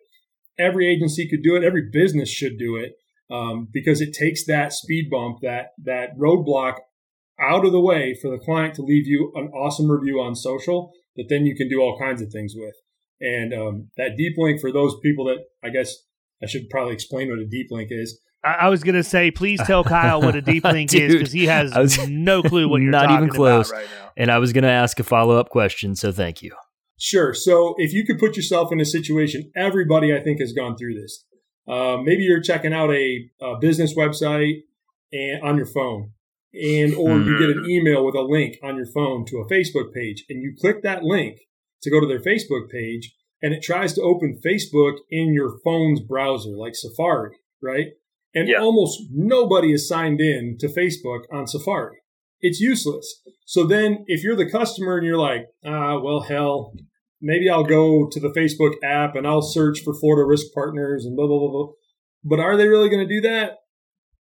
Every 0.59 0.91
agency 0.93 1.29
could 1.29 1.43
do 1.43 1.57
it. 1.57 1.65
Every 1.65 1.89
business 1.93 2.29
should 2.29 2.59
do 2.59 2.77
it 2.77 2.95
um, 3.31 3.69
because 3.73 4.01
it 4.01 4.13
takes 4.13 4.45
that 4.47 4.73
speed 4.73 5.09
bump, 5.11 5.39
that 5.43 5.69
that 5.85 6.17
roadblock 6.19 6.77
out 7.41 7.65
of 7.65 7.73
the 7.73 7.81
way 7.81 8.17
for 8.21 8.31
the 8.31 8.39
client 8.39 8.75
to 8.75 8.83
leave 8.83 9.07
you 9.07 9.33
an 9.37 9.49
awesome 9.49 9.91
review 9.91 10.21
on 10.21 10.35
social 10.35 10.93
that 11.17 11.29
then 11.29 11.47
you 11.47 11.55
can 11.55 11.69
do 11.69 11.81
all 11.81 11.99
kinds 11.99 12.21
of 12.21 12.31
things 12.33 12.55
with. 12.57 12.75
And 13.21 13.53
um, 13.53 13.91
that 13.97 14.17
deep 14.17 14.35
link 14.37 14.61
for 14.61 14.73
those 14.73 14.97
people 15.03 15.25
that 15.27 15.45
I 15.63 15.71
guess 15.71 15.95
I 16.43 16.47
should 16.47 16.71
probably 16.71 16.95
explain 16.95 17.29
what 17.29 17.39
a 17.39 17.47
deep 17.47 17.69
link 17.71 17.89
is. 17.91 18.21
I, 18.45 18.69
was 18.69 18.83
gonna 18.83 19.03
say, 19.03 19.31
please 19.31 19.61
tell 19.67 19.85
Kyle 19.97 20.21
what 20.21 20.37
a 20.37 20.41
deep 20.41 20.65
link 20.65 20.91
Dude, 20.91 21.03
is 21.03 21.15
because 21.15 21.33
he 21.33 21.47
has 21.47 21.75
was, 21.75 22.09
no 22.09 22.43
clue 22.43 22.69
what 22.69 22.81
you're 22.83 22.91
not 22.91 23.11
even 23.11 23.29
close. 23.29 23.73
right 23.73 23.85
now. 23.85 24.13
And 24.17 24.31
I 24.31 24.39
was 24.39 24.53
gonna 24.53 24.69
ask 24.69 24.99
a 25.01 25.05
follow 25.05 25.37
up 25.37 25.49
question, 25.51 25.95
so 25.95 26.13
thank 26.13 26.43
you. 26.43 26.55
Sure. 26.99 27.33
So 27.33 27.75
if 27.79 27.93
you 27.93 28.05
could 28.05 28.19
put 28.19 28.37
yourself 28.37 28.73
in 28.73 28.81
a 28.81 28.85
situation, 28.85 29.51
everybody 29.57 30.15
I 30.15 30.21
think 30.21 30.41
has 30.41 30.53
gone 30.53 30.77
through 30.77 30.95
this. 30.95 31.25
Uh, 31.69 31.99
maybe 31.99 32.23
you're 32.23 32.41
checking 32.41 32.73
out 32.73 32.91
a, 32.91 33.31
a, 33.43 33.59
business 33.61 33.95
website 33.95 34.63
and 35.13 35.43
on 35.43 35.57
your 35.57 35.67
phone, 35.67 36.13
and 36.55 36.95
or 36.95 37.11
mm-hmm. 37.11 37.29
you 37.29 37.39
get 37.39 37.57
an 37.57 37.69
email 37.69 38.05
with 38.05 38.15
a 38.15 38.23
link 38.23 38.57
on 38.63 38.77
your 38.77 38.87
phone 38.87 39.27
to 39.27 39.37
a 39.37 39.49
Facebook 39.49 39.93
page, 39.93 40.25
and 40.31 40.43
you 40.43 40.55
click 40.59 40.83
that 40.83 41.03
link 41.03 41.41
to 41.83 41.91
go 41.91 42.01
to 42.01 42.07
their 42.07 42.23
Facebook 42.23 42.71
page, 42.71 43.15
and 43.43 43.53
it 43.53 43.63
tries 43.63 43.93
to 43.93 44.03
open 44.03 44.41
Facebook 44.45 44.97
in 45.11 45.35
your 45.35 45.59
phone's 45.63 46.01
browser, 46.01 46.57
like 46.57 46.75
Safari, 46.75 47.37
right? 47.63 47.89
And 48.35 48.49
yeah. 48.49 48.59
almost 48.59 49.01
nobody 49.11 49.73
is 49.73 49.89
signed 49.89 50.21
in 50.21 50.57
to 50.61 50.69
Facebook 50.69 51.23
on 51.33 51.47
Safari. 51.47 51.99
It's 52.41 52.61
useless. 52.61 53.23
So 53.47 53.67
then 53.67 54.05
if 54.07 54.23
you're 54.23 54.37
the 54.37 54.51
customer 54.51 54.97
and 54.97 55.07
you're 55.07 55.19
like, 55.19 55.47
ah, 55.65 55.99
well, 56.01 56.21
hell, 56.21 56.73
maybe 57.21 57.49
I'll 57.49 57.65
go 57.65 58.09
to 58.11 58.21
the 58.21 58.29
Facebook 58.29 58.75
app 58.85 59.17
and 59.17 59.27
I'll 59.27 59.43
search 59.43 59.81
for 59.81 59.95
Florida 59.95 60.27
risk 60.27 60.47
partners 60.55 61.05
and 61.05 61.17
blah, 61.17 61.27
blah, 61.27 61.39
blah, 61.39 61.51
blah. 61.51 61.73
But 62.23 62.41
are 62.41 62.57
they 62.57 62.69
really 62.69 62.89
going 62.89 63.07
to 63.07 63.15
do 63.15 63.21
that? 63.23 63.57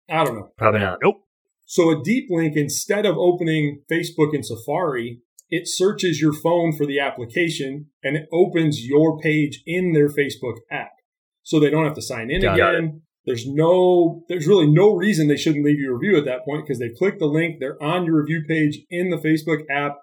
I 0.10 0.24
don't 0.24 0.36
know. 0.36 0.50
Probably 0.58 0.80
not. 0.80 1.00
Nope. 1.04 1.22
So 1.66 1.92
a 1.92 2.04
deep 2.04 2.26
link, 2.32 2.56
instead 2.56 3.06
of 3.06 3.18
opening 3.18 3.84
Facebook 3.92 4.34
in 4.34 4.42
Safari, 4.42 5.20
it 5.50 5.68
searches 5.68 6.20
your 6.20 6.34
phone 6.34 6.76
for 6.76 6.86
the 6.86 7.00
application 7.00 7.88
and 8.04 8.16
it 8.16 8.28
opens 8.32 8.86
your 8.86 9.20
page 9.20 9.62
in 9.68 9.94
their 9.94 10.10
Facebook 10.10 10.56
app. 10.72 10.92
So 11.44 11.60
they 11.60 11.70
don't 11.70 11.86
have 11.86 11.96
to 11.96 12.02
sign 12.02 12.32
in 12.32 12.42
Got 12.42 12.56
again. 12.56 12.84
It. 12.84 13.02
There's 13.30 13.46
no, 13.46 14.24
there's 14.28 14.48
really 14.48 14.66
no 14.66 14.96
reason 14.96 15.28
they 15.28 15.38
shouldn't 15.38 15.64
leave 15.64 15.78
you 15.78 15.92
a 15.92 15.94
review 15.94 16.18
at 16.18 16.26
that 16.26 16.46
point 16.46 16.66
because 16.66 16.80
they've 16.80 16.98
clicked 16.98 17.20
the 17.20 17.28
link. 17.28 17.60
They're 17.60 17.82
on 17.82 18.04
your 18.04 18.20
review 18.20 18.44
page 18.48 18.80
in 18.90 19.12
the 19.12 19.18
Facebook 19.18 19.66
app. 19.70 19.98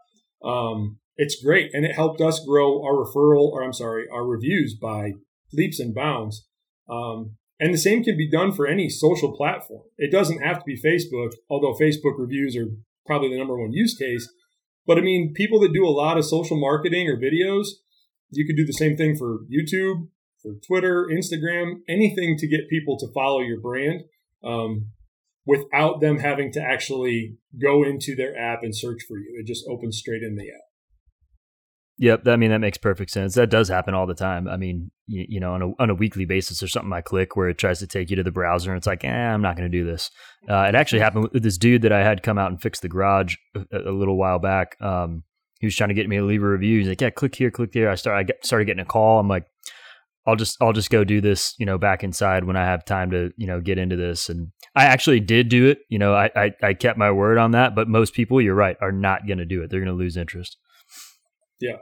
Um, 0.45 0.99
it's 1.17 1.43
great. 1.43 1.71
And 1.75 1.85
it 1.85 1.97
helped 1.97 2.21
us 2.21 2.39
grow 2.47 2.85
our 2.85 3.05
referral, 3.05 3.51
or 3.51 3.65
I'm 3.65 3.73
sorry, 3.73 4.05
our 4.12 4.25
reviews 4.25 4.77
by 4.81 5.15
leaps 5.53 5.81
and 5.81 5.93
bounds. 5.93 6.47
Um, 6.89 7.35
and 7.59 7.75
the 7.75 7.79
same 7.79 8.05
can 8.05 8.17
be 8.17 8.31
done 8.31 8.53
for 8.53 8.69
any 8.69 8.89
social 8.89 9.37
platform. 9.37 9.83
It 9.99 10.12
doesn't 10.12 10.43
have 10.43 10.59
to 10.59 10.65
be 10.65 10.81
Facebook, 10.81 11.33
although 11.51 11.75
Facebook 11.75 12.17
reviews 12.19 12.57
are 12.57 12.69
probably 13.07 13.31
the 13.31 13.39
number 13.39 13.59
one 13.59 13.73
use 13.73 13.97
case. 13.97 14.33
But 14.87 14.99
I 14.99 15.01
mean, 15.01 15.33
people 15.35 15.59
that 15.62 15.73
do 15.73 15.85
a 15.85 15.91
lot 15.91 16.17
of 16.17 16.27
social 16.27 16.61
marketing 16.61 17.09
or 17.09 17.17
videos, 17.17 17.67
you 18.31 18.47
could 18.47 18.57
do 18.57 18.65
the 18.65 18.73
same 18.73 18.97
thing 18.97 19.17
for 19.17 19.41
YouTube, 19.53 20.11
for 20.46 20.54
Twitter, 20.66 21.09
Instagram, 21.12 21.80
anything 21.88 22.37
to 22.38 22.46
get 22.46 22.70
people 22.70 22.96
to 22.98 23.09
follow 23.12 23.40
your 23.40 23.61
brand 23.61 24.02
um, 24.44 24.92
without 25.44 26.00
them 26.00 26.18
having 26.18 26.52
to 26.52 26.61
actually 26.61 27.37
go 27.61 27.82
into 27.82 28.14
their 28.14 28.38
app 28.38 28.62
and 28.62 28.76
search 28.76 29.00
for 29.09 29.18
you. 29.18 29.37
It 29.40 29.46
just 29.46 29.64
opens 29.68 29.98
straight 29.98 30.22
in 30.22 30.37
the 30.37 30.48
app. 30.48 30.62
Yep, 31.98 32.28
I 32.28 32.37
mean 32.37 32.50
that 32.50 32.59
makes 32.59 32.76
perfect 32.76 33.11
sense. 33.11 33.35
That 33.35 33.48
does 33.48 33.68
happen 33.68 33.94
all 33.94 34.06
the 34.06 34.14
time. 34.14 34.46
I 34.48 34.59
mean, 34.59 34.90
you, 35.06 35.24
you, 35.30 35.40
know, 35.40 35.54
on 35.54 35.62
a 35.62 35.82
on 35.82 35.88
a 35.88 35.94
weekly 35.94 36.26
basis 36.26 36.61
there's 36.61 36.72
something, 36.72 36.92
I 36.92 37.00
click 37.00 37.37
where 37.37 37.48
it 37.48 37.56
tries 37.56 37.78
to 37.78 37.87
take 37.87 38.11
you 38.11 38.16
to 38.16 38.22
the 38.22 38.30
browser, 38.30 38.70
and 38.70 38.76
it's 38.76 38.87
like, 38.87 39.02
eh, 39.02 39.09
I'm 39.09 39.40
not 39.40 39.56
going 39.56 39.70
to 39.70 39.78
do 39.78 39.87
this. 39.87 40.11
Uh, 40.46 40.66
it 40.68 40.74
actually 40.74 40.98
happened 40.98 41.30
with 41.32 41.42
this 41.42 41.56
dude 41.56 41.80
that 41.82 41.92
I 41.92 42.04
had 42.04 42.22
come 42.22 42.37
out 42.37 42.50
and 42.50 42.61
fix 42.61 42.80
the 42.80 42.88
garage 42.90 43.37
a, 43.54 43.78
a 43.78 43.92
little 43.92 44.18
while 44.18 44.38
back. 44.38 44.76
Um, 44.78 45.24
he 45.59 45.66
was 45.66 45.74
trying 45.74 45.88
to 45.88 45.94
get 45.94 46.06
me 46.06 46.18
to 46.18 46.22
leave 46.22 46.42
a 46.42 46.48
review. 46.50 46.80
He's 46.80 46.88
like, 46.88 47.00
yeah, 47.00 47.09
click 47.09 47.35
here, 47.35 47.50
click 47.50 47.70
here. 47.72 47.88
I 47.88 47.94
start, 47.94 48.18
I 48.18 48.24
get, 48.24 48.44
started 48.44 48.66
getting 48.66 48.82
a 48.82 48.85
call. 48.85 49.18
I'm 49.18 49.28
like, 49.28 49.46
I'll 50.27 50.37
just 50.37 50.57
I'll 50.61 50.73
just 50.73 50.91
go 50.91 51.05
do 51.05 51.21
this, 51.21 51.55
you 51.59 51.67
know, 51.67 51.79
back 51.79 52.03
inside 52.03 52.45
when 52.45 52.57
I 52.57 52.65
have 52.65 52.85
time 52.85 53.11
to, 53.12 53.31
you 53.37 53.47
know, 53.47 53.61
get 53.61 53.79
into 53.79 53.97
this. 53.97 54.29
And 54.29 54.49
I 54.75 54.85
actually 54.85 55.21
did 55.21 55.49
do 55.49 55.67
it. 55.67 55.79
You 55.89 55.99
know, 55.99 56.15
I 56.15 56.31
I, 56.35 56.53
I 56.62 56.75
kept 56.75 56.99
my 56.99 57.11
word 57.11 57.39
on 57.39 57.53
that. 57.53 57.75
But 57.75 57.89
most 57.89 58.12
people, 58.12 58.41
you're 58.41 58.55
right, 58.55 58.77
are 58.81 58.93
not 58.93 59.27
going 59.27 59.39
to 59.39 59.45
do 59.45 59.62
it. 59.62 59.71
They're 59.71 59.81
going 59.81 59.97
to 59.97 59.99
lose 59.99 60.17
interest. 60.17 60.57
Yeah, 61.61 61.77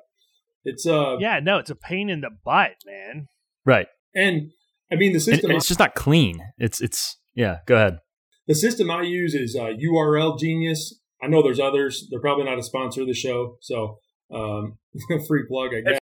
it's 0.65 0.87
uh 0.87 1.17
yeah, 1.19 1.41
no, 1.43 1.59
it's 1.59 1.71
a 1.71 1.75
pain 1.75 2.11
in 2.11 2.21
the 2.21 2.31
butt, 2.45 2.73
man. 2.87 3.29
Right. 3.65 3.87
And 4.15 4.51
I 4.93 4.97
mean 4.97 5.13
the 5.13 5.21
system. 5.21 5.51
And 5.51 5.57
it's 5.57 5.69
just 5.69 5.81
not 5.81 5.95
clean. 5.95 6.39
It's 6.59 6.81
it's 6.81 7.17
yeah. 7.35 7.59
Go 7.67 7.77
ahead. 7.77 7.99
The 8.47 8.55
system 8.55 8.91
I 8.91 9.03
use 9.03 9.35
is 9.35 9.57
uh, 9.57 9.71
URL 9.83 10.39
Genius. 10.39 11.01
I 11.23 11.29
know 11.29 11.43
there's 11.43 11.61
others. 11.61 12.07
They're 12.11 12.21
probably 12.21 12.45
not 12.45 12.59
a 12.59 12.63
sponsor 12.63 13.01
of 13.01 13.07
the 13.07 13.15
show, 13.15 13.57
so 13.63 14.01
um, 14.33 14.79
free 15.27 15.45
plug, 15.49 15.71
I 15.75 15.81
guess. 15.81 15.99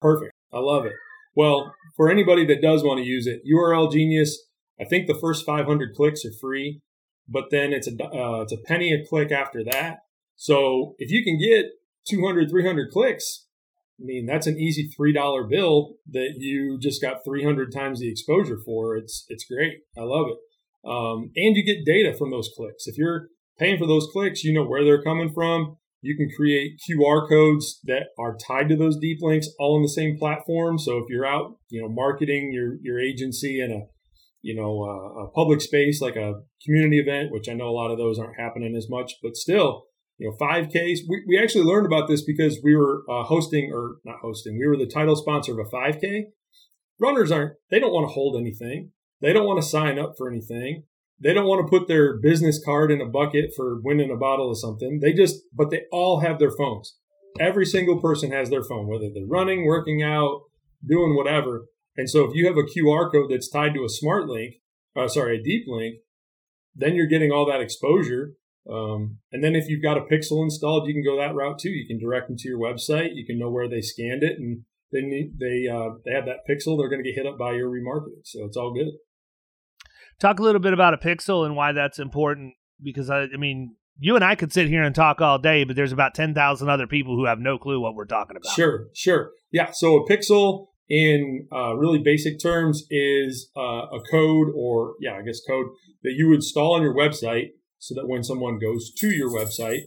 Perfect. 0.00 0.32
I 0.52 0.58
love 0.58 0.86
it. 0.86 0.92
Well, 1.34 1.74
for 1.96 2.10
anybody 2.10 2.44
that 2.46 2.62
does 2.62 2.82
want 2.82 2.98
to 2.98 3.06
use 3.06 3.26
it, 3.26 3.42
URL 3.50 3.92
Genius, 3.92 4.46
I 4.80 4.84
think 4.84 5.06
the 5.06 5.18
first 5.18 5.46
500 5.46 5.94
clicks 5.94 6.24
are 6.24 6.32
free, 6.40 6.80
but 7.28 7.44
then 7.50 7.72
it's 7.72 7.86
a 7.86 7.92
uh, 7.92 8.42
it's 8.42 8.52
a 8.52 8.58
penny 8.66 8.92
a 8.92 9.06
click 9.06 9.30
after 9.30 9.62
that. 9.64 9.98
So 10.36 10.94
if 10.98 11.10
you 11.10 11.22
can 11.22 11.38
get 11.38 11.66
200, 12.08 12.50
300 12.50 12.90
clicks, 12.90 13.46
I 14.00 14.04
mean 14.04 14.26
that's 14.26 14.46
an 14.46 14.58
easy 14.58 14.88
three 14.88 15.12
dollar 15.12 15.44
bill 15.44 15.96
that 16.10 16.34
you 16.38 16.78
just 16.80 17.02
got 17.02 17.24
300 17.24 17.72
times 17.72 18.00
the 18.00 18.10
exposure 18.10 18.58
for. 18.64 18.96
It's 18.96 19.26
it's 19.28 19.44
great. 19.44 19.80
I 19.96 20.02
love 20.02 20.26
it. 20.28 20.38
Um, 20.88 21.30
and 21.36 21.56
you 21.56 21.64
get 21.64 21.84
data 21.84 22.16
from 22.16 22.30
those 22.30 22.50
clicks. 22.56 22.86
If 22.86 22.96
you're 22.96 23.28
paying 23.58 23.78
for 23.78 23.86
those 23.86 24.08
clicks, 24.10 24.42
you 24.42 24.54
know 24.54 24.64
where 24.64 24.82
they're 24.82 25.02
coming 25.02 25.32
from. 25.32 25.76
You 26.02 26.16
can 26.16 26.30
create 26.34 26.80
QR 26.88 27.28
codes 27.28 27.80
that 27.84 28.08
are 28.18 28.36
tied 28.36 28.68
to 28.70 28.76
those 28.76 28.98
deep 28.98 29.18
links 29.20 29.48
all 29.58 29.76
on 29.76 29.82
the 29.82 29.88
same 29.88 30.16
platform. 30.18 30.78
So 30.78 30.98
if 30.98 31.04
you're 31.08 31.26
out, 31.26 31.56
you 31.68 31.82
know, 31.82 31.88
marketing 31.88 32.50
your, 32.52 32.76
your 32.82 32.98
agency 32.98 33.60
in 33.60 33.70
a 33.70 33.80
you 34.42 34.54
know, 34.54 34.82
uh, 34.82 35.24
a 35.24 35.30
public 35.30 35.60
space 35.60 36.00
like 36.00 36.16
a 36.16 36.40
community 36.64 36.98
event, 36.98 37.30
which 37.30 37.48
I 37.48 37.54
know 37.54 37.68
a 37.68 37.76
lot 37.76 37.90
of 37.90 37.98
those 37.98 38.18
aren't 38.18 38.40
happening 38.40 38.74
as 38.76 38.88
much, 38.88 39.14
but 39.22 39.36
still, 39.36 39.84
you 40.18 40.28
know, 40.28 40.36
5Ks. 40.46 41.00
We, 41.08 41.24
we 41.28 41.38
actually 41.38 41.64
learned 41.64 41.86
about 41.86 42.08
this 42.08 42.22
because 42.24 42.58
we 42.62 42.76
were 42.76 43.02
uh, 43.08 43.24
hosting, 43.24 43.70
or 43.72 43.96
not 44.04 44.20
hosting, 44.22 44.58
we 44.58 44.66
were 44.66 44.76
the 44.76 44.90
title 44.90 45.16
sponsor 45.16 45.52
of 45.52 45.66
a 45.66 45.70
5K. 45.70 46.24
Runners 46.98 47.30
aren't, 47.30 47.54
they 47.70 47.78
don't 47.78 47.92
want 47.92 48.08
to 48.08 48.12
hold 48.12 48.36
anything. 48.36 48.92
They 49.20 49.32
don't 49.32 49.46
want 49.46 49.62
to 49.62 49.68
sign 49.68 49.98
up 49.98 50.14
for 50.16 50.30
anything. 50.30 50.84
They 51.22 51.34
don't 51.34 51.46
want 51.46 51.66
to 51.66 51.70
put 51.70 51.86
their 51.86 52.16
business 52.18 52.62
card 52.64 52.90
in 52.90 53.00
a 53.00 53.06
bucket 53.06 53.50
for 53.54 53.80
winning 53.82 54.10
a 54.10 54.16
bottle 54.16 54.50
of 54.50 54.58
something. 54.58 55.00
They 55.00 55.12
just, 55.12 55.42
but 55.52 55.70
they 55.70 55.82
all 55.92 56.20
have 56.20 56.38
their 56.38 56.50
phones. 56.50 56.96
Every 57.38 57.66
single 57.66 58.00
person 58.00 58.32
has 58.32 58.50
their 58.50 58.64
phone, 58.64 58.88
whether 58.88 59.10
they're 59.12 59.26
running, 59.26 59.66
working 59.66 60.02
out, 60.02 60.42
doing 60.86 61.14
whatever. 61.14 61.66
And 61.96 62.08
so 62.08 62.24
if 62.24 62.34
you 62.34 62.46
have 62.46 62.56
a 62.56 62.62
QR 62.62 63.12
code 63.12 63.30
that's 63.30 63.50
tied 63.50 63.74
to 63.74 63.84
a 63.84 63.88
smart 63.88 64.28
link, 64.28 64.54
uh, 64.96 65.08
sorry, 65.08 65.38
a 65.38 65.42
deep 65.42 65.64
link, 65.68 65.96
then 66.74 66.94
you're 66.94 67.06
getting 67.06 67.30
all 67.30 67.46
that 67.46 67.60
exposure. 67.60 68.32
Um, 68.70 69.18
and 69.32 69.44
then 69.44 69.54
if 69.54 69.68
you've 69.68 69.82
got 69.82 69.98
a 69.98 70.02
pixel 70.02 70.42
installed, 70.42 70.88
you 70.88 70.94
can 70.94 71.04
go 71.04 71.18
that 71.18 71.34
route 71.34 71.58
too. 71.58 71.70
You 71.70 71.86
can 71.86 71.98
direct 71.98 72.28
them 72.28 72.36
to 72.38 72.48
your 72.48 72.58
website. 72.58 73.10
You 73.14 73.26
can 73.26 73.38
know 73.38 73.50
where 73.50 73.68
they 73.68 73.80
scanned 73.80 74.22
it, 74.22 74.38
and 74.38 74.64
then 74.92 75.10
they 75.38 75.66
uh, 75.68 75.96
they 76.04 76.12
have 76.12 76.26
that 76.26 76.46
pixel. 76.48 76.78
They're 76.78 76.90
going 76.90 77.02
to 77.02 77.08
get 77.08 77.16
hit 77.16 77.26
up 77.26 77.38
by 77.38 77.52
your 77.52 77.70
remarketing, 77.70 78.22
so 78.24 78.44
it's 78.44 78.56
all 78.56 78.72
good. 78.72 78.92
Talk 80.20 80.38
a 80.38 80.42
little 80.42 80.60
bit 80.60 80.72
about 80.72 80.94
a 80.94 80.98
pixel 80.98 81.46
and 81.46 81.56
why 81.56 81.72
that's 81.72 81.98
important, 81.98 82.54
because 82.82 83.10
I, 83.10 83.22
I 83.22 83.36
mean, 83.36 83.76
you 83.98 84.14
and 84.16 84.24
I 84.24 84.34
could 84.34 84.52
sit 84.52 84.68
here 84.68 84.82
and 84.82 84.94
talk 84.94 85.20
all 85.20 85.38
day, 85.38 85.64
but 85.64 85.76
there's 85.76 85.92
about 85.92 86.14
ten 86.14 86.34
thousand 86.34 86.68
other 86.68 86.86
people 86.86 87.16
who 87.16 87.24
have 87.24 87.38
no 87.38 87.58
clue 87.58 87.80
what 87.80 87.94
we're 87.94 88.06
talking 88.06 88.36
about. 88.36 88.52
Sure, 88.54 88.88
sure, 88.94 89.32
yeah. 89.50 89.70
So 89.72 89.96
a 89.96 90.08
pixel 90.08 90.68
in 90.90 91.46
uh, 91.52 91.74
really 91.74 92.00
basic 92.00 92.40
terms 92.40 92.84
is 92.90 93.50
uh, 93.56 93.86
a 93.86 94.00
code 94.10 94.48
or 94.54 94.94
yeah 95.00 95.12
i 95.16 95.22
guess 95.22 95.40
code 95.48 95.66
that 96.02 96.14
you 96.16 96.34
install 96.34 96.74
on 96.74 96.82
your 96.82 96.94
website 96.94 97.50
so 97.78 97.94
that 97.94 98.08
when 98.08 98.24
someone 98.24 98.58
goes 98.58 98.92
to 98.92 99.08
your 99.08 99.30
website 99.30 99.82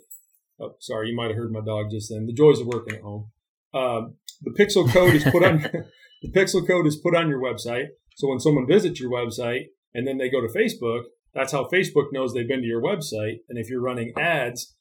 oh 0.62 0.74
sorry 0.80 1.10
you 1.10 1.16
might 1.16 1.28
have 1.28 1.36
heard 1.36 1.52
my 1.52 1.60
dog 1.60 1.88
just 1.92 2.10
then 2.10 2.26
the 2.26 2.34
joys 2.34 2.60
of 2.60 2.68
working 2.68 2.96
at 2.96 3.02
home 3.02 3.30
um, 3.74 4.16
the 4.42 4.52
pixel 4.52 4.90
code 4.90 5.14
is 5.14 5.24
put 5.26 5.44
on 5.44 5.58
the 6.22 6.32
pixel 6.32 6.66
code 6.66 6.88
is 6.88 6.96
put 6.96 7.16
on 7.16 7.28
your 7.28 7.42
website 7.42 7.88
so 8.16 8.30
when 8.30 8.40
someone 8.40 8.66
visits 8.66 9.02
your 9.02 9.12
website 9.12 9.66
and 9.94 10.08
then 10.08 10.18
they 10.18 10.30
go 10.30 10.42
to 10.42 10.48
facebook 10.48 11.04
that's 11.34 11.52
how 11.52 11.68
facebook 11.74 12.08
knows 12.12 12.34
they've 12.34 12.48
been 12.48 12.62
to 12.62 12.68
your 12.68 12.82
website 12.82 13.38
and 13.50 13.58
if 13.58 13.70
you're 13.70 13.82
running 13.82 14.14
ads 14.18 14.76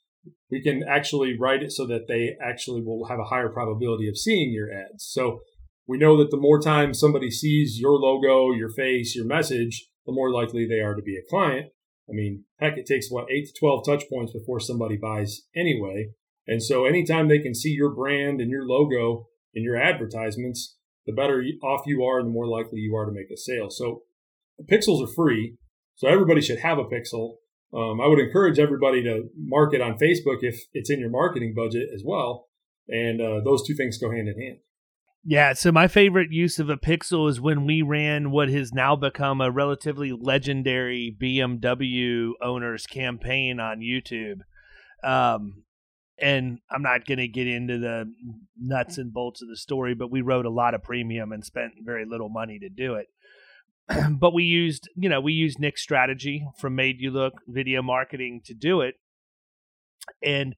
we 0.50 0.62
can 0.62 0.84
actually 0.88 1.36
write 1.36 1.62
it 1.62 1.72
so 1.72 1.86
that 1.86 2.06
they 2.06 2.36
actually 2.40 2.80
will 2.80 3.06
have 3.06 3.18
a 3.18 3.24
higher 3.24 3.48
probability 3.48 4.08
of 4.08 4.16
seeing 4.16 4.52
your 4.52 4.68
ads 4.72 5.04
so 5.04 5.40
we 5.86 5.98
know 5.98 6.16
that 6.18 6.30
the 6.30 6.36
more 6.36 6.60
time 6.60 6.94
somebody 6.94 7.30
sees 7.30 7.78
your 7.80 7.98
logo, 7.98 8.52
your 8.52 8.70
face, 8.70 9.16
your 9.16 9.26
message, 9.26 9.88
the 10.06 10.12
more 10.12 10.30
likely 10.30 10.66
they 10.66 10.80
are 10.80 10.94
to 10.94 11.02
be 11.02 11.16
a 11.16 11.28
client. 11.28 11.70
I 12.08 12.12
mean, 12.12 12.44
heck, 12.58 12.76
it 12.76 12.86
takes 12.86 13.10
what, 13.10 13.30
eight 13.30 13.46
to 13.48 13.52
12 13.58 13.84
touch 13.86 14.04
points 14.10 14.32
before 14.32 14.60
somebody 14.60 14.96
buys 14.96 15.42
anyway. 15.54 16.10
And 16.46 16.62
so 16.62 16.84
anytime 16.84 17.28
they 17.28 17.38
can 17.38 17.54
see 17.54 17.70
your 17.70 17.94
brand 17.94 18.40
and 18.40 18.50
your 18.50 18.66
logo 18.66 19.28
and 19.54 19.64
your 19.64 19.76
advertisements, 19.76 20.76
the 21.06 21.12
better 21.12 21.44
off 21.62 21.82
you 21.86 22.04
are 22.04 22.18
and 22.18 22.28
the 22.28 22.32
more 22.32 22.48
likely 22.48 22.80
you 22.80 22.94
are 22.96 23.06
to 23.06 23.12
make 23.12 23.30
a 23.30 23.36
sale. 23.36 23.70
So 23.70 24.02
pixels 24.70 25.02
are 25.02 25.12
free. 25.12 25.56
So 25.96 26.08
everybody 26.08 26.40
should 26.40 26.60
have 26.60 26.78
a 26.78 26.84
pixel. 26.84 27.36
Um, 27.74 28.00
I 28.00 28.06
would 28.06 28.18
encourage 28.18 28.58
everybody 28.58 29.02
to 29.04 29.28
market 29.36 29.80
on 29.80 29.98
Facebook 29.98 30.38
if 30.42 30.60
it's 30.72 30.90
in 30.90 31.00
your 31.00 31.10
marketing 31.10 31.54
budget 31.54 31.88
as 31.94 32.02
well. 32.04 32.48
And 32.88 33.20
uh, 33.20 33.40
those 33.44 33.66
two 33.66 33.74
things 33.74 33.98
go 33.98 34.10
hand 34.10 34.28
in 34.28 34.40
hand. 34.40 34.58
Yeah, 35.24 35.52
so 35.52 35.70
my 35.70 35.86
favorite 35.86 36.32
use 36.32 36.58
of 36.58 36.68
a 36.68 36.76
pixel 36.76 37.30
is 37.30 37.40
when 37.40 37.64
we 37.64 37.80
ran 37.80 38.32
what 38.32 38.48
has 38.48 38.72
now 38.72 38.96
become 38.96 39.40
a 39.40 39.52
relatively 39.52 40.10
legendary 40.10 41.16
BMW 41.16 42.32
owners 42.42 42.86
campaign 42.86 43.60
on 43.60 43.78
YouTube. 43.78 44.40
Um, 45.04 45.62
and 46.18 46.58
I'm 46.70 46.82
not 46.82 47.06
going 47.06 47.18
to 47.18 47.28
get 47.28 47.46
into 47.46 47.78
the 47.78 48.12
nuts 48.60 48.98
and 48.98 49.12
bolts 49.12 49.42
of 49.42 49.48
the 49.48 49.56
story, 49.56 49.94
but 49.94 50.10
we 50.10 50.22
wrote 50.22 50.44
a 50.44 50.50
lot 50.50 50.74
of 50.74 50.82
premium 50.82 51.30
and 51.30 51.44
spent 51.44 51.74
very 51.84 52.04
little 52.04 52.28
money 52.28 52.58
to 52.58 52.68
do 52.68 52.94
it. 52.94 53.06
but 54.10 54.32
we 54.32 54.44
used, 54.44 54.88
you 54.96 55.08
know, 55.08 55.20
we 55.20 55.32
used 55.32 55.58
Nick's 55.58 55.82
strategy 55.82 56.46
from 56.58 56.74
Made 56.74 57.00
You 57.00 57.10
Look 57.10 57.34
video 57.46 57.82
marketing 57.82 58.42
to 58.44 58.54
do 58.54 58.80
it. 58.80 58.94
And 60.22 60.56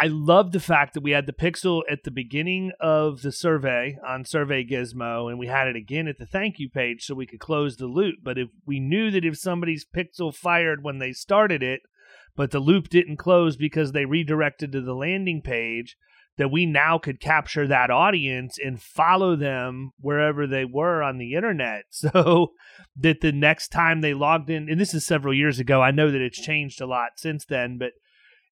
I 0.00 0.06
love 0.06 0.52
the 0.52 0.60
fact 0.60 0.94
that 0.94 1.02
we 1.02 1.10
had 1.10 1.26
the 1.26 1.32
pixel 1.32 1.82
at 1.90 2.04
the 2.04 2.12
beginning 2.12 2.70
of 2.80 3.22
the 3.22 3.32
survey 3.32 3.98
on 4.06 4.24
Survey 4.24 4.64
Gizmo, 4.64 5.28
and 5.28 5.40
we 5.40 5.48
had 5.48 5.66
it 5.66 5.74
again 5.74 6.06
at 6.06 6.18
the 6.18 6.26
thank 6.26 6.60
you 6.60 6.70
page 6.70 7.04
so 7.04 7.16
we 7.16 7.26
could 7.26 7.40
close 7.40 7.76
the 7.76 7.86
loop. 7.86 8.16
But 8.22 8.38
if 8.38 8.48
we 8.64 8.78
knew 8.78 9.10
that 9.10 9.24
if 9.24 9.36
somebody's 9.36 9.84
pixel 9.84 10.32
fired 10.32 10.84
when 10.84 10.98
they 10.98 11.12
started 11.12 11.64
it, 11.64 11.80
but 12.36 12.52
the 12.52 12.60
loop 12.60 12.88
didn't 12.88 13.16
close 13.16 13.56
because 13.56 13.90
they 13.90 14.04
redirected 14.04 14.70
to 14.70 14.80
the 14.80 14.94
landing 14.94 15.42
page, 15.42 15.96
that 16.38 16.50
we 16.50 16.64
now 16.64 16.98
could 16.98 17.20
capture 17.20 17.66
that 17.66 17.90
audience 17.90 18.58
and 18.64 18.80
follow 18.80 19.36
them 19.36 19.90
wherever 20.00 20.46
they 20.46 20.64
were 20.64 21.02
on 21.02 21.18
the 21.18 21.34
internet. 21.34 21.84
So 21.98 22.52
that 22.96 23.20
the 23.20 23.32
next 23.32 23.68
time 23.68 24.00
they 24.00 24.14
logged 24.14 24.48
in, 24.48 24.68
and 24.70 24.80
this 24.80 24.94
is 24.94 25.04
several 25.04 25.34
years 25.34 25.58
ago, 25.58 25.82
I 25.82 25.90
know 25.90 26.10
that 26.10 26.20
it's 26.20 26.40
changed 26.40 26.80
a 26.80 26.86
lot 26.86 27.10
since 27.16 27.44
then, 27.44 27.76
but 27.76 27.92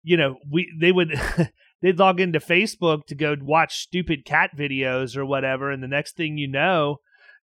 you 0.02 0.16
know, 0.16 0.36
we 0.50 0.72
they 0.78 0.92
would 0.92 1.18
they'd 1.82 1.98
log 1.98 2.20
into 2.20 2.38
Facebook 2.40 3.06
to 3.06 3.14
go 3.14 3.36
watch 3.40 3.78
stupid 3.78 4.24
cat 4.24 4.50
videos 4.56 5.16
or 5.16 5.24
whatever, 5.24 5.70
and 5.70 5.82
the 5.82 5.88
next 5.88 6.16
thing 6.16 6.38
you 6.38 6.48
know, 6.48 6.98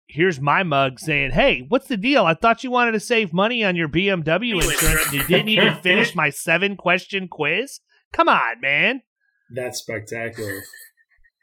here's 0.07 0.40
my 0.40 0.62
mug 0.62 1.01
saying, 1.01 1.33
"Hey, 1.33 1.64
what's 1.68 1.88
the 1.88 1.96
deal? 1.96 2.24
I 2.24 2.35
thought 2.35 2.64
you 2.64 2.70
wanted 2.70 2.92
to 2.92 3.01
save 3.01 3.33
money 3.33 3.64
on 3.64 3.77
your 3.77 3.88
BMW 3.88 4.55
insurance, 4.55 5.07
and 5.07 5.14
you 5.14 5.27
didn't 5.27 5.48
even 5.48 5.74
finish 5.83 6.14
my 6.14 6.31
seven 6.31 6.77
question 6.77 7.29
quiz. 7.29 7.81
Come 8.12 8.29
on, 8.29 8.61
man." 8.61 9.03
That's 9.54 9.78
spectacular. 9.78 10.62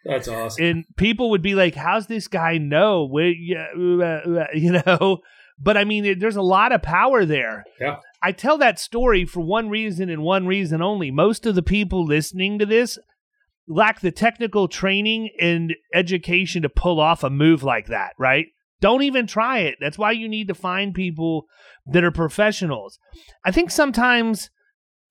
That's 0.06 0.28
awesome. 0.28 0.64
And 0.64 0.86
people 0.98 1.32
would 1.32 1.42
be 1.42 1.56
like, 1.56 1.76
"How's 1.76 2.08
this 2.08 2.28
guy 2.28 2.58
know?" 2.58 3.06
Where, 3.06 3.34
uh, 3.76 4.04
uh, 4.04 4.46
you 4.54 4.82
know, 4.86 5.20
but 5.60 5.78
I 5.78 5.84
mean, 5.84 6.20
there's 6.20 6.36
a 6.36 6.42
lot 6.42 6.72
of 6.72 6.82
power 6.82 7.26
there. 7.26 7.64
Yeah. 7.80 7.98
I 8.22 8.32
tell 8.32 8.58
that 8.58 8.80
story 8.80 9.26
for 9.26 9.42
one 9.42 9.70
reason 9.70 10.10
and 10.10 10.24
one 10.24 10.48
reason 10.48 10.82
only. 10.82 11.12
Most 11.12 11.46
of 11.46 11.56
the 11.56 11.64
people 11.64 12.06
listening 12.06 12.60
to 12.60 12.66
this 12.66 12.98
lack 13.68 14.02
the 14.02 14.12
technical 14.12 14.68
training 14.68 15.30
and 15.40 15.74
education 15.94 16.62
to 16.62 16.70
pull 16.70 17.00
off 17.00 17.24
a 17.24 17.30
move 17.30 17.64
like 17.64 17.88
that, 17.88 18.14
right? 18.20 18.48
Don't 18.82 19.04
even 19.04 19.26
try 19.26 19.60
it. 19.60 19.76
That's 19.80 19.98
why 19.98 20.12
you 20.12 20.28
need 20.28 20.48
to 20.50 20.54
find 20.54 20.94
people 20.94 21.46
that 21.88 22.04
are 22.04 22.12
professionals. 22.12 23.00
I 23.44 23.52
think 23.52 23.72
sometimes 23.72 24.50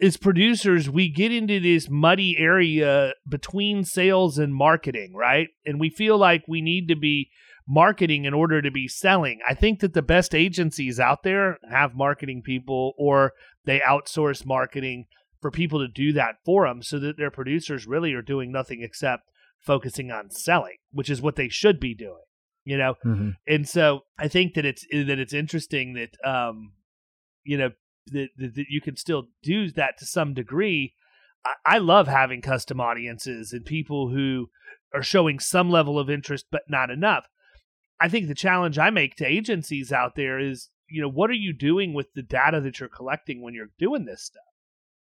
as 0.01 0.17
producers, 0.17 0.91
we 0.91 1.09
get 1.09 1.33
into 1.33 1.61
this 1.61 1.89
muddy 1.89 2.37
area 2.39 3.13
between 3.29 3.85
sales 3.85 4.39
and 4.39 4.55
marketing, 4.55 5.15
right? 5.15 5.49
And 5.65 5.79
we 5.79 5.91
feel 5.91 6.19
like 6.19 6.45
we 6.49 6.61
need 6.61 6.89
to 6.89 6.97
be 6.97 7.31
marketing 7.67 8.25
in 8.25 8.35
order 8.35 8.61
to 8.61 8.71
be 8.71 8.89
selling. 8.89 9.41
I 9.49 9.55
think 9.55 9.81
that 9.81 9.95
the 9.95 10.03
best 10.03 10.35
agencies 10.35 11.01
out 11.01 11.23
there 11.23 11.59
have 11.71 11.95
marketing 11.95 12.43
people 12.43 12.93
or 12.99 13.33
they 13.65 13.81
outsource 13.81 14.45
marketing 14.45 15.07
for 15.41 15.51
people 15.51 15.79
to 15.79 15.89
do 15.89 16.13
that 16.13 16.37
for 16.45 16.67
them 16.67 16.83
so 16.83 16.99
that 16.99 17.17
their 17.17 17.31
producers 17.31 17.87
really 17.87 18.13
are 18.15 18.23
doing 18.23 18.51
nothing 18.51 18.83
except 18.83 19.25
focusing 19.61 20.11
on 20.11 20.31
selling, 20.31 20.77
which 20.91 21.09
is 21.09 21.23
what 21.23 21.37
they 21.37 21.49
should 21.49 21.81
be 21.81 21.95
doing. 21.95 22.23
You 22.65 22.79
know, 22.79 22.95
mm-hmm. 23.05 23.31
and 23.47 23.69
so 23.69 24.01
I 24.19 24.29
think 24.29 24.55
that 24.55 24.65
it's 24.65 24.87
that 24.91 25.19
it's 25.19 25.35
interesting 25.35 25.95
that 25.95 26.17
um, 26.27 26.73
you 27.45 27.59
know 27.59 27.73
that, 28.07 28.29
that, 28.37 28.55
that 28.55 28.67
you 28.69 28.81
can 28.81 28.97
still 28.97 29.29
do 29.43 29.71
that 29.73 29.99
to 29.99 30.07
some 30.07 30.35
degree. 30.35 30.95
I, 31.45 31.77
I 31.77 31.79
love 31.79 32.09
having 32.09 32.41
custom 32.43 32.81
audiences 32.81 33.53
and 33.53 33.65
people 33.65 34.11
who 34.11 34.51
are 34.93 35.03
showing 35.03 35.39
some 35.39 35.71
level 35.71 35.99
of 35.99 36.11
interest 36.11 36.47
but 36.51 36.63
not 36.69 36.91
enough. 36.91 37.27
I 38.01 38.09
think 38.09 38.29
the 38.29 38.35
challenge 38.35 38.79
I 38.79 38.91
make 38.91 39.17
to 39.17 39.27
agencies 39.27 39.93
out 39.93 40.15
there 40.17 40.39
is, 40.39 40.71
you 40.89 41.01
know, 41.01 41.09
what 41.09 41.31
are 41.31 41.35
you 41.35 41.53
doing 41.53 41.95
with 41.95 42.13
the 42.15 42.23
data 42.23 42.61
that 42.61 42.81
you're 42.81 42.89
collecting 42.89 43.43
when 43.43 43.55
you're 43.55 43.71
doing 43.79 44.05
this 44.05 44.25
stuff? 44.25 44.43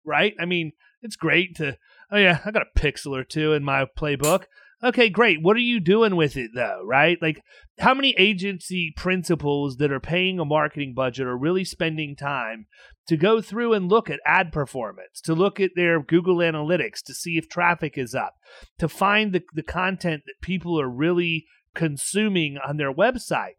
Right? 0.05 0.35
I 0.41 0.45
mean, 0.45 0.73
it's 1.03 1.17
great 1.17 1.57
to, 1.57 1.77
oh 2.11 2.17
yeah, 2.17 2.41
I 2.45 2.51
got 2.51 2.63
a 2.63 2.79
pixel 2.79 3.17
or 3.17 3.25
two 3.25 3.53
in 3.53 3.65
my 3.65 3.85
playbook. 3.85 4.45
Okay, 4.85 5.09
great. 5.09 5.43
What 5.43 5.57
are 5.57 5.61
you 5.61 5.81
doing 5.81 6.17
with 6.17 6.37
it 6.37 6.51
though, 6.55 6.83
right? 6.85 7.17
Like 7.23 7.43
how 7.79 7.95
many 7.95 8.15
agency 8.19 8.93
principals 8.95 9.77
that 9.79 9.91
are 9.91 10.01
paying 10.01 10.39
a 10.39 10.45
marketing 10.45 10.93
budget 10.95 11.27
are 11.27 11.37
really 11.37 11.65
spending 11.65 12.15
time 12.15 12.67
to 13.09 13.17
go 13.17 13.41
through 13.41 13.73
and 13.73 13.89
look 13.89 14.11
at 14.11 14.21
ad 14.27 14.53
performance, 14.53 15.21
to 15.23 15.35
look 15.35 15.61
at 15.61 15.71
their 15.77 16.03
Google 16.03 16.39
Analytics 16.39 17.03
to 17.07 17.15
see 17.15 17.39
if 17.39 17.49
traffic 17.49 17.97
is 17.97 18.15
up, 18.15 18.35
to 18.79 18.89
find 18.89 19.33
the, 19.33 19.43
the 19.55 19.63
content 19.63 20.25
that 20.27 20.43
people 20.43 20.79
are 20.81 20.89
really 20.89 21.47
consuming 21.75 22.59
on 22.59 22.77
their 22.77 22.93
website. 22.93 23.57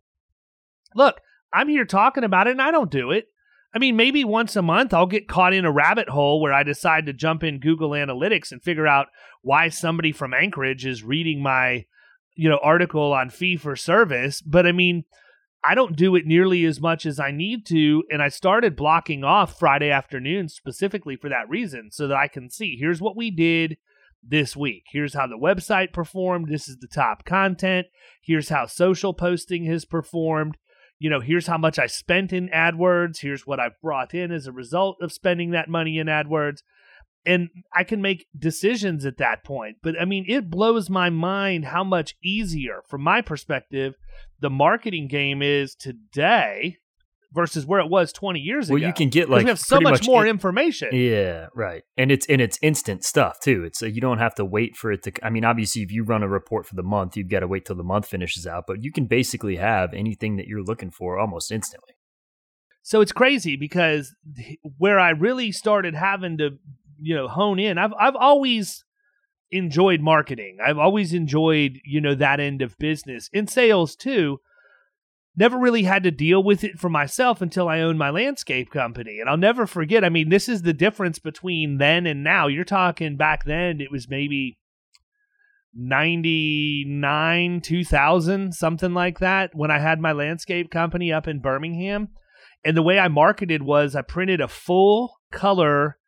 Look, 0.95 1.21
I'm 1.53 1.69
here 1.69 1.85
talking 1.85 2.23
about 2.23 2.47
it 2.47 2.51
and 2.51 2.61
I 2.61 2.71
don't 2.71 2.91
do 2.91 3.11
it. 3.11 3.25
I 3.77 3.79
mean, 3.79 3.95
maybe 3.95 4.25
once 4.25 4.55
a 4.55 4.63
month 4.63 4.91
I'll 4.91 5.05
get 5.05 5.27
caught 5.27 5.53
in 5.53 5.63
a 5.63 5.71
rabbit 5.71 6.09
hole 6.09 6.41
where 6.41 6.51
I 6.51 6.63
decide 6.63 7.05
to 7.05 7.13
jump 7.13 7.43
in 7.43 7.59
Google 7.59 7.91
Analytics 7.91 8.51
and 8.51 8.59
figure 8.59 8.87
out 8.87 9.09
why 9.43 9.69
somebody 9.69 10.11
from 10.11 10.33
Anchorage 10.33 10.83
is 10.83 11.03
reading 11.03 11.43
my, 11.43 11.85
you 12.33 12.49
know, 12.49 12.59
article 12.63 13.13
on 13.13 13.29
fee 13.29 13.55
for 13.55 13.75
service. 13.75 14.41
But 14.41 14.65
I 14.65 14.71
mean, 14.71 15.03
I 15.63 15.75
don't 15.75 15.95
do 15.95 16.15
it 16.15 16.25
nearly 16.25 16.65
as 16.65 16.81
much 16.81 17.05
as 17.05 17.19
I 17.19 17.29
need 17.29 17.67
to. 17.67 18.03
And 18.09 18.19
I 18.19 18.29
started 18.29 18.75
blocking 18.75 19.23
off 19.23 19.59
Friday 19.59 19.91
afternoons 19.91 20.55
specifically 20.55 21.15
for 21.15 21.29
that 21.29 21.47
reason 21.47 21.89
so 21.91 22.07
that 22.07 22.17
I 22.17 22.27
can 22.27 22.49
see 22.49 22.77
here's 22.79 22.99
what 22.99 23.15
we 23.15 23.29
did 23.29 23.77
this 24.27 24.57
week. 24.57 24.85
Here's 24.91 25.13
how 25.13 25.27
the 25.27 25.37
website 25.37 25.93
performed. 25.93 26.47
This 26.49 26.67
is 26.67 26.77
the 26.79 26.87
top 26.87 27.25
content. 27.25 27.85
Here's 28.23 28.49
how 28.49 28.65
social 28.65 29.13
posting 29.13 29.65
has 29.65 29.85
performed. 29.85 30.57
You 30.99 31.09
know, 31.09 31.19
here's 31.19 31.47
how 31.47 31.57
much 31.57 31.77
I 31.77 31.87
spent 31.87 32.33
in 32.33 32.49
AdWords. 32.49 33.19
Here's 33.19 33.45
what 33.45 33.59
I've 33.59 33.79
brought 33.81 34.13
in 34.13 34.31
as 34.31 34.47
a 34.47 34.51
result 34.51 34.97
of 35.01 35.11
spending 35.11 35.51
that 35.51 35.69
money 35.69 35.99
in 35.99 36.07
AdWords. 36.07 36.61
And 37.25 37.49
I 37.75 37.83
can 37.83 38.01
make 38.01 38.27
decisions 38.37 39.05
at 39.05 39.17
that 39.17 39.43
point. 39.43 39.77
But 39.83 39.99
I 39.99 40.05
mean, 40.05 40.25
it 40.27 40.49
blows 40.49 40.89
my 40.89 41.09
mind 41.09 41.65
how 41.65 41.83
much 41.83 42.15
easier, 42.23 42.81
from 42.87 43.01
my 43.01 43.21
perspective, 43.21 43.95
the 44.39 44.49
marketing 44.49 45.07
game 45.07 45.41
is 45.41 45.75
today 45.75 46.77
versus 47.33 47.65
where 47.65 47.79
it 47.79 47.89
was 47.89 48.13
20 48.13 48.39
years 48.39 48.69
well, 48.69 48.77
ago. 48.77 48.83
Well, 48.83 48.87
you 48.89 48.93
can 48.93 49.09
get 49.09 49.29
like 49.29 49.43
we 49.43 49.49
have 49.49 49.59
so 49.59 49.79
much, 49.79 50.05
more 50.05 50.23
in- 50.23 50.29
information. 50.29 50.89
Yeah, 50.93 51.47
right. 51.53 51.83
And 51.97 52.11
it's 52.11 52.25
and 52.27 52.41
it's 52.41 52.57
instant 52.61 53.03
stuff 53.03 53.39
too. 53.39 53.63
It's 53.63 53.81
you 53.81 54.01
don't 54.01 54.19
have 54.19 54.35
to 54.35 54.45
wait 54.45 54.75
for 54.75 54.91
it 54.91 55.03
to. 55.03 55.11
I 55.23 55.29
mean, 55.29 55.45
obviously, 55.45 55.81
if 55.81 55.91
you 55.91 56.03
run 56.03 56.23
a 56.23 56.29
report 56.29 56.65
for 56.65 56.75
the 56.75 56.83
month, 56.83 57.17
you've 57.17 57.29
got 57.29 57.41
to 57.41 57.47
wait 57.47 57.65
till 57.65 57.75
the 57.75 57.83
month 57.83 58.07
finishes 58.07 58.47
out. 58.47 58.65
But 58.67 58.83
you 58.83 58.91
can 58.91 59.05
basically 59.05 59.57
have 59.57 59.93
anything 59.93 60.37
that 60.37 60.47
you're 60.47 60.63
looking 60.63 60.91
for 60.91 61.17
almost 61.17 61.51
instantly. 61.51 61.95
So 62.83 63.01
it's 63.01 63.11
crazy 63.11 63.57
because 63.57 64.15
where 64.77 64.99
I 64.99 65.09
really 65.09 65.51
started 65.51 65.93
having 65.93 66.37
to, 66.37 66.51
you 66.99 67.15
know, 67.15 67.27
hone 67.27 67.59
in. 67.59 67.77
I've 67.77 67.93
I've 67.99 68.15
always 68.15 68.85
enjoyed 69.51 70.01
marketing. 70.01 70.57
I've 70.65 70.77
always 70.77 71.13
enjoyed, 71.13 71.79
you 71.85 72.01
know, 72.01 72.15
that 72.15 72.39
end 72.39 72.61
of 72.61 72.77
business. 72.77 73.29
In 73.33 73.47
sales 73.47 73.95
too 73.95 74.39
never 75.37 75.57
really 75.57 75.83
had 75.83 76.03
to 76.03 76.11
deal 76.11 76.43
with 76.43 76.63
it 76.63 76.79
for 76.79 76.89
myself 76.89 77.41
until 77.41 77.69
I 77.69 77.79
owned 77.79 77.99
my 77.99 78.09
landscape 78.09 78.71
company. 78.71 79.19
And 79.19 79.29
I'll 79.29 79.37
never 79.37 79.67
forget, 79.67 80.03
I 80.03 80.09
mean, 80.09 80.29
this 80.29 80.49
is 80.49 80.63
the 80.63 80.73
difference 80.73 81.19
between 81.19 81.77
then 81.77 82.07
and 82.07 82.23
now. 82.23 82.47
You're 82.47 82.65
talking 82.65 83.15
back 83.15 83.45
then, 83.45 83.79
it 83.79 83.91
was 83.91 84.09
maybe 84.09 84.57
99, 85.75 87.61
2000, 87.61 88.53
something 88.53 88.93
like 88.93 89.19
that, 89.19 89.51
when 89.53 89.69
I 89.69 89.77
had 89.77 89.99
my 89.99 90.11
landscape 90.11 90.71
company 90.71 91.13
up 91.13 91.27
in 91.27 91.39
Birmingham. 91.39 92.09
And 92.65 92.75
the 92.75 92.81
way 92.81 92.97
I 92.97 93.07
marketed 93.07 93.61
was 93.61 93.95
I 93.95 94.01
printed 94.01 94.41
a 94.41 94.47
full 94.47 95.19
color, 95.31 95.99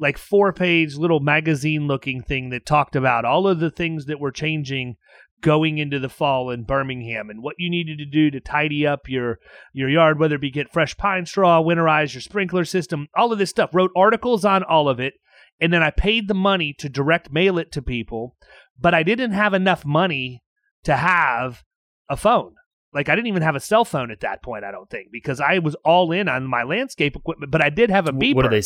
like 0.00 0.16
four 0.16 0.54
page 0.54 0.96
little 0.96 1.20
magazine 1.20 1.86
looking 1.86 2.22
thing 2.22 2.48
that 2.50 2.64
talked 2.64 2.96
about 2.96 3.26
all 3.26 3.46
of 3.46 3.60
the 3.60 3.70
things 3.70 4.06
that 4.06 4.18
were 4.18 4.32
changing 4.32 4.96
going 5.40 5.78
into 5.78 5.98
the 5.98 6.08
fall 6.08 6.50
in 6.50 6.64
Birmingham 6.64 7.30
and 7.30 7.42
what 7.42 7.56
you 7.58 7.70
needed 7.70 7.98
to 7.98 8.04
do 8.04 8.30
to 8.30 8.40
tidy 8.40 8.86
up 8.86 9.08
your 9.08 9.38
your 9.72 9.88
yard, 9.88 10.18
whether 10.18 10.36
it 10.36 10.40
be 10.40 10.50
get 10.50 10.72
fresh 10.72 10.96
pine 10.96 11.26
straw, 11.26 11.62
winterize 11.62 12.14
your 12.14 12.20
sprinkler 12.20 12.64
system, 12.64 13.08
all 13.16 13.32
of 13.32 13.38
this 13.38 13.50
stuff. 13.50 13.74
Wrote 13.74 13.90
articles 13.96 14.44
on 14.44 14.62
all 14.62 14.88
of 14.88 15.00
it, 15.00 15.14
and 15.60 15.72
then 15.72 15.82
I 15.82 15.90
paid 15.90 16.28
the 16.28 16.34
money 16.34 16.74
to 16.78 16.88
direct 16.88 17.32
mail 17.32 17.58
it 17.58 17.72
to 17.72 17.82
people, 17.82 18.36
but 18.78 18.94
I 18.94 19.02
didn't 19.02 19.32
have 19.32 19.54
enough 19.54 19.84
money 19.84 20.42
to 20.84 20.96
have 20.96 21.64
a 22.08 22.16
phone. 22.16 22.54
Like 22.92 23.08
I 23.08 23.14
didn't 23.14 23.28
even 23.28 23.42
have 23.42 23.56
a 23.56 23.60
cell 23.60 23.84
phone 23.84 24.10
at 24.10 24.20
that 24.20 24.42
point. 24.42 24.64
I 24.64 24.70
don't 24.70 24.88
think 24.88 25.08
because 25.12 25.40
I 25.40 25.58
was 25.58 25.74
all 25.84 26.10
in 26.10 26.26
on 26.26 26.46
my 26.46 26.62
landscape 26.62 27.16
equipment, 27.16 27.52
but 27.52 27.62
I 27.62 27.68
did 27.68 27.90
have 27.90 28.08
a 28.08 28.12
beeper. 28.12 28.36
What 28.36 28.46
are 28.46 28.50
they? 28.50 28.62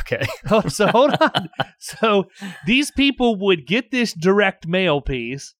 Okay. 0.00 0.26
So 0.68 0.86
hold 0.86 1.14
on. 1.20 1.50
So 1.78 2.26
these 2.66 2.90
people 2.90 3.36
would 3.36 3.66
get 3.66 3.90
this 3.90 4.14
direct 4.14 4.66
mail 4.66 5.00
piece. 5.00 5.54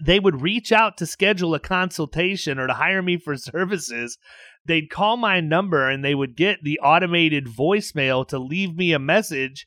They 0.00 0.20
would 0.20 0.42
reach 0.42 0.72
out 0.72 0.96
to 0.98 1.06
schedule 1.06 1.54
a 1.54 1.60
consultation 1.60 2.58
or 2.58 2.66
to 2.66 2.74
hire 2.74 3.02
me 3.02 3.16
for 3.16 3.36
services. 3.36 4.18
They'd 4.64 4.90
call 4.90 5.16
my 5.16 5.40
number 5.40 5.88
and 5.88 6.04
they 6.04 6.14
would 6.14 6.36
get 6.36 6.62
the 6.62 6.78
automated 6.80 7.46
voicemail 7.46 8.26
to 8.28 8.38
leave 8.38 8.76
me 8.76 8.92
a 8.92 8.98
message, 8.98 9.66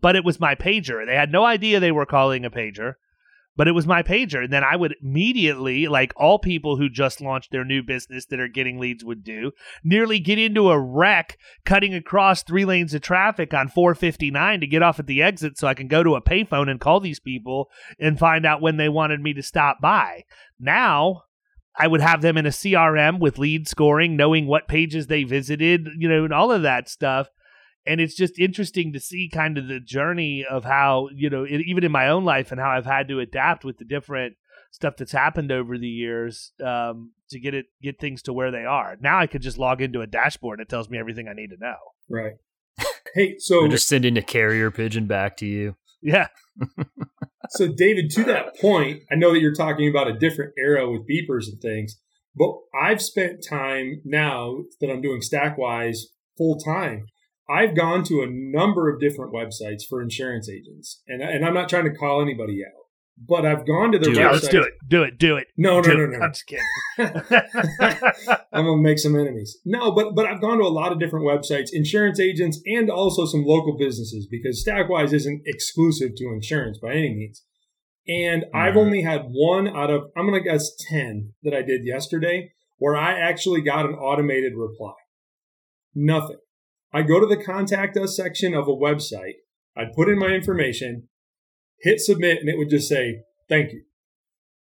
but 0.00 0.16
it 0.16 0.24
was 0.24 0.40
my 0.40 0.54
pager. 0.54 1.04
They 1.04 1.14
had 1.14 1.32
no 1.32 1.44
idea 1.44 1.78
they 1.78 1.92
were 1.92 2.06
calling 2.06 2.44
a 2.44 2.50
pager 2.50 2.94
but 3.60 3.68
it 3.68 3.72
was 3.72 3.86
my 3.86 4.02
pager. 4.02 4.42
And 4.42 4.50
then 4.50 4.64
I 4.64 4.74
would 4.74 4.96
immediately, 5.02 5.86
like 5.86 6.14
all 6.16 6.38
people 6.38 6.78
who 6.78 6.88
just 6.88 7.20
launched 7.20 7.52
their 7.52 7.62
new 7.62 7.82
business 7.82 8.24
that 8.30 8.40
are 8.40 8.48
getting 8.48 8.78
leads 8.78 9.04
would 9.04 9.22
do, 9.22 9.52
nearly 9.84 10.18
get 10.18 10.38
into 10.38 10.70
a 10.70 10.80
wreck 10.80 11.36
cutting 11.66 11.92
across 11.92 12.42
three 12.42 12.64
lanes 12.64 12.94
of 12.94 13.02
traffic 13.02 13.52
on 13.52 13.68
459 13.68 14.60
to 14.60 14.66
get 14.66 14.82
off 14.82 14.98
at 14.98 15.06
the 15.06 15.22
exit 15.22 15.58
so 15.58 15.68
I 15.68 15.74
can 15.74 15.88
go 15.88 16.02
to 16.02 16.14
a 16.14 16.22
payphone 16.22 16.70
and 16.70 16.80
call 16.80 17.00
these 17.00 17.20
people 17.20 17.68
and 17.98 18.18
find 18.18 18.46
out 18.46 18.62
when 18.62 18.78
they 18.78 18.88
wanted 18.88 19.20
me 19.20 19.34
to 19.34 19.42
stop 19.42 19.78
by. 19.82 20.24
Now, 20.58 21.24
I 21.78 21.86
would 21.86 22.00
have 22.00 22.22
them 22.22 22.38
in 22.38 22.46
a 22.46 22.48
CRM 22.48 23.20
with 23.20 23.36
lead 23.36 23.68
scoring, 23.68 24.16
knowing 24.16 24.46
what 24.46 24.68
pages 24.68 25.08
they 25.08 25.24
visited, 25.24 25.86
you 25.98 26.08
know, 26.08 26.24
and 26.24 26.32
all 26.32 26.50
of 26.50 26.62
that 26.62 26.88
stuff 26.88 27.28
and 27.86 28.00
it's 28.00 28.14
just 28.14 28.38
interesting 28.38 28.92
to 28.92 29.00
see 29.00 29.30
kind 29.32 29.58
of 29.58 29.68
the 29.68 29.80
journey 29.80 30.44
of 30.48 30.64
how 30.64 31.08
you 31.14 31.30
know 31.30 31.44
it, 31.44 31.62
even 31.66 31.84
in 31.84 31.92
my 31.92 32.08
own 32.08 32.24
life 32.24 32.52
and 32.52 32.60
how 32.60 32.70
I've 32.70 32.86
had 32.86 33.08
to 33.08 33.20
adapt 33.20 33.64
with 33.64 33.78
the 33.78 33.84
different 33.84 34.36
stuff 34.70 34.96
that's 34.96 35.12
happened 35.12 35.50
over 35.50 35.76
the 35.76 35.88
years 35.88 36.52
um, 36.64 37.12
to 37.30 37.40
get 37.40 37.54
it 37.54 37.66
get 37.82 37.98
things 38.00 38.22
to 38.22 38.32
where 38.32 38.50
they 38.50 38.64
are. 38.64 38.96
Now 39.00 39.18
I 39.18 39.26
could 39.26 39.42
just 39.42 39.58
log 39.58 39.80
into 39.80 40.00
a 40.00 40.06
dashboard 40.06 40.58
and 40.58 40.66
it 40.66 40.70
tells 40.70 40.88
me 40.88 40.98
everything 40.98 41.28
I 41.28 41.34
need 41.34 41.50
to 41.50 41.56
know. 41.60 41.76
Right. 42.08 42.34
Hey, 43.12 43.38
so 43.38 43.64
Or 43.64 43.68
just 43.68 43.88
sending 43.88 44.16
a 44.16 44.22
carrier 44.22 44.70
pigeon 44.70 45.08
back 45.08 45.36
to 45.38 45.46
you. 45.46 45.74
Yeah, 46.00 46.28
so 47.50 47.68
David, 47.68 48.10
to 48.10 48.24
that 48.24 48.58
point, 48.58 49.02
I 49.10 49.16
know 49.16 49.32
that 49.32 49.40
you're 49.40 49.54
talking 49.54 49.88
about 49.88 50.08
a 50.08 50.18
different 50.18 50.52
era 50.58 50.90
with 50.90 51.08
beepers 51.08 51.48
and 51.48 51.60
things, 51.60 51.96
but 52.36 52.52
I've 52.80 53.02
spent 53.02 53.44
time 53.48 54.02
now 54.04 54.58
that 54.80 54.90
I'm 54.90 55.00
doing 55.00 55.20
Stackwise 55.20 55.98
full 56.36 56.58
time. 56.58 57.06
I've 57.50 57.74
gone 57.76 58.04
to 58.04 58.22
a 58.22 58.26
number 58.28 58.88
of 58.88 59.00
different 59.00 59.32
websites 59.32 59.82
for 59.88 60.00
insurance 60.00 60.48
agents, 60.48 61.02
and 61.08 61.22
and 61.22 61.44
I'm 61.44 61.54
not 61.54 61.68
trying 61.68 61.84
to 61.84 61.94
call 61.94 62.22
anybody 62.22 62.62
out, 62.64 62.72
but 63.28 63.44
I've 63.44 63.66
gone 63.66 63.92
to 63.92 63.98
their 63.98 64.12
Do 64.14 64.20
it. 64.20 64.24
websites. 64.24 64.32
Let's 64.32 64.48
do 64.48 64.62
it. 64.62 64.72
Do 64.88 65.02
it. 65.02 65.18
Do 65.18 65.36
it. 65.36 65.46
No, 65.56 65.76
no, 65.76 65.82
do 65.82 65.96
no, 65.96 66.04
it. 66.04 66.06
no, 66.10 66.18
no. 66.18 66.24
I'm 66.24 66.32
just 66.32 66.46
kidding. 66.46 66.64
I'm 68.52 68.64
gonna 68.64 68.76
make 68.82 68.98
some 68.98 69.16
enemies. 69.18 69.58
No, 69.64 69.90
but 69.92 70.14
but 70.14 70.26
I've 70.26 70.40
gone 70.40 70.58
to 70.58 70.64
a 70.64 70.68
lot 70.68 70.92
of 70.92 70.98
different 71.00 71.26
websites, 71.26 71.68
insurance 71.72 72.20
agents, 72.20 72.60
and 72.66 72.90
also 72.90 73.24
some 73.26 73.44
local 73.44 73.76
businesses 73.76 74.26
because 74.30 74.64
Stackwise 74.66 75.12
isn't 75.12 75.42
exclusive 75.46 76.10
to 76.16 76.28
insurance 76.32 76.78
by 76.78 76.92
any 76.92 77.14
means. 77.14 77.42
And 78.08 78.44
I've 78.54 78.74
Mhm. 78.74 78.78
only 78.78 79.02
had 79.02 79.26
one 79.30 79.68
out 79.68 79.90
of 79.90 80.10
I'm 80.16 80.26
gonna 80.26 80.40
guess 80.42 80.70
ten 80.88 81.34
that 81.42 81.54
I 81.54 81.62
did 81.62 81.84
yesterday 81.84 82.52
where 82.78 82.96
I 82.96 83.18
actually 83.18 83.60
got 83.60 83.86
an 83.86 83.94
automated 83.94 84.54
reply. 84.56 84.94
Nothing. 85.94 86.38
I 86.92 87.02
go 87.02 87.20
to 87.20 87.26
the 87.26 87.42
contact 87.42 87.96
us 87.96 88.16
section 88.16 88.54
of 88.54 88.66
a 88.66 88.72
website. 88.72 89.34
I'd 89.76 89.92
put 89.94 90.08
in 90.08 90.18
my 90.18 90.28
information, 90.28 91.08
hit 91.80 92.00
submit, 92.00 92.38
and 92.40 92.48
it 92.48 92.58
would 92.58 92.70
just 92.70 92.88
say, 92.88 93.22
thank 93.48 93.72
you. 93.72 93.84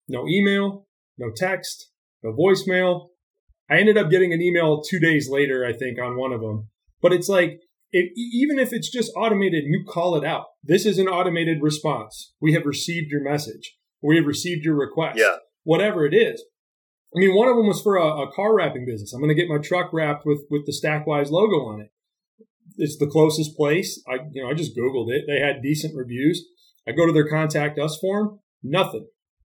No 0.08 0.26
email, 0.28 0.86
no 1.16 1.30
text, 1.34 1.90
no 2.22 2.32
voicemail. 2.32 3.08
I 3.70 3.78
ended 3.78 3.96
up 3.96 4.10
getting 4.10 4.32
an 4.32 4.42
email 4.42 4.82
two 4.82 4.98
days 4.98 5.28
later, 5.30 5.64
I 5.64 5.72
think, 5.72 5.98
on 5.98 6.16
one 6.16 6.32
of 6.32 6.40
them. 6.40 6.68
But 7.00 7.12
it's 7.12 7.28
like, 7.28 7.60
it, 7.92 8.12
even 8.16 8.58
if 8.58 8.72
it's 8.72 8.90
just 8.90 9.12
automated, 9.16 9.64
you 9.66 9.84
call 9.88 10.16
it 10.16 10.24
out. 10.24 10.46
This 10.62 10.84
is 10.84 10.98
an 10.98 11.08
automated 11.08 11.62
response. 11.62 12.34
We 12.40 12.52
have 12.52 12.66
received 12.66 13.10
your 13.10 13.22
message. 13.22 13.76
We 14.02 14.16
have 14.16 14.26
received 14.26 14.64
your 14.64 14.76
request. 14.76 15.18
Yeah. 15.18 15.36
Whatever 15.62 16.06
it 16.06 16.14
is. 16.14 16.42
I 17.14 17.18
mean, 17.18 17.34
one 17.34 17.48
of 17.48 17.56
them 17.56 17.66
was 17.66 17.82
for 17.82 17.96
a, 17.96 18.06
a 18.06 18.32
car 18.32 18.54
wrapping 18.54 18.86
business. 18.86 19.12
I'm 19.12 19.20
going 19.20 19.34
to 19.34 19.40
get 19.40 19.48
my 19.48 19.58
truck 19.58 19.92
wrapped 19.92 20.24
with 20.24 20.42
with 20.50 20.66
the 20.66 20.72
Stackwise 20.72 21.30
logo 21.30 21.66
on 21.66 21.80
it. 21.80 21.90
It's 22.76 22.96
the 22.98 23.06
closest 23.06 23.56
place. 23.56 24.02
I 24.08 24.18
you 24.32 24.42
know 24.42 24.50
I 24.50 24.54
just 24.54 24.76
googled 24.76 25.10
it. 25.12 25.24
They 25.26 25.40
had 25.40 25.62
decent 25.62 25.96
reviews. 25.96 26.46
I 26.88 26.92
go 26.92 27.06
to 27.06 27.12
their 27.12 27.28
contact 27.28 27.78
us 27.78 27.98
form. 28.00 28.40
Nothing. 28.62 29.06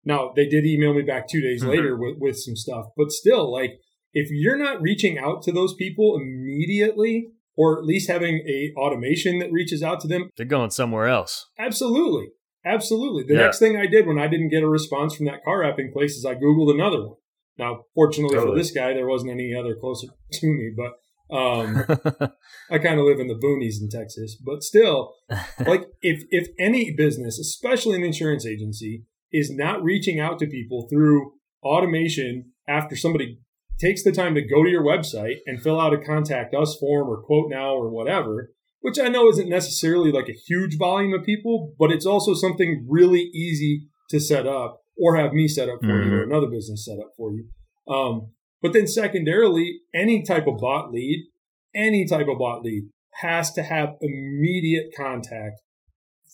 Now 0.04 0.32
they 0.36 0.46
did 0.46 0.66
email 0.66 0.94
me 0.94 1.02
back 1.02 1.28
two 1.28 1.40
days 1.40 1.62
Mhm. 1.64 1.68
later 1.68 1.96
with 1.96 2.16
with 2.18 2.36
some 2.38 2.56
stuff, 2.56 2.86
but 2.96 3.10
still, 3.10 3.50
like 3.50 3.72
if 4.12 4.28
you're 4.30 4.58
not 4.58 4.80
reaching 4.80 5.18
out 5.18 5.42
to 5.42 5.52
those 5.52 5.74
people 5.74 6.16
immediately, 6.16 7.30
or 7.56 7.78
at 7.78 7.84
least 7.84 8.08
having 8.10 8.36
a 8.48 8.72
automation 8.76 9.38
that 9.40 9.50
reaches 9.52 9.82
out 9.82 10.00
to 10.00 10.08
them, 10.08 10.30
They're 10.36 10.46
going 10.46 10.70
somewhere 10.70 11.06
else. 11.06 11.46
Absolutely. 11.58 12.28
Absolutely. 12.64 13.24
The 13.24 13.34
Yeah. 13.34 13.40
next 13.40 13.58
thing 13.58 13.76
I 13.76 13.86
did 13.86 14.06
when 14.06 14.18
I 14.18 14.26
didn't 14.28 14.48
get 14.48 14.62
a 14.62 14.68
response 14.68 15.14
from 15.16 15.26
that 15.26 15.44
car 15.44 15.60
wrapping 15.60 15.92
place 15.92 16.16
is 16.16 16.24
I 16.24 16.34
Googled 16.34 16.72
another 16.72 17.06
one. 17.06 17.16
Now, 17.58 17.84
fortunately 17.94 18.36
for 18.38 18.54
this 18.54 18.70
guy, 18.70 18.94
there 18.94 19.06
wasn't 19.06 19.30
any 19.32 19.54
other 19.54 19.74
closer 19.76 20.08
to 20.32 20.46
me, 20.46 20.72
but 20.76 20.92
um, 21.30 21.84
I 22.70 22.78
kind 22.78 22.98
of 22.98 23.06
live 23.06 23.20
in 23.20 23.28
the 23.28 23.34
boonies 23.34 23.80
in 23.80 23.88
Texas. 23.88 24.36
But 24.36 24.62
still, 24.62 25.14
like 25.66 25.86
if 26.00 26.24
if 26.30 26.48
any 26.58 26.92
business, 26.94 27.38
especially 27.38 27.96
an 27.96 28.04
insurance 28.04 28.46
agency, 28.46 29.04
is 29.32 29.50
not 29.50 29.82
reaching 29.82 30.20
out 30.20 30.38
to 30.38 30.46
people 30.46 30.86
through 30.90 31.32
automation 31.62 32.52
after 32.68 32.96
somebody 32.96 33.38
takes 33.80 34.04
the 34.04 34.12
time 34.12 34.34
to 34.34 34.46
go 34.46 34.62
to 34.62 34.70
your 34.70 34.84
website 34.84 35.36
and 35.46 35.60
fill 35.60 35.80
out 35.80 35.92
a 35.92 35.98
contact 35.98 36.54
us 36.54 36.76
form 36.78 37.08
or 37.08 37.22
quote 37.22 37.50
now 37.50 37.74
or 37.74 37.90
whatever, 37.90 38.52
which 38.80 39.00
I 39.00 39.08
know 39.08 39.28
isn't 39.28 39.48
necessarily 39.48 40.12
like 40.12 40.28
a 40.28 40.38
huge 40.46 40.78
volume 40.78 41.12
of 41.12 41.24
people, 41.24 41.74
but 41.78 41.90
it's 41.90 42.06
also 42.06 42.34
something 42.34 42.86
really 42.88 43.30
easy 43.34 43.88
to 44.10 44.20
set 44.20 44.46
up 44.46 44.82
or 44.96 45.16
have 45.16 45.32
me 45.32 45.48
set 45.48 45.68
up 45.68 45.80
for 45.80 46.04
you 46.04 46.12
or 46.12 46.22
another 46.22 46.46
business 46.46 46.84
set 46.84 46.98
up 47.00 47.12
for 47.16 47.32
you. 47.32 47.48
Um, 47.92 48.33
But 48.64 48.72
then 48.72 48.86
secondarily, 48.86 49.80
any 49.94 50.22
type 50.22 50.46
of 50.46 50.56
bot 50.56 50.90
lead, 50.90 51.26
any 51.74 52.06
type 52.06 52.28
of 52.28 52.38
bot 52.38 52.62
lead 52.62 52.84
has 53.20 53.52
to 53.52 53.62
have 53.62 53.90
immediate 54.00 54.86
contact 54.96 55.60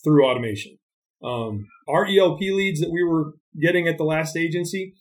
through 0.01 0.25
automation. 0.25 0.77
Um, 1.21 1.67
our 1.89 2.07
ELP 2.07 2.39
leads 2.39 2.79
that 2.79 2.89
we 2.89 3.03
were 3.03 3.33
getting 3.61 3.85
at 3.85 3.97
the 3.97 4.05
last 4.05 4.37
agency, 4.37 4.93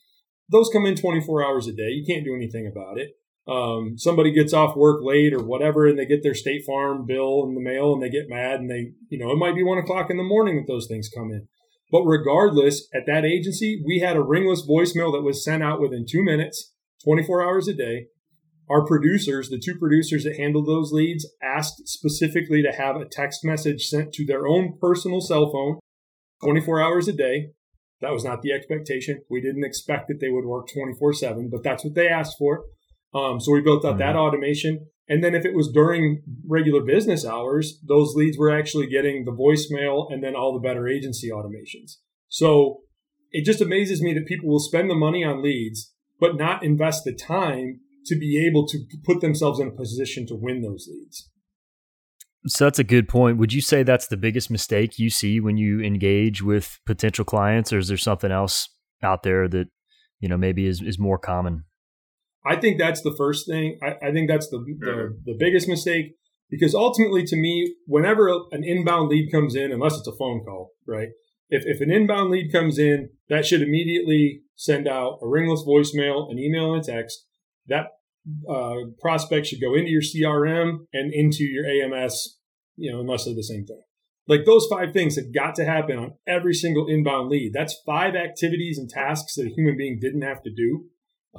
those 0.48 0.70
come 0.72 0.84
in 0.84 0.96
24 0.96 1.46
hours 1.46 1.68
a 1.68 1.72
day. 1.72 1.90
You 1.90 2.04
can't 2.04 2.24
do 2.24 2.34
anything 2.34 2.66
about 2.66 2.98
it. 2.98 3.10
Um, 3.46 3.96
somebody 3.96 4.32
gets 4.32 4.52
off 4.52 4.76
work 4.76 5.00
late 5.00 5.32
or 5.32 5.44
whatever, 5.44 5.86
and 5.86 5.96
they 5.96 6.06
get 6.06 6.24
their 6.24 6.34
State 6.34 6.64
Farm 6.66 7.06
bill 7.06 7.44
in 7.46 7.54
the 7.54 7.60
mail, 7.60 7.92
and 7.92 8.02
they 8.02 8.10
get 8.10 8.28
mad, 8.28 8.58
and 8.58 8.68
they, 8.68 8.90
you 9.08 9.24
know, 9.24 9.30
it 9.30 9.38
might 9.38 9.54
be 9.54 9.62
one 9.62 9.78
o'clock 9.78 10.10
in 10.10 10.16
the 10.16 10.24
morning 10.24 10.56
that 10.56 10.66
those 10.66 10.88
things 10.88 11.08
come 11.08 11.30
in. 11.30 11.46
But 11.92 12.02
regardless, 12.02 12.88
at 12.92 13.06
that 13.06 13.24
agency, 13.24 13.80
we 13.86 14.00
had 14.00 14.16
a 14.16 14.22
ringless 14.22 14.66
voicemail 14.68 15.12
that 15.12 15.22
was 15.22 15.44
sent 15.44 15.62
out 15.62 15.80
within 15.80 16.06
two 16.08 16.24
minutes, 16.24 16.72
24 17.04 17.42
hours 17.42 17.68
a 17.68 17.74
day. 17.74 18.06
Our 18.68 18.86
producers, 18.86 19.48
the 19.48 19.60
two 19.62 19.76
producers 19.76 20.24
that 20.24 20.36
handled 20.36 20.68
those 20.68 20.92
leads, 20.92 21.28
asked 21.42 21.88
specifically 21.88 22.62
to 22.62 22.70
have 22.70 22.96
a 22.96 23.04
text 23.04 23.44
message 23.44 23.86
sent 23.86 24.12
to 24.14 24.24
their 24.24 24.46
own 24.46 24.78
personal 24.80 25.20
cell 25.20 25.50
phone 25.50 25.80
24 26.44 26.80
hours 26.80 27.08
a 27.08 27.12
day. 27.12 27.50
That 28.00 28.12
was 28.12 28.24
not 28.24 28.42
the 28.42 28.52
expectation. 28.52 29.22
We 29.28 29.40
didn't 29.40 29.64
expect 29.64 30.08
that 30.08 30.20
they 30.20 30.30
would 30.30 30.46
work 30.46 30.68
24 30.72 31.14
7, 31.14 31.50
but 31.50 31.62
that's 31.64 31.84
what 31.84 31.94
they 31.94 32.08
asked 32.08 32.36
for. 32.38 32.64
Um, 33.12 33.40
so 33.40 33.52
we 33.52 33.60
built 33.60 33.84
out 33.84 33.92
mm-hmm. 33.92 33.98
that 33.98 34.16
automation. 34.16 34.86
And 35.08 35.24
then 35.24 35.34
if 35.34 35.44
it 35.44 35.56
was 35.56 35.68
during 35.68 36.22
regular 36.46 36.82
business 36.82 37.26
hours, 37.26 37.80
those 37.86 38.14
leads 38.14 38.38
were 38.38 38.56
actually 38.56 38.86
getting 38.86 39.24
the 39.24 39.32
voicemail 39.32 40.10
and 40.10 40.22
then 40.22 40.36
all 40.36 40.52
the 40.52 40.66
better 40.66 40.86
agency 40.86 41.30
automations. 41.30 41.96
So 42.28 42.82
it 43.32 43.44
just 43.44 43.60
amazes 43.60 44.00
me 44.00 44.14
that 44.14 44.26
people 44.26 44.48
will 44.48 44.60
spend 44.60 44.88
the 44.88 44.94
money 44.94 45.24
on 45.24 45.42
leads, 45.42 45.92
but 46.20 46.36
not 46.36 46.62
invest 46.62 47.04
the 47.04 47.14
time 47.14 47.80
to 48.06 48.16
be 48.18 48.44
able 48.46 48.66
to 48.66 48.78
put 49.04 49.20
themselves 49.20 49.60
in 49.60 49.68
a 49.68 49.72
position 49.72 50.26
to 50.26 50.34
win 50.34 50.62
those 50.62 50.88
leads. 50.90 51.28
So 52.46 52.64
that's 52.64 52.78
a 52.78 52.84
good 52.84 53.08
point. 53.08 53.36
Would 53.38 53.52
you 53.52 53.60
say 53.60 53.82
that's 53.82 54.06
the 54.06 54.16
biggest 54.16 54.50
mistake 54.50 54.98
you 54.98 55.10
see 55.10 55.40
when 55.40 55.56
you 55.56 55.80
engage 55.80 56.42
with 56.42 56.78
potential 56.86 57.24
clients, 57.24 57.72
or 57.72 57.78
is 57.78 57.88
there 57.88 57.98
something 57.98 58.30
else 58.30 58.68
out 59.02 59.22
there 59.22 59.46
that 59.48 59.66
you 60.20 60.28
know 60.28 60.38
maybe 60.38 60.66
is, 60.66 60.80
is 60.80 60.98
more 60.98 61.18
common? 61.18 61.64
I 62.44 62.56
think 62.56 62.78
that's 62.78 63.02
the 63.02 63.14
first 63.16 63.46
thing. 63.46 63.78
I, 63.82 64.08
I 64.08 64.12
think 64.12 64.30
that's 64.30 64.48
the, 64.48 64.64
the, 64.78 65.18
the 65.26 65.36
biggest 65.38 65.68
mistake 65.68 66.14
because 66.48 66.74
ultimately, 66.74 67.24
to 67.24 67.36
me, 67.36 67.74
whenever 67.86 68.28
an 68.50 68.64
inbound 68.64 69.10
lead 69.10 69.30
comes 69.30 69.54
in, 69.54 69.70
unless 69.70 69.98
it's 69.98 70.08
a 70.08 70.16
phone 70.16 70.42
call, 70.42 70.70
right? 70.86 71.08
If 71.50 71.64
if 71.66 71.82
an 71.82 71.90
inbound 71.90 72.30
lead 72.30 72.50
comes 72.50 72.78
in, 72.78 73.10
that 73.28 73.44
should 73.44 73.60
immediately 73.60 74.42
send 74.60 74.86
out 74.86 75.18
a 75.22 75.26
ringless 75.26 75.64
voicemail, 75.66 76.30
an 76.30 76.38
email, 76.38 76.74
and 76.74 76.82
a 76.82 76.86
text. 76.86 77.24
That 77.66 77.86
uh, 78.46 78.90
prospect 79.00 79.46
should 79.46 79.60
go 79.60 79.74
into 79.74 79.90
your 79.90 80.02
CRM 80.02 80.80
and 80.92 81.14
into 81.14 81.44
your 81.44 81.64
AMS, 81.64 82.36
you 82.76 82.92
know, 82.92 83.00
unless 83.00 83.24
they're 83.24 83.34
the 83.34 83.42
same 83.42 83.64
thing. 83.64 83.80
Like 84.28 84.44
those 84.44 84.66
five 84.70 84.92
things 84.92 85.16
have 85.16 85.32
got 85.34 85.54
to 85.54 85.64
happen 85.64 85.98
on 85.98 86.12
every 86.26 86.52
single 86.52 86.86
inbound 86.88 87.30
lead. 87.30 87.52
That's 87.54 87.80
five 87.86 88.14
activities 88.14 88.76
and 88.76 88.88
tasks 88.88 89.34
that 89.36 89.46
a 89.46 89.54
human 89.54 89.78
being 89.78 89.98
didn't 89.98 90.22
have 90.22 90.42
to 90.42 90.50
do. 90.54 90.84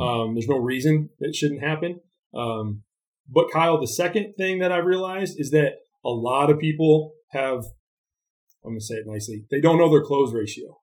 Um, 0.02 0.34
there's 0.34 0.48
no 0.48 0.58
reason 0.58 1.10
that 1.20 1.36
shouldn't 1.36 1.62
happen. 1.62 2.00
Um, 2.34 2.82
but 3.30 3.52
Kyle, 3.52 3.80
the 3.80 3.88
second 3.88 4.34
thing 4.36 4.60
that 4.60 4.72
I've 4.72 4.86
realized 4.86 5.40
is 5.40 5.52
that 5.52 5.74
a 6.04 6.10
lot 6.10 6.50
of 6.50 6.58
people 6.58 7.14
have, 7.34 7.66
I'm 8.66 8.72
going 8.72 8.80
to 8.80 8.86
say 8.86 8.96
it 8.96 9.06
nicely, 9.06 9.46
they 9.52 9.62
don't 9.62 9.78
know 9.78 9.92
their 9.92 10.04
close 10.04 10.34
ratio. 10.34 10.81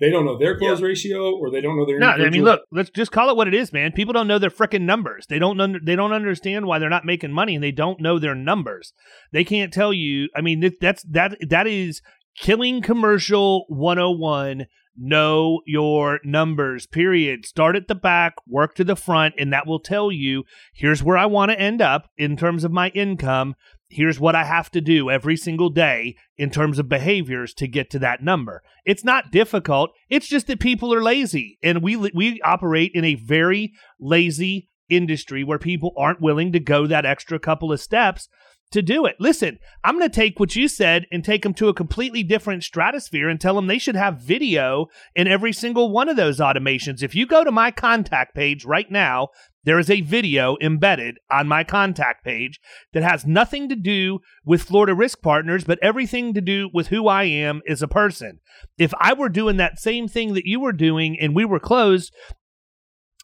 They 0.00 0.10
don't 0.10 0.24
know 0.24 0.36
their 0.36 0.58
close 0.58 0.80
ratio, 0.80 1.36
or 1.36 1.50
they 1.50 1.60
don't 1.60 1.76
know 1.76 1.86
their. 1.86 2.00
No, 2.00 2.08
I 2.08 2.28
mean, 2.28 2.42
look, 2.42 2.62
let's 2.72 2.90
just 2.90 3.12
call 3.12 3.30
it 3.30 3.36
what 3.36 3.46
it 3.46 3.54
is, 3.54 3.72
man. 3.72 3.92
People 3.92 4.12
don't 4.12 4.26
know 4.26 4.40
their 4.40 4.50
freaking 4.50 4.82
numbers. 4.82 5.26
They 5.28 5.38
don't. 5.38 5.60
Under, 5.60 5.78
they 5.80 5.94
don't 5.94 6.12
understand 6.12 6.66
why 6.66 6.78
they're 6.80 6.90
not 6.90 7.04
making 7.04 7.32
money, 7.32 7.54
and 7.54 7.62
they 7.62 7.70
don't 7.70 8.00
know 8.00 8.18
their 8.18 8.34
numbers. 8.34 8.92
They 9.32 9.44
can't 9.44 9.72
tell 9.72 9.92
you. 9.92 10.28
I 10.34 10.40
mean, 10.40 10.72
that's 10.80 11.04
that. 11.04 11.36
That 11.48 11.68
is 11.68 12.02
killing 12.36 12.82
commercial 12.82 13.66
101 13.68 14.66
know 14.96 15.60
your 15.66 16.20
numbers, 16.24 16.86
period. 16.86 17.44
Start 17.44 17.76
at 17.76 17.88
the 17.88 17.94
back, 17.94 18.34
work 18.46 18.74
to 18.76 18.84
the 18.84 18.96
front, 18.96 19.34
and 19.38 19.52
that 19.52 19.66
will 19.66 19.80
tell 19.80 20.12
you 20.12 20.44
here's 20.72 21.02
where 21.02 21.16
I 21.16 21.26
want 21.26 21.50
to 21.50 21.60
end 21.60 21.82
up 21.82 22.08
in 22.16 22.36
terms 22.36 22.64
of 22.64 22.72
my 22.72 22.88
income. 22.90 23.54
Here's 23.88 24.18
what 24.18 24.34
I 24.34 24.44
have 24.44 24.70
to 24.72 24.80
do 24.80 25.10
every 25.10 25.36
single 25.36 25.70
day 25.70 26.16
in 26.36 26.50
terms 26.50 26.78
of 26.78 26.88
behaviors 26.88 27.54
to 27.54 27.68
get 27.68 27.90
to 27.90 27.98
that 28.00 28.22
number. 28.22 28.62
It's 28.84 29.04
not 29.04 29.30
difficult. 29.30 29.90
It's 30.08 30.26
just 30.26 30.46
that 30.46 30.58
people 30.58 30.92
are 30.92 31.02
lazy, 31.02 31.58
and 31.62 31.82
we 31.82 31.96
we 31.96 32.40
operate 32.42 32.92
in 32.94 33.04
a 33.04 33.14
very 33.14 33.72
lazy 34.00 34.68
industry 34.88 35.44
where 35.44 35.58
people 35.58 35.92
aren't 35.96 36.20
willing 36.20 36.52
to 36.52 36.60
go 36.60 36.86
that 36.86 37.06
extra 37.06 37.38
couple 37.38 37.72
of 37.72 37.80
steps 37.80 38.28
to 38.74 38.82
do 38.82 39.06
it. 39.06 39.16
Listen, 39.18 39.58
I'm 39.82 39.98
going 39.98 40.08
to 40.08 40.14
take 40.14 40.38
what 40.38 40.56
you 40.56 40.68
said 40.68 41.06
and 41.10 41.24
take 41.24 41.42
them 41.42 41.54
to 41.54 41.68
a 41.68 41.74
completely 41.74 42.22
different 42.22 42.64
stratosphere 42.64 43.28
and 43.28 43.40
tell 43.40 43.54
them 43.54 43.66
they 43.66 43.78
should 43.78 43.96
have 43.96 44.20
video 44.20 44.86
in 45.14 45.28
every 45.28 45.52
single 45.52 45.90
one 45.90 46.08
of 46.08 46.16
those 46.16 46.40
automations. 46.40 47.02
If 47.02 47.14
you 47.14 47.24
go 47.24 47.44
to 47.44 47.52
my 47.52 47.70
contact 47.70 48.34
page 48.34 48.64
right 48.64 48.90
now, 48.90 49.28
there 49.62 49.78
is 49.78 49.88
a 49.88 50.00
video 50.02 50.56
embedded 50.60 51.18
on 51.30 51.46
my 51.46 51.62
contact 51.62 52.24
page 52.24 52.60
that 52.92 53.04
has 53.04 53.24
nothing 53.24 53.68
to 53.68 53.76
do 53.76 54.18
with 54.44 54.62
Florida 54.62 54.94
Risk 54.94 55.22
Partners, 55.22 55.64
but 55.64 55.78
everything 55.80 56.34
to 56.34 56.40
do 56.40 56.68
with 56.74 56.88
who 56.88 57.06
I 57.06 57.24
am 57.24 57.62
as 57.68 57.80
a 57.80 57.88
person. 57.88 58.40
If 58.76 58.92
I 59.00 59.12
were 59.12 59.28
doing 59.28 59.56
that 59.58 59.78
same 59.78 60.08
thing 60.08 60.34
that 60.34 60.46
you 60.46 60.60
were 60.60 60.72
doing 60.72 61.16
and 61.18 61.34
we 61.34 61.44
were 61.44 61.60
closed, 61.60 62.12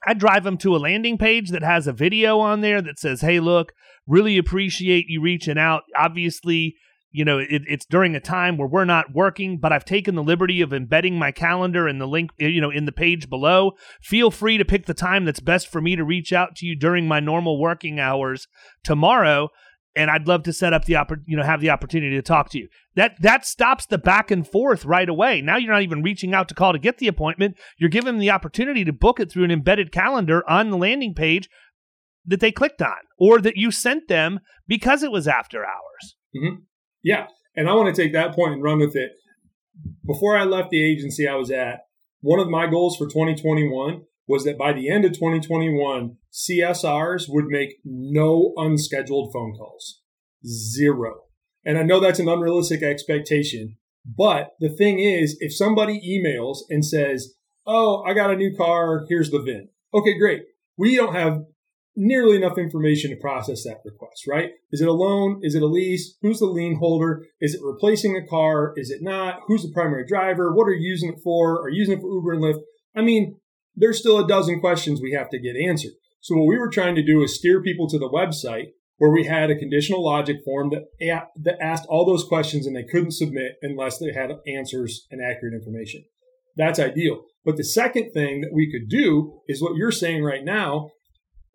I'd 0.07 0.19
drive 0.19 0.45
them 0.45 0.57
to 0.59 0.75
a 0.75 0.79
landing 0.79 1.19
page 1.19 1.51
that 1.51 1.63
has 1.63 1.87
a 1.87 1.93
video 1.93 2.39
on 2.41 2.61
there 2.61 2.81
that 2.83 2.99
says, 2.99 3.21
Hey, 3.21 3.41
look, 3.41 3.73
really 4.07 4.39
appreciate 4.39 5.07
you 5.09 5.21
reaching 5.21 5.59
out. 5.59 5.83
Obviously, 5.97 6.77
you 7.13 7.25
know, 7.25 7.39
it, 7.39 7.63
it's 7.67 7.87
during 7.87 8.15
a 8.15 8.21
time 8.21 8.57
where 8.57 8.69
we're 8.69 8.85
not 8.85 9.15
working, 9.15 9.59
but 9.59 9.73
I've 9.73 9.85
taken 9.85 10.15
the 10.15 10.23
liberty 10.23 10.61
of 10.61 10.73
embedding 10.73 11.19
my 11.19 11.33
calendar 11.33 11.89
in 11.89 11.99
the 11.99 12.07
link, 12.07 12.31
eh, 12.41 12.47
you 12.47 12.61
know, 12.61 12.71
in 12.71 12.85
the 12.85 12.93
page 12.93 13.29
below. 13.29 13.73
Feel 14.01 14.31
free 14.31 14.59
to 14.59 14.65
pick 14.65 14.87
the 14.87 14.95
time 14.95 15.25
that's 15.25 15.41
best 15.41 15.69
for 15.69 15.81
me 15.81 15.97
to 15.97 16.05
reach 16.05 16.33
out 16.33 16.55
to 16.57 16.67
you 16.67 16.77
during 16.77 17.09
my 17.09 17.19
normal 17.19 17.61
working 17.61 17.99
hours 17.99 18.47
tomorrow. 18.85 19.49
And 19.96 20.11
I'd 20.11 20.29
love 20.29 20.44
to 20.44 20.53
set 20.53 20.72
up 20.72 20.85
the 20.85 20.94
oppor- 20.94 21.22
you 21.26 21.37
know, 21.37 21.42
have 21.42 21.61
the 21.61 21.70
opportunity 21.70 22.14
to 22.14 22.22
talk 22.22 22.50
to 22.50 22.59
you. 22.59 22.68
That 22.94 23.20
that 23.22 23.44
stops 23.44 23.87
the 23.87 23.98
back 23.98 24.31
and 24.31 24.46
forth 24.46 24.85
right 24.85 25.09
away. 25.09 25.40
Now 25.40 25.57
you're 25.57 25.72
not 25.72 25.83
even 25.83 26.03
reaching 26.03 26.33
out 26.33 26.48
to 26.48 26.55
call 26.55 26.72
to 26.72 26.79
get 26.79 26.98
the 26.98 27.09
appointment. 27.09 27.57
You're 27.76 27.90
giving 27.90 28.07
them 28.07 28.18
the 28.18 28.31
opportunity 28.31 28.85
to 28.85 28.92
book 28.92 29.18
it 29.18 29.33
through 29.33 29.44
an 29.44 29.50
embedded 29.50 29.90
calendar 29.90 30.48
on 30.48 30.70
the 30.70 30.76
landing 30.76 31.14
page 31.14 31.48
that 32.26 32.40
they 32.40 32.53
clicked 32.53 32.83
on 32.83 32.96
or 33.18 33.40
that 33.40 33.57
you 33.57 33.70
sent 33.70 34.09
them 34.09 34.40
because 34.68 35.03
it 35.03 35.11
was 35.11 35.26
after 35.26 35.64
hours. 35.64 36.16
Mm-hmm. 36.37 36.62
Yeah. 37.03 37.26
And 37.57 37.68
I 37.68 37.74
want 37.74 37.94
to 37.94 38.03
take 38.03 38.12
that 38.12 38.35
point 38.35 38.55
and 38.55 38.62
run 38.62 38.79
with 38.79 38.94
it. 38.94 39.11
Before 40.07 40.37
I 40.37 40.44
left 40.44 40.70
the 40.70 40.85
agency 40.85 41.26
I 41.26 41.35
was 41.35 41.50
at, 41.50 41.81
one 42.20 42.38
of 42.38 42.48
my 42.48 42.66
goals 42.66 42.96
for 42.96 43.07
2021 43.07 44.03
was 44.31 44.45
that 44.45 44.57
by 44.57 44.73
the 44.73 44.88
end 44.88 45.05
of 45.05 45.12
2021, 45.12 46.16
CSRs 46.33 47.25
would 47.29 47.47
make 47.47 47.79
no 47.85 48.53
unscheduled 48.57 49.33
phone 49.33 49.55
calls. 49.57 50.03
Zero. 50.47 51.23
And 51.64 51.77
I 51.77 51.83
know 51.83 51.99
that's 51.99 52.21
an 52.21 52.29
unrealistic 52.29 52.81
expectation. 52.81 53.77
But 54.07 54.53
the 54.61 54.69
thing 54.69 55.01
is, 55.01 55.37
if 55.40 55.53
somebody 55.55 56.01
emails 56.01 56.59
and 56.71 56.87
says, 56.87 57.35
Oh, 57.66 58.05
I 58.07 58.14
got 58.14 58.31
a 58.31 58.37
new 58.37 58.57
car, 58.57 59.05
here's 59.09 59.31
the 59.31 59.43
VIN. 59.43 59.69
Okay, 59.93 60.16
great. 60.16 60.43
We 60.79 60.95
don't 60.95 61.14
have 61.14 61.43
nearly 61.97 62.37
enough 62.37 62.57
information 62.57 63.11
to 63.11 63.16
process 63.16 63.64
that 63.64 63.81
request, 63.85 64.29
right? 64.29 64.51
Is 64.71 64.81
it 64.81 64.88
a 64.88 64.93
loan? 64.93 65.40
Is 65.43 65.57
it 65.57 65.62
a 65.62 65.66
lease? 65.66 66.16
Who's 66.23 66.38
the 66.38 66.47
lien 66.47 66.77
holder? 66.77 67.27
Is 67.40 67.55
it 67.55 67.61
replacing 67.64 68.16
a 68.16 68.27
car? 68.27 68.75
Is 68.77 68.90
it 68.90 69.03
not? 69.03 69.40
Who's 69.49 69.62
the 69.62 69.73
primary 69.75 70.07
driver? 70.07 70.55
What 70.55 70.69
are 70.69 70.73
you 70.73 70.88
using 70.88 71.12
it 71.12 71.19
for? 71.23 71.61
Are 71.62 71.69
you 71.69 71.81
using 71.81 71.99
it 71.99 72.01
for 72.01 72.12
Uber 72.12 72.33
and 72.35 72.43
Lyft? 72.45 72.61
I 72.95 73.03
mean, 73.03 73.39
there's 73.74 73.98
still 73.98 74.18
a 74.18 74.28
dozen 74.28 74.61
questions 74.61 75.00
we 75.00 75.12
have 75.12 75.30
to 75.30 75.40
get 75.40 75.56
answered. 75.56 75.92
So 76.20 76.37
what 76.37 76.46
we 76.46 76.59
were 76.59 76.68
trying 76.68 76.94
to 76.96 77.04
do 77.04 77.22
is 77.22 77.37
steer 77.37 77.62
people 77.62 77.88
to 77.88 77.98
the 77.98 78.09
website 78.09 78.68
where 78.98 79.11
we 79.11 79.24
had 79.24 79.50
a 79.50 79.59
conditional 79.59 80.04
logic 80.04 80.37
form 80.44 80.70
that, 80.70 81.28
that 81.37 81.62
asked 81.62 81.87
all 81.88 82.04
those 82.04 82.24
questions 82.24 82.66
and 82.66 82.76
they 82.76 82.85
couldn't 82.85 83.12
submit 83.12 83.52
unless 83.62 83.98
they 83.98 84.12
had 84.12 84.30
answers 84.46 85.06
and 85.11 85.22
accurate 85.24 85.54
information. 85.54 86.04
That's 86.56 86.78
ideal. 86.78 87.22
But 87.42 87.56
the 87.56 87.64
second 87.64 88.12
thing 88.12 88.42
that 88.42 88.52
we 88.52 88.70
could 88.70 88.90
do 88.90 89.40
is 89.48 89.62
what 89.62 89.76
you're 89.76 89.90
saying 89.90 90.22
right 90.22 90.44
now 90.44 90.90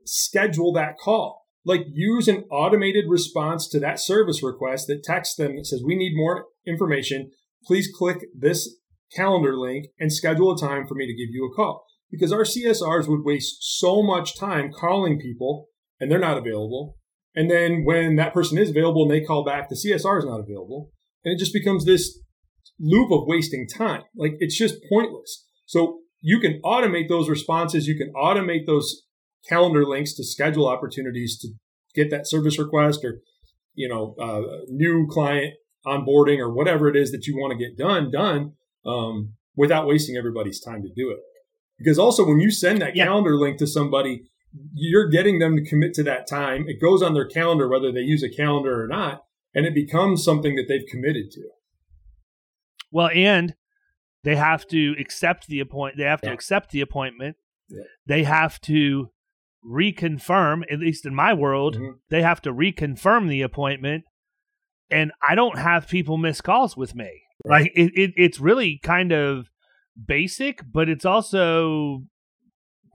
schedule 0.06 0.74
that 0.74 0.98
call. 0.98 1.44
Like 1.64 1.86
use 1.92 2.28
an 2.28 2.46
automated 2.50 3.06
response 3.08 3.68
to 3.70 3.80
that 3.80 4.00
service 4.00 4.42
request 4.42 4.88
that 4.88 5.04
texts 5.04 5.36
them 5.36 5.56
that 5.56 5.68
says, 5.68 5.84
we 5.86 5.96
need 5.96 6.16
more 6.16 6.46
information. 6.66 7.32
Please 7.66 7.90
click 7.96 8.18
this 8.36 8.76
calendar 9.16 9.56
link 9.56 9.88
and 10.00 10.12
schedule 10.12 10.52
a 10.52 10.60
time 10.60 10.88
for 10.88 10.96
me 10.96 11.06
to 11.06 11.14
give 11.14 11.32
you 11.32 11.46
a 11.52 11.56
call. 11.56 11.86
Because 12.20 12.32
our 12.32 12.44
CSRs 12.44 13.08
would 13.08 13.24
waste 13.24 13.58
so 13.60 14.02
much 14.02 14.38
time 14.38 14.72
calling 14.72 15.20
people 15.20 15.68
and 16.00 16.12
they're 16.12 16.20
not 16.20 16.38
available. 16.38 16.98
And 17.36 17.52
then 17.52 17.84
when 17.84 18.16
that 18.16 18.34
person 18.34 18.58
is 18.58 18.70
available 18.70 19.04
and 19.04 19.12
they 19.12 19.26
call 19.26 19.44
back, 19.44 19.70
the 19.70 19.76
CSR 19.76 20.20
is 20.20 20.26
not 20.26 20.40
available. 20.40 20.92
And 21.24 21.34
it 21.34 21.40
just 21.40 21.54
becomes 21.54 21.86
this 21.86 22.20
loop 22.80 23.12
of 23.12 23.28
wasting 23.28 23.68
time. 23.68 24.04
Like 24.16 24.36
it's 24.40 24.58
just 24.58 24.76
pointless. 24.90 25.46
So 25.66 26.00
you 26.22 26.40
can 26.40 26.62
automate 26.64 27.10
those 27.10 27.30
responses. 27.30 27.88
You 27.88 27.98
can 27.98 28.12
automate 28.16 28.66
those 28.66 29.04
calendar 29.48 29.86
links 29.86 30.14
to 30.16 30.24
schedule 30.24 30.68
opportunities 30.68 31.38
to 31.40 31.50
get 31.94 32.10
that 32.12 32.28
service 32.28 32.58
request 32.60 33.04
or 33.04 33.20
you 33.74 33.88
know 33.88 34.16
uh, 34.20 34.42
new 34.70 35.08
client 35.10 35.54
onboarding 35.86 36.40
or 36.40 36.52
whatever 36.54 36.88
it 36.90 36.96
is 36.96 37.12
that 37.12 37.28
you 37.28 37.36
want 37.38 37.52
to 37.52 37.58
get 37.58 37.78
done 37.78 38.10
done 38.12 38.54
um, 38.86 39.34
without 39.56 39.88
wasting 39.88 40.16
everybody's 40.18 40.60
time 40.60 40.82
to 40.82 40.90
do 40.96 41.12
it. 41.12 41.20
Because 41.78 42.00
also 42.00 42.26
when 42.26 42.40
you 42.40 42.52
send 42.52 42.82
that 42.82 42.96
yeah. 42.96 43.06
calendar 43.06 43.36
link 43.36 43.58
to 43.60 43.68
somebody, 43.68 44.30
you're 44.74 45.10
getting 45.10 45.40
them 45.40 45.56
to 45.58 45.70
commit 45.70 45.94
to 45.96 46.04
that 46.04 46.28
time. 46.28 46.66
It 46.68 46.82
goes 46.82 47.02
on 47.02 47.14
their 47.14 47.28
calendar 47.28 47.68
whether 47.68 47.92
they 47.92 48.02
use 48.02 48.24
a 48.24 48.30
calendar 48.30 48.84
or 48.84 48.88
not, 48.88 49.24
and 49.54 49.66
it 49.66 49.74
becomes 49.74 50.24
something 50.24 50.56
that 50.56 50.66
they've 50.68 50.88
committed 50.90 51.32
to. 51.32 51.42
Well, 52.92 53.10
and 53.14 53.56
they 54.24 54.36
have 54.36 54.68
to 54.68 54.96
accept 55.00 55.48
the 55.48 55.60
appoint. 55.60 55.98
They 55.98 56.04
have 56.04 56.22
to 56.22 56.28
yeah. 56.28 56.34
accept 56.34 56.72
the 56.72 56.82
appointment. 56.82 57.36
Yeah. 57.70 57.84
They 58.06 58.24
have 58.24 58.62
to 58.62 59.10
reconfirm. 59.66 60.64
At 60.72 60.80
least 60.80 61.06
in 61.06 61.14
my 61.14 61.34
world, 61.34 61.76
mm-hmm. 61.76 61.98
they 62.10 62.22
have 62.22 62.42
to 62.44 62.54
reconfirm 62.54 63.30
the 63.30 63.42
appointment. 63.42 64.06
And 64.90 65.12
I 65.28 65.36
don't 65.36 65.58
have 65.58 65.88
people 65.88 66.18
miss 66.18 66.42
calls 66.42 66.78
with 66.78 66.96
me. 66.96 67.24
Right. 67.44 67.64
Like 67.64 67.72
it, 67.76 67.92
it, 67.96 68.14
it's 68.16 68.40
really 68.40 68.80
kind 68.82 69.12
of 69.12 69.50
basic, 70.08 70.62
but 70.72 70.90
it's 70.90 71.06
also 71.06 72.04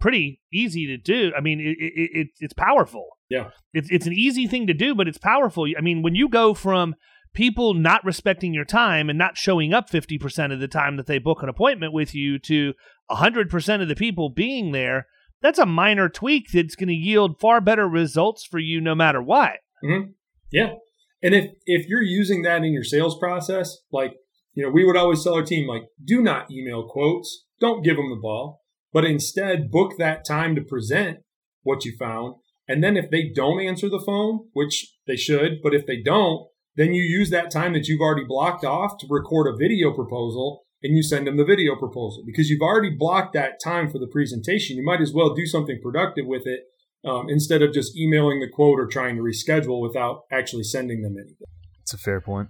pretty 0.00 0.40
easy 0.52 0.86
to 0.86 0.96
do. 0.96 1.32
I 1.36 1.40
mean, 1.40 1.60
it, 1.60 1.76
it, 1.78 2.10
it, 2.12 2.28
it's 2.40 2.54
powerful. 2.54 3.06
Yeah, 3.28 3.50
it's 3.72 3.88
it's 3.90 4.06
an 4.06 4.12
easy 4.12 4.46
thing 4.46 4.66
to 4.66 4.74
do, 4.74 4.94
but 4.94 5.08
it's 5.08 5.18
powerful. 5.18 5.66
I 5.76 5.80
mean, 5.80 6.02
when 6.02 6.14
you 6.14 6.28
go 6.28 6.54
from 6.54 6.94
people 7.32 7.74
not 7.74 8.04
respecting 8.04 8.52
your 8.52 8.64
time 8.64 9.08
and 9.08 9.18
not 9.18 9.36
showing 9.36 9.72
up 9.72 9.88
50% 9.88 10.52
of 10.52 10.58
the 10.58 10.68
time 10.68 10.96
that 10.96 11.06
they 11.06 11.18
book 11.18 11.42
an 11.42 11.48
appointment 11.48 11.92
with 11.92 12.12
you 12.12 12.40
to 12.40 12.74
100% 13.08 13.82
of 13.82 13.86
the 13.88 13.94
people 13.94 14.30
being 14.30 14.72
there, 14.72 15.06
that's 15.40 15.58
a 15.58 15.66
minor 15.66 16.08
tweak 16.08 16.46
that's 16.52 16.74
going 16.74 16.88
to 16.88 16.94
yield 16.94 17.38
far 17.40 17.60
better 17.60 17.88
results 17.88 18.44
for 18.44 18.58
you 18.58 18.80
no 18.80 18.94
matter 18.94 19.22
what. 19.22 19.58
Mm-hmm. 19.84 20.10
Yeah. 20.50 20.74
And 21.22 21.34
if 21.34 21.50
if 21.66 21.86
you're 21.86 22.02
using 22.02 22.42
that 22.42 22.64
in 22.64 22.72
your 22.72 22.84
sales 22.84 23.18
process, 23.18 23.76
like 23.92 24.14
you 24.54 24.64
know, 24.64 24.70
we 24.70 24.84
would 24.84 24.96
always 24.96 25.22
tell 25.22 25.34
our 25.34 25.44
team, 25.44 25.68
like, 25.68 25.84
do 26.04 26.22
not 26.22 26.50
email 26.50 26.86
quotes. 26.88 27.46
Don't 27.60 27.84
give 27.84 27.96
them 27.96 28.10
the 28.10 28.16
ball, 28.16 28.62
but 28.92 29.04
instead 29.04 29.70
book 29.70 29.92
that 29.98 30.24
time 30.24 30.54
to 30.54 30.62
present 30.62 31.18
what 31.62 31.84
you 31.84 31.94
found. 31.98 32.36
And 32.66 32.82
then 32.82 32.96
if 32.96 33.10
they 33.10 33.30
don't 33.34 33.60
answer 33.60 33.88
the 33.88 34.02
phone, 34.04 34.48
which 34.52 34.94
they 35.06 35.16
should, 35.16 35.60
but 35.62 35.74
if 35.74 35.86
they 35.86 36.00
don't, 36.02 36.46
then 36.76 36.94
you 36.94 37.02
use 37.02 37.30
that 37.30 37.50
time 37.50 37.72
that 37.74 37.88
you've 37.88 38.00
already 38.00 38.26
blocked 38.26 38.64
off 38.64 38.96
to 38.98 39.06
record 39.10 39.52
a 39.52 39.56
video 39.56 39.92
proposal 39.92 40.62
and 40.82 40.96
you 40.96 41.02
send 41.02 41.26
them 41.26 41.36
the 41.36 41.44
video 41.44 41.76
proposal 41.76 42.22
because 42.24 42.48
you've 42.48 42.62
already 42.62 42.90
blocked 42.96 43.34
that 43.34 43.58
time 43.62 43.90
for 43.90 43.98
the 43.98 44.06
presentation. 44.06 44.76
You 44.76 44.84
might 44.84 45.00
as 45.00 45.12
well 45.12 45.34
do 45.34 45.46
something 45.46 45.78
productive 45.82 46.26
with 46.26 46.46
it 46.46 46.60
um, 47.04 47.28
instead 47.28 47.60
of 47.60 47.72
just 47.72 47.96
emailing 47.96 48.40
the 48.40 48.48
quote 48.48 48.78
or 48.78 48.86
trying 48.86 49.16
to 49.16 49.22
reschedule 49.22 49.82
without 49.82 50.22
actually 50.32 50.64
sending 50.64 51.02
them 51.02 51.16
anything. 51.18 51.46
That's 51.80 51.94
a 51.94 51.98
fair 51.98 52.20
point 52.20 52.48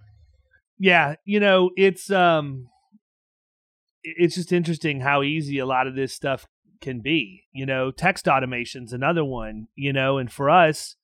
yeah, 0.80 1.16
you 1.26 1.38
know, 1.38 1.70
it's 1.76 2.10
um 2.10 2.68
it's 4.02 4.34
just 4.34 4.50
interesting 4.50 5.00
how 5.00 5.22
easy 5.22 5.58
a 5.58 5.66
lot 5.66 5.86
of 5.86 5.94
this 5.94 6.14
stuff 6.14 6.46
can 6.80 7.00
be. 7.00 7.44
You 7.52 7.66
know, 7.66 7.90
text 7.90 8.26
automation's 8.26 8.94
another 8.94 9.22
one, 9.22 9.68
you 9.74 9.92
know, 9.92 10.16
and 10.16 10.32
for 10.32 10.48
us, 10.48 10.96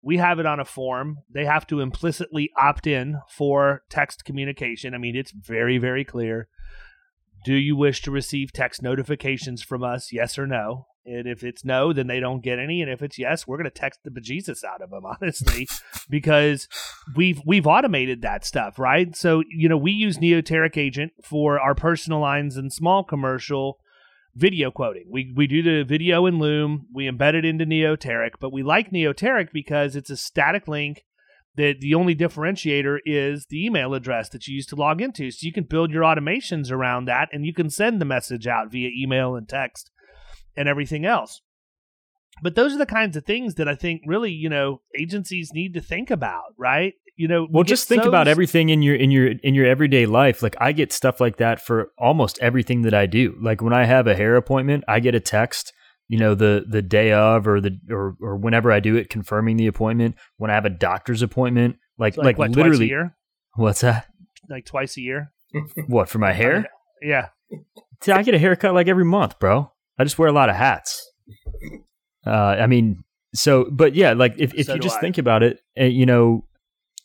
we 0.00 0.18
have 0.18 0.38
it 0.38 0.46
on 0.46 0.60
a 0.60 0.64
form. 0.64 1.18
They 1.28 1.44
have 1.44 1.66
to 1.66 1.80
implicitly 1.80 2.52
opt 2.56 2.86
in 2.86 3.18
for 3.28 3.82
text 3.90 4.24
communication. 4.24 4.94
I 4.94 4.98
mean, 4.98 5.16
it's 5.16 5.32
very, 5.32 5.78
very 5.78 6.04
clear. 6.04 6.46
Do 7.44 7.54
you 7.54 7.74
wish 7.74 8.02
to 8.02 8.12
receive 8.12 8.52
text 8.52 8.80
notifications 8.80 9.60
from 9.60 9.82
us? 9.82 10.12
Yes 10.12 10.38
or 10.38 10.46
no? 10.46 10.86
And 11.06 11.28
if 11.28 11.44
it's 11.44 11.64
no, 11.64 11.92
then 11.92 12.08
they 12.08 12.18
don't 12.18 12.42
get 12.42 12.58
any. 12.58 12.82
And 12.82 12.90
if 12.90 13.00
it's 13.00 13.18
yes, 13.18 13.46
we're 13.46 13.56
going 13.56 13.64
to 13.64 13.70
text 13.70 14.00
the 14.04 14.10
bejesus 14.10 14.64
out 14.64 14.82
of 14.82 14.90
them, 14.90 15.04
honestly, 15.22 15.68
because 16.10 16.68
we've 17.14 17.40
we've 17.46 17.66
automated 17.66 18.22
that 18.22 18.44
stuff, 18.44 18.78
right? 18.78 19.14
So 19.14 19.42
you 19.48 19.68
know, 19.68 19.76
we 19.76 19.92
use 19.92 20.18
Neoteric 20.18 20.76
Agent 20.76 21.12
for 21.22 21.60
our 21.60 21.74
personal 21.74 22.20
lines 22.20 22.56
and 22.56 22.72
small 22.72 23.04
commercial 23.04 23.78
video 24.34 24.70
quoting. 24.70 25.06
We 25.10 25.32
we 25.34 25.46
do 25.46 25.62
the 25.62 25.84
video 25.84 26.26
in 26.26 26.38
Loom, 26.38 26.86
we 26.92 27.08
embed 27.08 27.34
it 27.34 27.44
into 27.44 27.64
Neoteric, 27.64 28.32
but 28.40 28.52
we 28.52 28.62
like 28.62 28.90
Neoteric 28.90 29.48
because 29.52 29.96
it's 29.96 30.10
a 30.10 30.16
static 30.16 30.68
link 30.68 31.04
that 31.56 31.80
the 31.80 31.94
only 31.94 32.14
differentiator 32.14 32.98
is 33.06 33.46
the 33.48 33.64
email 33.64 33.94
address 33.94 34.28
that 34.28 34.46
you 34.46 34.56
use 34.56 34.66
to 34.66 34.76
log 34.76 35.00
into. 35.00 35.30
So 35.30 35.46
you 35.46 35.52
can 35.52 35.64
build 35.64 35.90
your 35.90 36.02
automations 36.02 36.70
around 36.70 37.06
that 37.06 37.30
and 37.32 37.46
you 37.46 37.54
can 37.54 37.70
send 37.70 37.98
the 37.98 38.04
message 38.04 38.46
out 38.46 38.70
via 38.70 38.90
email 38.94 39.36
and 39.36 39.48
text 39.48 39.90
and 40.56 40.68
everything 40.68 41.04
else. 41.04 41.42
But 42.42 42.54
those 42.54 42.74
are 42.74 42.78
the 42.78 42.86
kinds 42.86 43.16
of 43.16 43.24
things 43.24 43.54
that 43.54 43.68
I 43.68 43.74
think 43.74 44.02
really, 44.06 44.30
you 44.30 44.48
know, 44.48 44.82
agencies 44.98 45.52
need 45.54 45.74
to 45.74 45.80
think 45.80 46.10
about, 46.10 46.54
right? 46.58 46.94
You 47.16 47.28
know, 47.28 47.46
well, 47.50 47.64
just 47.64 47.88
think 47.88 48.02
so 48.02 48.08
about 48.10 48.28
everything 48.28 48.68
in 48.68 48.82
your 48.82 48.94
in 48.94 49.10
your 49.10 49.28
in 49.42 49.54
your 49.54 49.64
everyday 49.64 50.04
life. 50.04 50.42
Like 50.42 50.54
I 50.60 50.72
get 50.72 50.92
stuff 50.92 51.18
like 51.18 51.38
that 51.38 51.64
for 51.64 51.92
almost 51.98 52.38
everything 52.40 52.82
that 52.82 52.92
I 52.92 53.06
do. 53.06 53.34
Like 53.40 53.62
when 53.62 53.72
I 53.72 53.86
have 53.86 54.06
a 54.06 54.14
hair 54.14 54.36
appointment, 54.36 54.84
I 54.86 55.00
get 55.00 55.14
a 55.14 55.20
text, 55.20 55.72
you 56.08 56.18
know, 56.18 56.34
the 56.34 56.66
the 56.68 56.82
day 56.82 57.12
of 57.12 57.48
or 57.48 57.62
the 57.62 57.78
or 57.90 58.16
or 58.20 58.36
whenever 58.36 58.70
I 58.70 58.80
do 58.80 58.96
it, 58.96 59.08
confirming 59.08 59.56
the 59.56 59.66
appointment. 59.66 60.14
When 60.36 60.50
I 60.50 60.54
have 60.54 60.66
a 60.66 60.70
doctor's 60.70 61.22
appointment, 61.22 61.76
like 61.98 62.18
like, 62.18 62.24
like 62.24 62.38
what, 62.38 62.50
literally, 62.50 62.92
what's 63.54 63.80
that? 63.80 64.08
Like 64.50 64.66
twice 64.66 64.98
a 64.98 65.00
year. 65.00 65.32
what 65.86 66.10
for 66.10 66.18
my 66.18 66.34
hair? 66.34 66.66
Yeah. 67.00 67.28
I 68.08 68.22
get 68.22 68.34
a 68.34 68.38
haircut 68.38 68.74
like 68.74 68.88
every 68.88 69.04
month, 69.04 69.38
bro. 69.38 69.72
I 69.98 70.04
just 70.04 70.18
wear 70.18 70.28
a 70.28 70.32
lot 70.32 70.48
of 70.48 70.56
hats. 70.56 71.10
Uh, 72.26 72.30
I 72.30 72.66
mean, 72.66 73.04
so, 73.34 73.68
but 73.70 73.94
yeah, 73.94 74.12
like 74.12 74.34
if, 74.38 74.54
if 74.54 74.66
so 74.66 74.74
you 74.74 74.80
just 74.80 74.98
I. 74.98 75.00
think 75.00 75.18
about 75.18 75.42
it, 75.42 75.60
uh, 75.78 75.84
you 75.84 76.06
know, 76.06 76.44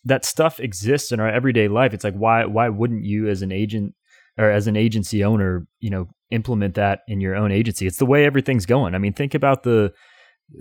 that 0.05 0.25
stuff 0.25 0.59
exists 0.59 1.11
in 1.11 1.19
our 1.19 1.29
everyday 1.29 1.67
life. 1.67 1.93
It's 1.93 2.03
like, 2.03 2.15
why, 2.15 2.45
why 2.45 2.69
wouldn't 2.69 3.03
you 3.03 3.27
as 3.29 3.41
an 3.41 3.51
agent 3.51 3.93
or 4.37 4.49
as 4.49 4.67
an 4.67 4.75
agency 4.75 5.23
owner, 5.23 5.67
you 5.79 5.89
know, 5.89 6.07
implement 6.31 6.75
that 6.75 7.01
in 7.07 7.21
your 7.21 7.35
own 7.35 7.51
agency? 7.51 7.85
It's 7.85 7.97
the 7.97 8.05
way 8.05 8.25
everything's 8.25 8.65
going. 8.65 8.95
I 8.95 8.97
mean, 8.97 9.13
think 9.13 9.33
about 9.33 9.63
the, 9.63 9.93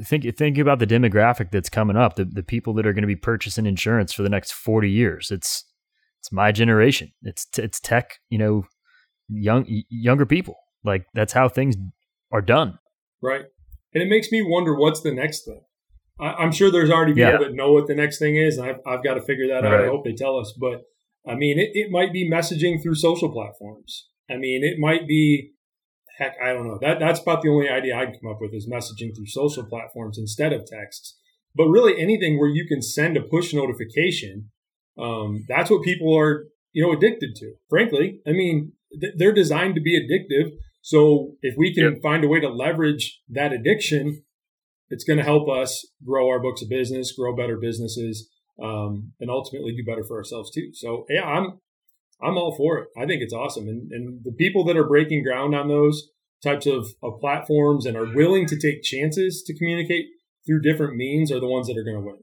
think, 0.05 0.37
think 0.37 0.59
about 0.59 0.79
the 0.79 0.87
demographic 0.87 1.51
that's 1.51 1.71
coming 1.71 1.97
up, 1.97 2.17
the, 2.17 2.27
the 2.27 2.43
people 2.43 2.75
that 2.75 2.87
are 2.87 2.93
going 2.93 3.03
to 3.03 3.09
be 3.09 3.17
purchasing 3.17 3.67
insurance 3.67 4.13
for 4.13 4.23
the 4.23 4.29
next 4.29 4.53
40 4.53 4.91
years. 4.91 5.31
It's, 5.31 5.65
it's 6.21 6.31
my 6.31 6.53
generation. 6.53 7.13
It's, 7.23 7.47
it's 7.57 7.81
tech, 7.81 8.19
you 8.29 8.39
know, 8.39 8.65
young, 9.29 9.65
younger 9.89 10.27
people. 10.27 10.57
Like 10.85 11.07
that's 11.15 11.33
how 11.33 11.49
things 11.49 11.77
are 12.33 12.43
done. 12.43 12.79
Right. 13.23 13.45
And 13.93 14.03
it 14.03 14.09
makes 14.09 14.31
me 14.31 14.43
wonder 14.43 14.75
what's 14.75 15.01
the 15.01 15.13
next 15.13 15.45
thing. 15.45 15.63
I, 16.21 16.43
am 16.43 16.53
sure 16.53 16.71
there's 16.71 16.91
already 16.91 17.13
people 17.13 17.33
yeah. 17.33 17.39
that 17.39 17.55
know 17.55 17.73
what 17.73 17.87
the 17.87 17.95
next 17.95 18.19
thing 18.19 18.37
is, 18.37 18.59
and 18.59 18.69
I've, 18.69 18.81
I've 18.87 19.03
got 19.03 19.15
to 19.15 19.23
figure 19.23 19.49
that 19.49 19.65
right. 19.65 19.73
out. 19.73 19.85
I 19.85 19.89
hope 19.89 20.05
they 20.05 20.13
tell 20.13 20.39
us. 20.39 20.53
But 20.59 20.83
I 21.27 21.35
mean, 21.35 21.59
it, 21.59 21.71
it 21.73 21.91
might 21.91 22.13
be 22.13 22.31
messaging 22.31 22.83
through 22.83 22.95
social 22.97 23.33
platforms. 23.33 24.09
I 24.31 24.37
mean, 24.37 24.63
it 24.63 24.79
might 24.79 25.09
be, 25.09 25.53
heck, 26.19 26.35
I 26.43 26.53
don't 26.53 26.69
know. 26.69 26.79
That 26.81 26.99
That's 27.01 27.21
about 27.21 27.43
the 27.43 27.49
only 27.49 27.69
idea 27.69 27.97
I 27.97 28.05
can 28.05 28.19
come 28.23 28.31
up 28.31 28.41
with 28.41 28.55
is 28.55 28.69
messaging 28.71 29.17
through 29.17 29.27
social 29.27 29.65
platforms 29.65 30.19
instead 30.19 30.53
of 30.53 30.67
texts. 30.67 31.17
But 31.55 31.67
really, 31.67 32.01
anything 32.01 32.39
where 32.39 32.49
you 32.49 32.67
can 32.67 32.83
send 32.83 33.17
a 33.17 33.23
push 33.23 33.53
notification, 33.53 34.51
um, 34.99 35.45
that's 35.49 35.71
what 35.71 35.83
people 35.83 36.17
are, 36.17 36.45
you 36.73 36.87
know, 36.87 36.93
addicted 36.93 37.35
to. 37.37 37.55
Frankly, 37.69 38.21
I 38.27 38.33
mean, 38.33 38.73
th- 39.01 39.15
they're 39.17 39.33
designed 39.33 39.75
to 39.75 39.81
be 39.81 39.99
addictive 39.99 40.53
so 40.83 41.33
if 41.43 41.55
we 41.57 41.75
can 41.75 41.85
yep. 41.85 42.03
find 42.03 42.25
a 42.25 42.29
way 42.29 42.41
to 42.41 42.49
leverage 42.49 43.21
that 43.29 43.53
addiction, 43.53 44.23
it's 44.89 45.05
going 45.05 45.19
to 45.19 45.25
help 45.25 45.49
us 45.49 45.87
grow 46.05 46.29
our 46.29 46.41
books 46.41 46.63
of 46.63 46.69
business, 46.69 47.13
grow 47.13 47.35
better 47.35 47.57
businesses, 47.57 48.29
um, 48.63 49.13
and 49.21 49.31
ultimately 49.31 49.75
do 49.75 49.85
better 49.85 50.05
for 50.05 50.17
ourselves 50.17 50.51
too. 50.51 50.71
So 50.75 51.07
yeah, 51.09 51.25
I'm 51.25 51.61
I'm 52.23 52.37
all 52.37 52.55
for 52.55 52.79
it. 52.79 52.89
I 52.97 53.07
think 53.07 53.23
it's 53.23 53.33
awesome, 53.33 53.69
and 53.69 53.91
and 53.93 54.21
the 54.25 54.33
people 54.33 54.65
that 54.65 54.77
are 54.77 54.87
breaking 54.87 55.23
ground 55.23 55.55
on 55.55 55.69
those 55.69 56.11
types 56.43 56.67
of, 56.67 56.89
of 57.03 57.21
platforms 57.21 57.87
and 57.87 57.97
are 57.97 58.15
willing 58.15 58.47
to 58.47 58.59
take 58.59 58.83
chances 58.83 59.43
to 59.47 59.57
communicate 59.57 60.07
through 60.47 60.63
different 60.63 60.97
means 60.97 61.31
are 61.31 61.41
the 61.41 61.47
ones 61.47 61.67
that 61.67 61.77
are 61.77 61.85
going 61.85 61.97
to 61.97 62.03
win. 62.03 62.17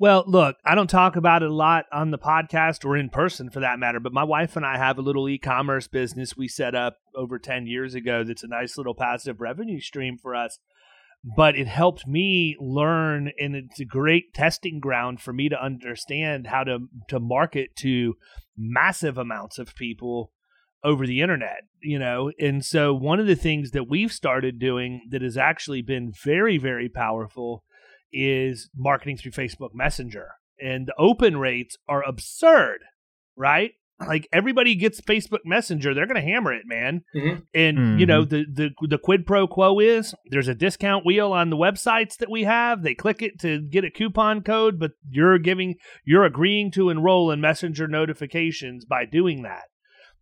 Well, 0.00 0.24
look, 0.26 0.56
I 0.64 0.74
don't 0.74 0.88
talk 0.88 1.16
about 1.16 1.42
it 1.42 1.50
a 1.50 1.54
lot 1.54 1.84
on 1.92 2.10
the 2.10 2.16
podcast 2.16 2.86
or 2.86 2.96
in 2.96 3.10
person 3.10 3.50
for 3.50 3.60
that 3.60 3.78
matter, 3.78 4.00
but 4.00 4.14
my 4.14 4.24
wife 4.24 4.56
and 4.56 4.64
I 4.64 4.78
have 4.78 4.96
a 4.96 5.02
little 5.02 5.28
e 5.28 5.36
commerce 5.36 5.88
business 5.88 6.34
we 6.34 6.48
set 6.48 6.74
up 6.74 6.96
over 7.14 7.38
10 7.38 7.66
years 7.66 7.94
ago 7.94 8.24
that's 8.24 8.42
a 8.42 8.48
nice 8.48 8.78
little 8.78 8.94
passive 8.94 9.42
revenue 9.42 9.78
stream 9.78 10.16
for 10.16 10.34
us. 10.34 10.58
But 11.36 11.54
it 11.54 11.66
helped 11.66 12.06
me 12.06 12.56
learn, 12.58 13.32
and 13.38 13.54
it's 13.54 13.78
a 13.78 13.84
great 13.84 14.32
testing 14.32 14.80
ground 14.80 15.20
for 15.20 15.34
me 15.34 15.50
to 15.50 15.62
understand 15.62 16.46
how 16.46 16.64
to, 16.64 16.88
to 17.08 17.20
market 17.20 17.76
to 17.80 18.14
massive 18.56 19.18
amounts 19.18 19.58
of 19.58 19.74
people 19.74 20.32
over 20.82 21.06
the 21.06 21.20
internet, 21.20 21.64
you 21.82 21.98
know? 21.98 22.32
And 22.40 22.64
so, 22.64 22.94
one 22.94 23.20
of 23.20 23.26
the 23.26 23.36
things 23.36 23.72
that 23.72 23.86
we've 23.86 24.12
started 24.12 24.58
doing 24.58 25.02
that 25.10 25.20
has 25.20 25.36
actually 25.36 25.82
been 25.82 26.10
very, 26.10 26.56
very 26.56 26.88
powerful 26.88 27.64
is 28.12 28.68
marketing 28.76 29.16
through 29.16 29.32
Facebook 29.32 29.70
Messenger. 29.74 30.28
And 30.62 30.86
the 30.86 30.94
open 30.98 31.38
rates 31.38 31.76
are 31.88 32.02
absurd, 32.06 32.80
right? 33.36 33.72
like 34.06 34.26
everybody 34.32 34.74
gets 34.74 35.00
Facebook 35.00 35.40
Messenger, 35.44 35.92
they're 35.92 36.06
going 36.06 36.14
to 36.14 36.22
hammer 36.22 36.52
it, 36.52 36.62
man. 36.64 37.02
Mhm. 37.14 37.42
And 37.52 38.00
you 38.00 38.06
know 38.06 38.24
the 38.24 38.44
the 38.50 38.70
the 38.88 38.98
quid 38.98 39.26
pro 39.26 39.46
quo 39.46 39.78
is 39.78 40.14
there's 40.30 40.48
a 40.48 40.54
discount 40.54 41.04
wheel 41.04 41.32
on 41.32 41.50
the 41.50 41.56
websites 41.56 42.16
that 42.16 42.30
we 42.30 42.44
have. 42.44 42.82
They 42.82 42.94
click 42.94 43.20
it 43.22 43.38
to 43.40 43.60
get 43.60 43.84
a 43.84 43.90
coupon 43.90 44.42
code, 44.42 44.78
but 44.78 44.92
you're 45.10 45.38
giving 45.38 45.74
you're 46.04 46.24
agreeing 46.24 46.70
to 46.72 46.88
enroll 46.88 47.30
in 47.30 47.40
Messenger 47.40 47.88
notifications 47.88 48.84
by 48.84 49.04
doing 49.04 49.42
that. 49.42 49.64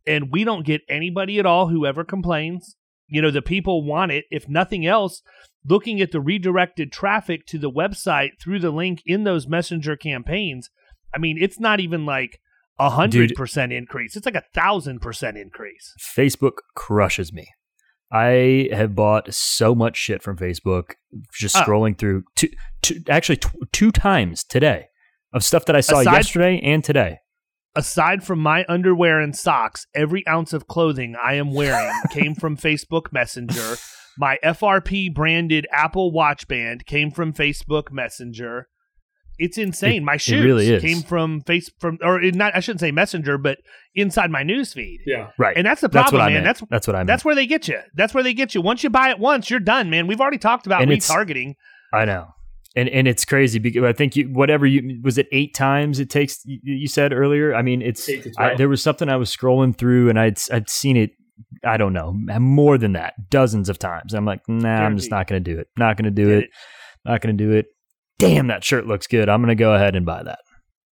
And 0.06 0.32
we 0.32 0.42
don't 0.42 0.66
get 0.66 0.82
anybody 0.88 1.38
at 1.38 1.46
all 1.46 1.68
who 1.68 1.86
ever 1.86 2.02
complains. 2.02 2.76
You 3.06 3.22
know, 3.22 3.30
the 3.30 3.42
people 3.42 3.84
want 3.84 4.12
it. 4.12 4.24
If 4.30 4.48
nothing 4.48 4.86
else, 4.86 5.22
looking 5.64 6.00
at 6.00 6.12
the 6.12 6.20
redirected 6.20 6.92
traffic 6.92 7.46
to 7.46 7.58
the 7.58 7.70
website 7.70 8.30
through 8.40 8.60
the 8.60 8.70
link 8.70 9.02
in 9.06 9.24
those 9.24 9.46
messenger 9.48 9.96
campaigns, 9.96 10.70
I 11.14 11.18
mean, 11.18 11.36
it's 11.40 11.58
not 11.60 11.80
even 11.80 12.04
like 12.06 12.40
a 12.78 12.90
hundred 12.90 13.32
percent 13.34 13.72
increase. 13.72 14.14
It's 14.16 14.26
like 14.26 14.34
a 14.36 14.44
thousand 14.54 15.00
percent 15.00 15.36
increase. 15.36 15.94
Facebook 16.00 16.58
crushes 16.74 17.32
me. 17.32 17.48
I 18.10 18.68
have 18.72 18.94
bought 18.94 19.34
so 19.34 19.74
much 19.74 19.96
shit 19.96 20.22
from 20.22 20.36
Facebook 20.38 20.92
just 21.34 21.56
Oh. 21.56 21.60
scrolling 21.60 21.98
through 21.98 22.22
two, 22.36 22.48
two 22.80 23.00
actually 23.08 23.36
tw- 23.36 23.70
two 23.72 23.90
times 23.92 24.44
today 24.44 24.86
of 25.34 25.44
stuff 25.44 25.66
that 25.66 25.76
I 25.76 25.80
saw 25.80 26.00
Aside- 26.00 26.12
yesterday 26.12 26.60
and 26.62 26.82
today. 26.82 27.18
Aside 27.78 28.24
from 28.24 28.40
my 28.40 28.64
underwear 28.68 29.20
and 29.20 29.36
socks, 29.36 29.86
every 29.94 30.26
ounce 30.26 30.52
of 30.52 30.66
clothing 30.66 31.14
I 31.22 31.34
am 31.34 31.54
wearing 31.54 31.92
came 32.10 32.34
from 32.34 32.56
Facebook 32.56 33.12
Messenger. 33.12 33.76
My 34.18 34.36
FRP 34.42 35.14
branded 35.14 35.64
Apple 35.70 36.10
Watch 36.10 36.48
band 36.48 36.86
came 36.86 37.12
from 37.12 37.32
Facebook 37.32 37.92
Messenger. 37.92 38.66
It's 39.38 39.56
insane. 39.56 40.02
It- 40.02 40.02
my 40.02 40.16
shoes 40.16 40.44
really 40.44 40.80
came 40.80 41.02
from 41.02 41.40
face 41.42 41.70
from 41.78 41.98
or 42.02 42.20
not 42.20 42.56
I 42.56 42.58
shouldn't 42.58 42.80
say 42.80 42.90
Messenger, 42.90 43.38
but 43.38 43.58
inside 43.94 44.32
my 44.32 44.42
news 44.42 44.72
feed. 44.72 44.98
Yeah. 45.06 45.28
Right. 45.38 45.56
And 45.56 45.64
that's 45.64 45.80
the 45.80 45.88
problem, 45.88 46.18
what 46.18 46.28
I 46.28 46.34
man. 46.34 46.42
That's 46.42 46.60
That's 46.68 46.88
what 46.88 46.96
I 46.96 46.98
meant. 46.98 47.06
That's 47.06 47.24
where 47.24 47.36
they 47.36 47.46
get 47.46 47.68
you. 47.68 47.78
That's 47.94 48.12
where 48.12 48.24
they 48.24 48.34
get 48.34 48.56
you. 48.56 48.60
Once 48.60 48.82
you 48.82 48.90
buy 48.90 49.10
it 49.10 49.20
once, 49.20 49.50
you're 49.50 49.60
done, 49.60 49.88
man. 49.88 50.08
We've 50.08 50.20
already 50.20 50.38
talked 50.38 50.66
about 50.66 50.82
And 50.82 50.90
retargeting. 50.90 51.54
I 51.94 52.06
know. 52.06 52.26
And 52.76 52.88
and 52.90 53.08
it's 53.08 53.24
crazy 53.24 53.58
because 53.58 53.82
I 53.84 53.92
think 53.92 54.14
you 54.14 54.26
whatever 54.26 54.66
you 54.66 55.00
was 55.02 55.18
it 55.18 55.26
eight 55.32 55.54
times 55.54 56.00
it 56.00 56.10
takes 56.10 56.44
you, 56.44 56.60
you 56.62 56.88
said 56.88 57.12
earlier. 57.12 57.54
I 57.54 57.62
mean 57.62 57.82
it's 57.82 58.08
I, 58.38 58.54
there 58.56 58.68
was 58.68 58.82
something 58.82 59.08
I 59.08 59.16
was 59.16 59.34
scrolling 59.34 59.76
through 59.76 60.10
and 60.10 60.18
I'd 60.18 60.38
I'd 60.52 60.68
seen 60.68 60.96
it 60.96 61.10
I 61.64 61.76
don't 61.76 61.92
know 61.92 62.12
more 62.38 62.76
than 62.76 62.92
that 62.92 63.30
dozens 63.30 63.68
of 63.68 63.78
times. 63.78 64.12
I'm 64.12 64.26
like 64.26 64.40
nah 64.48 64.84
I'm 64.84 64.96
just 64.96 65.10
not 65.10 65.26
going 65.26 65.42
to 65.42 65.54
do 65.54 65.58
it. 65.58 65.68
Not 65.76 65.96
going 65.96 66.04
to 66.04 66.10
do 66.10 66.28
Get 66.28 66.44
it. 66.44 66.50
Not 67.04 67.20
going 67.22 67.36
to 67.36 67.44
do 67.44 67.52
it. 67.52 67.66
Damn 68.18 68.48
that 68.48 68.64
shirt 68.64 68.86
looks 68.86 69.06
good. 69.06 69.28
I'm 69.28 69.40
going 69.40 69.48
to 69.48 69.54
go 69.54 69.74
ahead 69.74 69.96
and 69.96 70.04
buy 70.04 70.22
that. 70.22 70.40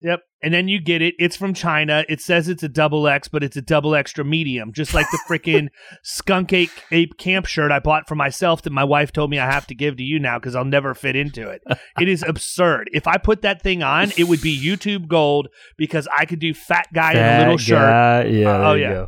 Yep. 0.05 0.21
And 0.43 0.53
then 0.53 0.67
you 0.67 0.81
get 0.81 1.01
it. 1.03 1.15
It's 1.21 1.37
from 1.37 1.55
China. 1.55 2.05
It 2.09 2.21
says 2.21 2.49
it's 2.49 2.65
a 2.65 2.69
double 2.69 3.07
X, 3.07 3.29
but 3.29 3.45
it's 3.45 3.57
a 3.57 3.63
double 3.63 3.95
extra 3.95 4.25
medium, 4.25 4.73
just 4.73 4.93
like 4.95 5.07
the 5.13 5.19
freaking 5.29 5.69
skunk 6.03 6.53
ape, 6.53 6.71
ape 6.91 7.17
camp 7.19 7.47
shirt 7.47 7.71
I 7.71 7.79
bought 7.79 8.09
for 8.09 8.17
myself 8.17 8.63
that 8.63 8.73
my 8.73 8.83
wife 8.83 9.13
told 9.13 9.31
me 9.31 9.39
I 9.39 9.49
have 9.49 9.67
to 9.69 9.75
give 9.77 9.97
to 9.99 10.03
you 10.03 10.19
now 10.19 10.39
because 10.41 10.57
I'll 10.57 10.65
never 10.65 10.95
fit 10.95 11.15
into 11.17 11.49
it. 11.49 11.63
It 12.01 12.09
is 12.09 12.25
absurd. 12.27 12.91
If 12.93 13.07
I 13.07 13.17
put 13.19 13.43
that 13.43 13.63
thing 13.63 13.83
on, 13.85 14.11
it 14.17 14.25
would 14.25 14.41
be 14.43 14.59
YouTube 14.63 15.07
gold 15.07 15.49
because 15.77 16.09
I 16.17 16.25
could 16.25 16.41
do 16.41 16.53
fat 16.55 16.89
guy 16.93 17.13
in 17.13 17.19
a 17.19 17.39
little 17.39 17.59
Fat 17.59 17.65
shirt. 17.65 17.79
guy, 17.79 18.25
Yeah. 18.25 18.49
Uh, 18.51 18.71
oh, 18.71 18.75
yeah. 18.75 19.07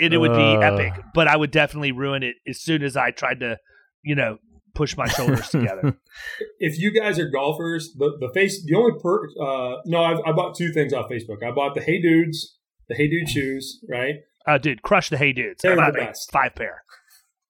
and 0.00 0.12
it 0.14 0.18
would 0.18 0.32
be 0.34 0.56
Uh. 0.56 0.60
epic. 0.60 0.94
But 1.14 1.28
I 1.28 1.36
would 1.36 1.52
definitely 1.52 1.92
ruin 1.92 2.22
it 2.24 2.34
as 2.48 2.60
soon 2.60 2.82
as 2.82 2.96
I 2.96 3.12
tried 3.12 3.40
to, 3.40 3.58
you 4.02 4.16
know, 4.16 4.38
push 4.78 4.96
my 4.96 5.08
shoulders 5.08 5.48
together. 5.48 5.98
if 6.60 6.78
you 6.78 6.92
guys 6.92 7.18
are 7.18 7.28
golfers, 7.28 7.92
the, 7.98 8.16
the 8.20 8.30
face 8.32 8.64
the 8.64 8.76
only 8.76 8.92
per 8.98 9.26
uh 9.40 9.80
no, 9.84 10.04
I've, 10.04 10.20
I 10.24 10.32
bought 10.32 10.56
two 10.56 10.72
things 10.72 10.92
off 10.94 11.10
Facebook. 11.10 11.42
I 11.44 11.50
bought 11.50 11.74
the 11.74 11.82
Hey 11.82 12.00
Dudes, 12.00 12.56
the 12.88 12.94
Hey 12.94 13.08
Dude 13.08 13.28
shoes, 13.28 13.80
right? 13.90 14.14
Uh, 14.46 14.56
dude, 14.56 14.82
crush 14.82 15.10
the 15.10 15.18
Hey 15.18 15.32
Dudes. 15.32 15.62
They're 15.62 15.74
the 15.74 15.92
best. 15.92 16.30
Five 16.30 16.54
pair. 16.54 16.84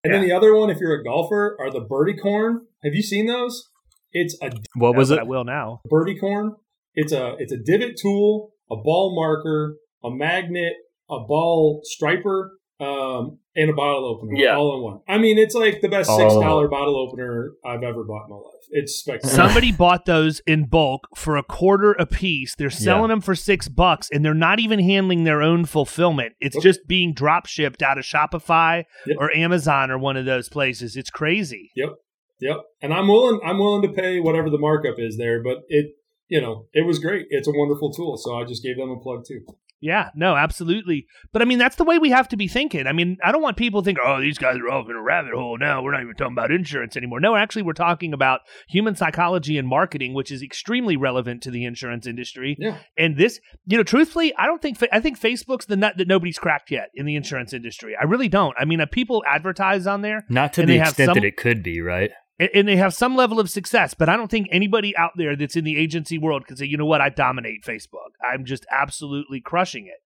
And 0.02 0.14
then 0.14 0.22
the 0.22 0.32
other 0.32 0.54
one, 0.54 0.70
if 0.70 0.78
you're 0.80 0.98
a 0.98 1.04
golfer, 1.04 1.56
are 1.60 1.70
the 1.70 1.80
birdie 1.80 2.16
corn. 2.16 2.66
Have 2.82 2.94
you 2.94 3.02
seen 3.02 3.26
those? 3.26 3.68
It's 4.12 4.36
a 4.42 4.50
What 4.74 4.96
was 4.96 5.10
it? 5.10 5.16
but 5.16 5.20
I 5.20 5.24
will 5.24 5.44
now. 5.44 5.82
birdie 5.84 6.18
corn. 6.18 6.56
It's 6.94 7.12
a 7.12 7.34
it's 7.38 7.52
a 7.52 7.58
divot 7.58 7.96
tool, 8.00 8.52
a 8.70 8.76
ball 8.76 9.14
marker, 9.14 9.76
a 10.02 10.10
magnet, 10.10 10.72
a 11.10 11.20
ball 11.20 11.82
striper, 11.84 12.58
um, 12.80 13.38
and 13.58 13.68
a 13.70 13.72
bottle 13.74 14.06
opener, 14.06 14.32
Yeah. 14.36 14.56
all 14.56 14.76
in 14.76 14.82
one. 14.82 15.00
I 15.08 15.18
mean, 15.18 15.36
it's 15.36 15.54
like 15.54 15.80
the 15.80 15.88
best 15.88 16.08
six 16.08 16.32
dollar 16.32 16.42
dollar 16.44 16.68
bottle 16.68 16.96
opener 16.96 17.52
I've 17.64 17.82
ever 17.82 18.04
bought 18.04 18.24
in 18.24 18.30
my 18.30 18.36
life. 18.36 18.54
It's 18.70 18.94
spectacular. 18.94 19.34
Somebody 19.34 19.72
bought 19.72 20.04
those 20.04 20.40
in 20.46 20.66
bulk 20.66 21.08
for 21.16 21.36
a 21.36 21.42
quarter 21.42 21.92
a 21.92 22.04
piece. 22.06 22.54
They're 22.54 22.68
selling 22.70 23.08
them 23.08 23.20
for 23.22 23.34
six 23.34 23.66
bucks, 23.66 24.08
and 24.12 24.24
they're 24.24 24.34
not 24.34 24.60
even 24.60 24.78
handling 24.78 25.24
their 25.24 25.42
own 25.42 25.64
fulfillment. 25.64 26.34
It's 26.38 26.54
Nope. 26.56 26.62
just 26.62 26.86
being 26.86 27.14
drop 27.14 27.46
shipped 27.46 27.82
out 27.82 27.98
of 27.98 28.04
Shopify 28.04 28.84
Yep. 29.06 29.16
or 29.18 29.34
Amazon 29.34 29.90
or 29.90 29.98
one 29.98 30.16
of 30.16 30.24
those 30.26 30.48
places. 30.48 30.96
It's 30.96 31.10
crazy. 31.10 31.70
Yep. 31.76 31.94
Yep. 32.40 32.56
And 32.82 32.92
I'm 32.94 33.08
willing 33.08 33.40
I'm 33.44 33.58
willing 33.58 33.82
to 33.82 33.88
pay 33.88 34.20
whatever 34.20 34.50
the 34.50 34.58
markup 34.58 34.94
is 34.98 35.16
there, 35.16 35.42
but 35.42 35.62
it 35.68 35.86
you 36.28 36.40
know, 36.42 36.66
it 36.74 36.86
was 36.86 36.98
great. 36.98 37.26
It's 37.30 37.48
a 37.48 37.52
wonderful 37.52 37.90
tool. 37.92 38.18
So 38.18 38.36
I 38.36 38.44
just 38.44 38.62
gave 38.62 38.76
them 38.76 38.90
a 38.90 39.00
plug 39.00 39.24
too. 39.26 39.40
Yeah, 39.80 40.10
no, 40.14 40.34
absolutely. 40.34 41.06
But 41.32 41.40
I 41.42 41.44
mean, 41.44 41.58
that's 41.58 41.76
the 41.76 41.84
way 41.84 41.98
we 41.98 42.10
have 42.10 42.28
to 42.30 42.36
be 42.36 42.48
thinking. 42.48 42.86
I 42.88 42.92
mean, 42.92 43.16
I 43.22 43.30
don't 43.30 43.42
want 43.42 43.56
people 43.56 43.80
to 43.80 43.84
think, 43.84 43.98
oh, 44.04 44.20
these 44.20 44.36
guys 44.38 44.56
are 44.56 44.68
off 44.68 44.88
in 44.90 44.96
a 44.96 45.00
rabbit 45.02 45.34
hole 45.34 45.56
now. 45.56 45.82
We're 45.82 45.92
not 45.92 46.02
even 46.02 46.14
talking 46.14 46.32
about 46.32 46.50
insurance 46.50 46.96
anymore. 46.96 47.20
No, 47.20 47.36
actually, 47.36 47.62
we're 47.62 47.74
talking 47.74 48.12
about 48.12 48.40
human 48.68 48.96
psychology 48.96 49.56
and 49.56 49.68
marketing, 49.68 50.14
which 50.14 50.32
is 50.32 50.42
extremely 50.42 50.96
relevant 50.96 51.42
to 51.44 51.50
the 51.52 51.64
insurance 51.64 52.06
industry. 52.06 52.56
Yeah. 52.58 52.78
And 52.96 53.16
this, 53.16 53.38
you 53.66 53.76
know, 53.76 53.84
truthfully, 53.84 54.34
I 54.36 54.46
don't 54.46 54.60
think, 54.60 54.78
I 54.92 54.98
think 55.00 55.18
Facebook's 55.20 55.66
the 55.66 55.76
nut 55.76 55.94
that 55.98 56.08
nobody's 56.08 56.38
cracked 56.38 56.70
yet 56.70 56.88
in 56.94 57.06
the 57.06 57.14
insurance 57.14 57.52
industry. 57.52 57.94
I 58.00 58.04
really 58.04 58.28
don't. 58.28 58.56
I 58.58 58.64
mean, 58.64 58.80
uh, 58.80 58.86
people 58.86 59.22
advertise 59.28 59.86
on 59.86 60.02
there 60.02 60.24
Not 60.28 60.54
to 60.54 60.62
And 60.62 60.70
the 60.70 60.78
have 60.78 60.88
extent 60.88 61.06
some- 61.08 61.14
that 61.14 61.24
it 61.24 61.36
could 61.36 61.62
be, 61.62 61.80
right? 61.80 62.10
And, 62.38 62.68
they 62.68 62.76
have 62.76 62.94
some 62.94 63.16
level 63.16 63.40
of 63.40 63.50
success, 63.50 63.94
but 63.94 64.08
I 64.08 64.16
don't 64.16 64.30
think 64.30 64.48
anybody 64.50 64.96
out 64.96 65.12
there 65.16 65.34
that's 65.36 65.56
in 65.56 65.64
the 65.64 65.76
agency 65.76 66.18
world 66.18 66.46
can 66.46 66.56
say, 66.56 66.66
you 66.66 66.76
know 66.76 66.86
what, 66.86 67.00
I 67.00 67.08
dominate 67.08 67.64
Facebook. 67.64 68.10
I'm 68.24 68.44
just 68.44 68.64
absolutely 68.70 69.40
crushing 69.40 69.86
it. 69.86 70.00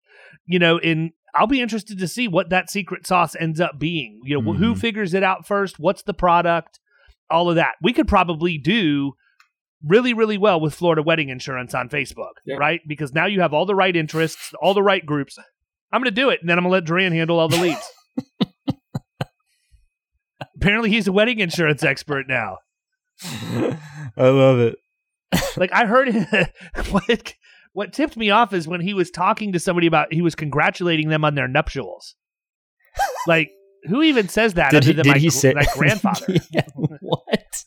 You 0.46 0.58
know, 0.58 0.78
and 0.78 1.10
I'll 1.34 1.46
be 1.46 1.60
interested 1.60 1.98
to 1.98 2.08
see 2.08 2.28
what 2.28 2.50
that 2.50 2.70
secret 2.70 3.06
sauce 3.06 3.34
ends 3.38 3.60
up 3.60 3.78
being. 3.78 4.20
You 4.24 4.40
know, 4.40 4.52
who 4.52 4.74
Mhm. 4.74 4.78
figures 4.78 5.14
it 5.14 5.22
out 5.22 5.46
first? 5.46 5.78
What's 5.78 6.02
the 6.02 6.14
product? 6.14 6.78
All 7.30 7.48
of 7.50 7.56
that. 7.56 7.74
We 7.82 7.92
could 7.92 8.08
probably 8.08 8.58
do 8.58 9.12
really, 9.84 10.14
really 10.14 10.38
well 10.38 10.60
with 10.60 10.74
Florida 10.74 11.02
wedding 11.02 11.28
insurance 11.28 11.74
on 11.74 11.88
Facebook, 11.88 12.34
Yeah. 12.46 12.56
right? 12.56 12.80
Because 12.86 13.12
now 13.12 13.26
you 13.26 13.40
have 13.40 13.52
all 13.52 13.66
the 13.66 13.74
right 13.74 13.94
interests, 13.96 14.52
all 14.62 14.74
the 14.74 14.82
right 14.82 15.04
groups. 15.04 15.38
I'm 15.92 16.00
going 16.00 16.14
to 16.14 16.20
do 16.20 16.30
it, 16.30 16.40
and 16.40 16.48
then 16.48 16.56
I'm 16.58 16.64
going 16.64 16.70
to 16.70 16.74
let 16.74 16.84
Duran 16.84 17.12
handle 17.12 17.38
all 17.40 17.48
the 17.48 17.58
leads. 17.60 17.92
Apparently, 20.56 20.90
he's 20.90 21.06
a 21.08 21.12
wedding 21.12 21.38
insurance 21.40 21.82
expert 21.82 22.26
now. 22.28 22.58
I 23.24 23.78
love 24.28 24.58
it. 24.58 24.76
like 25.56 25.72
I 25.72 25.86
heard 25.86 26.12
what 26.90 27.34
what 27.72 27.92
tipped 27.92 28.16
me 28.16 28.30
off 28.30 28.52
is 28.52 28.68
when 28.68 28.80
he 28.80 28.94
was 28.94 29.10
talking 29.10 29.52
to 29.52 29.58
somebody 29.58 29.86
about 29.86 30.12
he 30.12 30.22
was 30.22 30.34
congratulating 30.34 31.08
them 31.08 31.24
on 31.24 31.34
their 31.34 31.48
nuptials. 31.48 32.14
like 33.26 33.50
who 33.84 34.02
even 34.02 34.28
says 34.28 34.54
that 34.54 34.70
Did 34.70 34.78
other 34.78 34.86
he, 34.86 34.92
than 34.92 35.04
did 35.04 35.10
my, 35.12 35.18
he 35.18 35.30
say 35.30 35.54
my 35.54 35.66
grandfather? 35.74 36.26
Yeah, 36.50 36.66
what? 36.74 37.64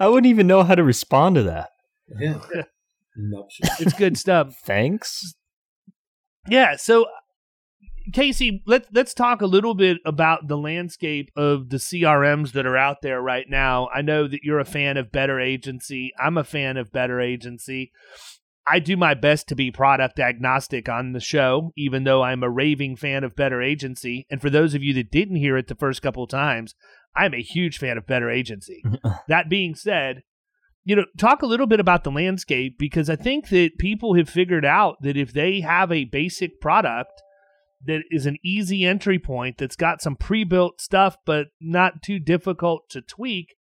I 0.00 0.08
wouldn't 0.08 0.26
even 0.30 0.46
know 0.46 0.62
how 0.62 0.74
to 0.74 0.82
respond 0.82 1.36
to 1.36 1.42
that. 1.44 1.70
Yeah. 2.18 2.40
Nuptials. 3.16 3.80
it's 3.80 3.92
good 3.92 4.18
stuff. 4.18 4.56
Thanks. 4.64 5.34
Yeah, 6.48 6.76
so 6.76 7.06
Casey, 8.12 8.62
let's 8.66 8.88
let's 8.92 9.14
talk 9.14 9.40
a 9.40 9.46
little 9.46 9.74
bit 9.74 9.98
about 10.04 10.48
the 10.48 10.58
landscape 10.58 11.30
of 11.36 11.70
the 11.70 11.78
CRMs 11.78 12.52
that 12.52 12.66
are 12.66 12.76
out 12.76 13.02
there 13.02 13.20
right 13.20 13.48
now. 13.48 13.88
I 13.94 14.02
know 14.02 14.28
that 14.28 14.42
you're 14.42 14.60
a 14.60 14.64
fan 14.64 14.96
of 14.96 15.10
Better 15.10 15.40
Agency. 15.40 16.12
I'm 16.22 16.36
a 16.36 16.44
fan 16.44 16.76
of 16.76 16.92
Better 16.92 17.20
Agency. 17.20 17.92
I 18.66 18.78
do 18.78 18.96
my 18.96 19.14
best 19.14 19.48
to 19.48 19.54
be 19.54 19.70
product 19.70 20.18
agnostic 20.18 20.88
on 20.88 21.12
the 21.12 21.20
show, 21.20 21.72
even 21.76 22.04
though 22.04 22.22
I'm 22.22 22.42
a 22.42 22.50
raving 22.50 22.96
fan 22.96 23.22
of 23.22 23.36
Better 23.36 23.62
Agency. 23.62 24.26
And 24.30 24.40
for 24.40 24.48
those 24.48 24.74
of 24.74 24.82
you 24.82 24.94
that 24.94 25.10
didn't 25.10 25.36
hear 25.36 25.56
it 25.56 25.68
the 25.68 25.74
first 25.74 26.00
couple 26.00 26.24
of 26.24 26.30
times, 26.30 26.74
I'm 27.14 27.34
a 27.34 27.42
huge 27.42 27.78
fan 27.78 27.98
of 27.98 28.06
Better 28.06 28.30
Agency. 28.30 28.82
that 29.28 29.50
being 29.50 29.74
said, 29.74 30.22
you 30.84 30.96
know, 30.96 31.04
talk 31.18 31.42
a 31.42 31.46
little 31.46 31.66
bit 31.66 31.80
about 31.80 32.04
the 32.04 32.10
landscape 32.10 32.78
because 32.78 33.08
I 33.08 33.16
think 33.16 33.48
that 33.48 33.78
people 33.78 34.14
have 34.14 34.28
figured 34.28 34.64
out 34.64 34.96
that 35.02 35.16
if 35.16 35.32
they 35.32 35.60
have 35.60 35.92
a 35.92 36.04
basic 36.04 36.60
product 36.60 37.22
that 37.86 38.02
is 38.10 38.26
an 38.26 38.36
easy 38.44 38.84
entry 38.84 39.18
point 39.18 39.58
that's 39.58 39.76
got 39.76 40.00
some 40.00 40.16
pre-built 40.16 40.80
stuff 40.80 41.16
but 41.24 41.48
not 41.60 42.02
too 42.02 42.18
difficult 42.18 42.88
to 42.90 43.00
tweak 43.00 43.54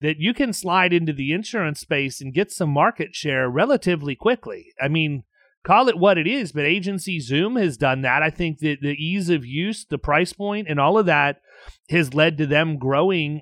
that 0.00 0.18
you 0.18 0.34
can 0.34 0.52
slide 0.52 0.92
into 0.92 1.12
the 1.12 1.32
insurance 1.32 1.80
space 1.80 2.20
and 2.20 2.34
get 2.34 2.50
some 2.50 2.70
market 2.70 3.14
share 3.14 3.48
relatively 3.48 4.14
quickly. 4.14 4.72
I 4.80 4.88
mean, 4.88 5.24
call 5.64 5.88
it 5.88 5.98
what 5.98 6.18
it 6.18 6.26
is, 6.26 6.52
but 6.52 6.64
Agency 6.64 7.18
Zoom 7.18 7.56
has 7.56 7.76
done 7.76 8.02
that. 8.02 8.22
I 8.22 8.30
think 8.30 8.58
that 8.58 8.78
the 8.82 8.94
ease 8.94 9.30
of 9.30 9.46
use, 9.46 9.84
the 9.84 9.98
price 9.98 10.32
point, 10.32 10.68
and 10.68 10.78
all 10.78 10.98
of 10.98 11.06
that 11.06 11.40
has 11.88 12.14
led 12.14 12.36
to 12.38 12.46
them 12.46 12.78
growing 12.78 13.40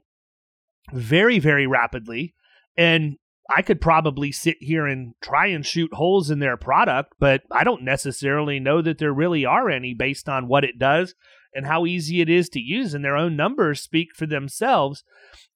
very, 0.93 1.39
very 1.39 1.67
rapidly. 1.67 2.35
And 2.77 3.17
I 3.51 3.63
could 3.63 3.81
probably 3.81 4.33
sit 4.33 4.57
here 4.61 4.87
and 4.87 5.15
try 5.21 5.49
and 5.49 5.67
shoot 5.67 5.93
holes 5.93 6.31
in 6.31 6.39
their 6.39 6.57
product, 6.57 7.15
but 7.19 7.43
I 7.51 7.63
don't 7.63 7.83
necessarily 7.83 8.59
know 8.59 8.81
that 8.81 8.99
there 8.99 9.13
really 9.13 9.45
are 9.45 9.69
any 9.69 9.93
based 9.93 10.29
on 10.29 10.49
what 10.49 10.65
it 10.65 10.79
does 10.79 11.15
and 11.55 11.67
how 11.67 11.87
easy 11.87 12.21
it 12.21 12.29
is 12.29 12.49
to 12.51 12.61
use, 12.61 12.95
and 12.95 13.05
their 13.05 13.17
own 13.17 13.37
numbers 13.37 13.81
speak 13.81 14.09
for 14.15 14.27
themselves. 14.27 15.05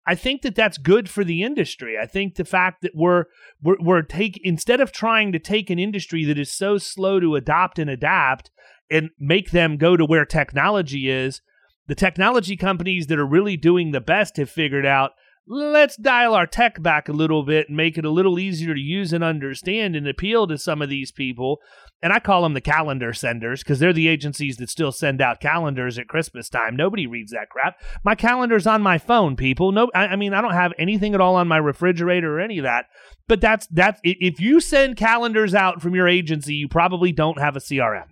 I 0.07 0.14
think 0.14 0.43
that 0.43 0.55
that's 0.55 0.78
good 0.78 1.09
for 1.09 1.24
the 1.24 1.43
industry. 1.43 1.97
I 2.01 2.07
think 2.07 2.34
the 2.34 2.45
fact 2.45 2.82
that 2.82 2.93
we're 2.95 3.24
we're, 3.62 3.76
we're 3.80 4.03
take 4.03 4.41
instead 4.45 4.80
of 4.80 4.93
trying 4.93 5.32
to 5.32 5.39
take 5.39 5.70
an 5.70 5.78
industry 5.78 6.24
that 6.24 6.39
is 6.39 6.53
so 6.53 6.78
slow 6.78 7.20
to 7.20 7.36
adopt 7.36 7.78
and 7.78 7.91
adapt 7.91 8.51
and 8.91 9.11
make 9.18 9.51
them 9.51 9.76
go 9.76 9.97
to 9.97 10.05
where 10.05 10.24
technology 10.24 11.11
is, 11.11 11.43
the 11.89 11.95
technology 11.95 12.57
companies 12.57 13.09
that 13.09 13.18
are 13.18 13.26
really 13.26 13.57
doing 13.57 13.91
the 13.91 14.01
best 14.01 14.36
have 14.36 14.51
figured 14.51 14.86
out 14.86 15.12
let's 15.49 15.97
dial 15.97 16.35
our 16.35 16.47
tech 16.47 16.83
back 16.83 17.09
a 17.09 17.13
little 17.13 17.43
bit 17.43 17.69
and 17.69 17.77
make 17.77 17.97
it 17.97 18.05
a 18.05 18.11
little 18.11 18.39
easier 18.39 18.75
to 18.75 18.81
use 18.81 19.13
and 19.13 19.25
understand 19.25 19.97
and 19.97 20.07
appeal 20.07 20.47
to 20.47 20.59
some 20.59 20.83
of 20.83 20.91
these 20.91 21.11
people. 21.11 21.61
And 22.03 22.13
I 22.13 22.21
call 22.21 22.43
them 22.43 22.55
the 22.55 22.61
calendar 22.61 23.13
senders 23.13 23.63
because 23.63 23.79
they're 23.79 23.93
the 23.93 24.09
agencies 24.09 24.59
that 24.59 24.69
still 24.69 24.93
send 24.93 25.21
out 25.21 25.41
calendars 25.41 25.99
at 25.99 26.07
Christmas 26.07 26.49
time. 26.49 26.77
Nobody 26.77 27.07
reads 27.07 27.33
that 27.33 27.49
crap. 27.49 27.77
My 28.05 28.15
calendar's 28.15 28.67
on 28.67 28.83
my 28.83 28.99
phone, 28.99 29.35
people. 29.35 29.73
No, 29.73 29.91
I, 29.95 30.09
I 30.09 30.17
mean 30.17 30.35
I 30.35 30.41
don't 30.41 30.53
have 30.53 30.73
anything 30.79 31.15
at 31.15 31.21
all 31.21 31.35
on 31.35 31.49
my 31.49 31.57
refrigerator 31.57 32.39
or 32.39 32.41
any 32.41 32.59
of 32.59 32.65
that. 32.65 32.87
But 33.27 33.41
that's 33.41 33.67
that's 33.69 34.01
if 34.05 34.41
you 34.41 34.61
send 34.61 34.97
calendars 34.97 35.55
out 35.55 35.83
from 35.83 35.95
your 35.95 36.07
agency, 36.07 36.55
you 36.55 36.69
probably 36.69 37.11
don't 37.11 37.41
have 37.41 37.57
a 37.57 37.61
CRM. 37.61 38.07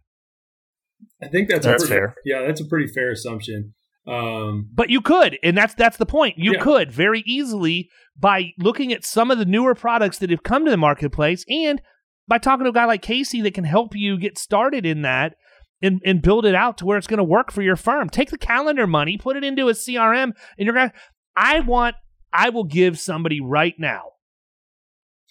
I 1.23 1.29
think 1.29 1.49
that's, 1.49 1.65
that's 1.65 1.85
pretty, 1.85 1.95
fair. 1.95 2.15
Yeah, 2.25 2.43
that's 2.47 2.61
a 2.61 2.65
pretty 2.65 2.89
fair 2.89 3.11
assumption. 3.11 3.75
Um, 4.07 4.69
but 4.73 4.89
you 4.91 5.01
could, 5.01 5.39
and 5.43 5.57
that's 5.57 5.75
that's 5.75 5.97
the 5.97 6.07
point. 6.07 6.39
You 6.39 6.53
Yeah. 6.53 6.61
could 6.61 6.93
very 6.93 7.23
easily 7.27 7.89
by 8.19 8.53
looking 8.59 8.93
at 8.93 9.05
some 9.05 9.31
of 9.31 9.39
the 9.39 9.45
newer 9.45 9.75
products 9.75 10.19
that 10.19 10.31
have 10.31 10.43
come 10.43 10.65
to 10.65 10.71
the 10.71 10.77
marketplace, 10.77 11.45
and 11.49 11.83
by 12.29 12.39
talking 12.39 12.65
to 12.65 12.71
a 12.71 12.73
guy 12.75 12.85
like 12.85 13.03
Casey 13.03 13.41
that 13.43 13.55
can 13.55 13.65
help 13.65 13.95
you 13.95 14.19
get 14.19 14.39
started 14.39 14.87
in 14.87 15.03
that 15.03 15.35
and 15.83 16.01
and 16.05 16.23
build 16.23 16.47
it 16.47 16.55
out 16.55 16.79
to 16.79 16.87
where 16.87 16.99
it's 16.99 17.07
going 17.07 17.19
to 17.19 17.25
work 17.25 17.51
for 17.51 17.63
your 17.63 17.77
firm. 17.77 18.09
Take 18.09 18.31
the 18.31 18.39
calendar 18.39 18.87
money, 18.87 19.19
put 19.19 19.37
it 19.37 19.45
into 19.45 19.69
a 19.69 19.73
CRM, 19.75 20.33
and 20.57 20.67
you're 20.67 20.75
gonna. 20.75 20.93
I 21.37 21.61
want. 21.61 21.97
I 22.33 22.51
will 22.51 22.65
give 22.65 22.99
somebody 22.99 23.41
right 23.41 23.75
now 23.79 24.03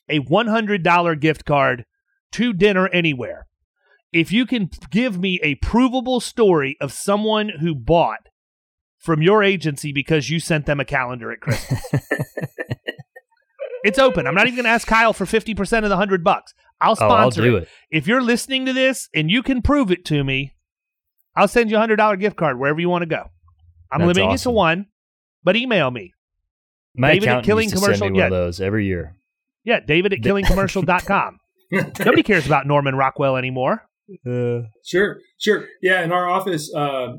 a 0.10 0.20
one 0.20 0.48
hundred 0.48 0.84
dollar 0.84 1.16
gift 1.16 1.46
card 1.46 1.86
to 2.34 2.52
dinner 2.54 2.88
anywhere. 2.90 3.48
If 4.12 4.32
you 4.32 4.46
can 4.46 4.70
give 4.92 5.20
me 5.20 5.40
a 5.44 5.56
provable 5.56 6.20
story 6.20 6.78
of 6.80 6.92
someone 6.92 7.50
who 7.60 7.76
bought 7.76 8.20
from 9.06 9.22
your 9.22 9.44
agency 9.44 9.92
because 9.94 10.30
you 10.30 10.40
sent 10.40 10.66
them 10.66 10.80
a 10.80 10.86
calendar 10.86 11.32
at 11.32 11.40
Christmas. 11.40 11.80
it's 13.84 14.00
open. 14.00 14.26
I'm 14.28 14.34
not 14.36 14.48
even 14.48 14.56
going 14.56 14.64
to 14.66 14.70
ask 14.72 14.88
Kyle 14.88 15.14
for 15.14 15.26
50% 15.26 15.60
of 15.78 15.84
the 15.84 15.90
100 15.90 16.24
bucks. 16.24 16.54
I'll 16.82 16.96
Oh, 17.00 17.06
I'll 17.08 17.32
sponsor 17.32 17.42
do 17.44 17.58
it. 17.58 17.64
it. 17.64 17.70
If 17.92 18.08
you're 18.08 18.22
listening 18.22 18.66
to 18.66 18.74
this 18.74 19.08
and 19.14 19.30
you 19.30 19.44
can 19.44 19.62
prove 19.62 19.92
it 19.92 20.04
to 20.06 20.24
me, 20.24 20.54
I'll 21.36 21.48
send 21.48 21.70
you 21.70 21.78
a 21.78 21.80
$100 21.80 22.20
gift 22.20 22.36
card 22.36 22.60
wherever 22.60 22.80
you 22.80 22.90
want 22.90 23.04
to 23.04 23.08
go. 23.08 23.30
I'm 23.92 24.00
That's 24.02 24.08
limiting 24.18 24.32
it 24.32 24.40
to 24.40 24.52
one, 24.52 24.88
but 25.44 25.56
email 25.56 25.92
me. 25.92 26.14
My 26.96 27.14
David 27.14 27.30
at 27.30 27.44
Killing 27.44 27.66
used 27.66 27.76
to 27.76 27.80
send 27.82 27.94
Commercial- 27.98 28.08
me 28.08 28.12
one 28.14 28.20
yeah. 28.20 28.26
of 28.26 28.32
those 28.32 28.60
every 28.60 28.86
year. 28.88 29.16
Yeah, 29.64 29.80
David 29.82 30.14
at 30.14 30.20
killingcommercial.com. 30.20 31.40
Nobody 31.72 32.24
cares 32.24 32.46
about 32.46 32.66
Norman 32.68 32.96
Rockwell 32.96 33.36
anymore. 33.38 33.88
Sure, 34.84 35.20
sure. 35.40 35.66
Yeah, 35.82 36.04
in 36.04 36.12
our 36.12 36.30
office 36.30 36.74
uh, 36.74 37.14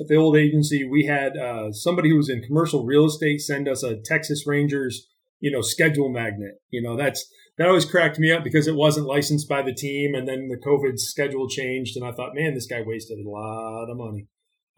at 0.00 0.08
the 0.08 0.16
old 0.16 0.36
agency, 0.36 0.84
we 0.84 1.06
had 1.06 1.36
uh, 1.36 1.72
somebody 1.72 2.10
who 2.10 2.16
was 2.16 2.28
in 2.28 2.42
commercial 2.42 2.84
real 2.84 3.06
estate 3.06 3.40
send 3.40 3.68
us 3.68 3.82
a 3.82 3.96
Texas 4.04 4.46
Rangers, 4.46 5.08
you 5.40 5.50
know, 5.50 5.60
schedule 5.60 6.08
magnet. 6.08 6.54
You 6.70 6.82
know, 6.82 6.96
that's 6.96 7.26
that 7.58 7.68
always 7.68 7.84
cracked 7.84 8.18
me 8.18 8.32
up 8.32 8.44
because 8.44 8.66
it 8.66 8.74
wasn't 8.74 9.06
licensed 9.06 9.48
by 9.48 9.62
the 9.62 9.74
team, 9.74 10.14
and 10.14 10.26
then 10.26 10.48
the 10.48 10.56
COVID 10.56 10.98
schedule 10.98 11.48
changed, 11.48 11.96
and 11.96 12.06
I 12.06 12.12
thought, 12.12 12.34
man, 12.34 12.54
this 12.54 12.66
guy 12.66 12.82
wasted 12.84 13.18
a 13.18 13.28
lot 13.28 13.90
of 13.90 13.96
money 13.96 14.28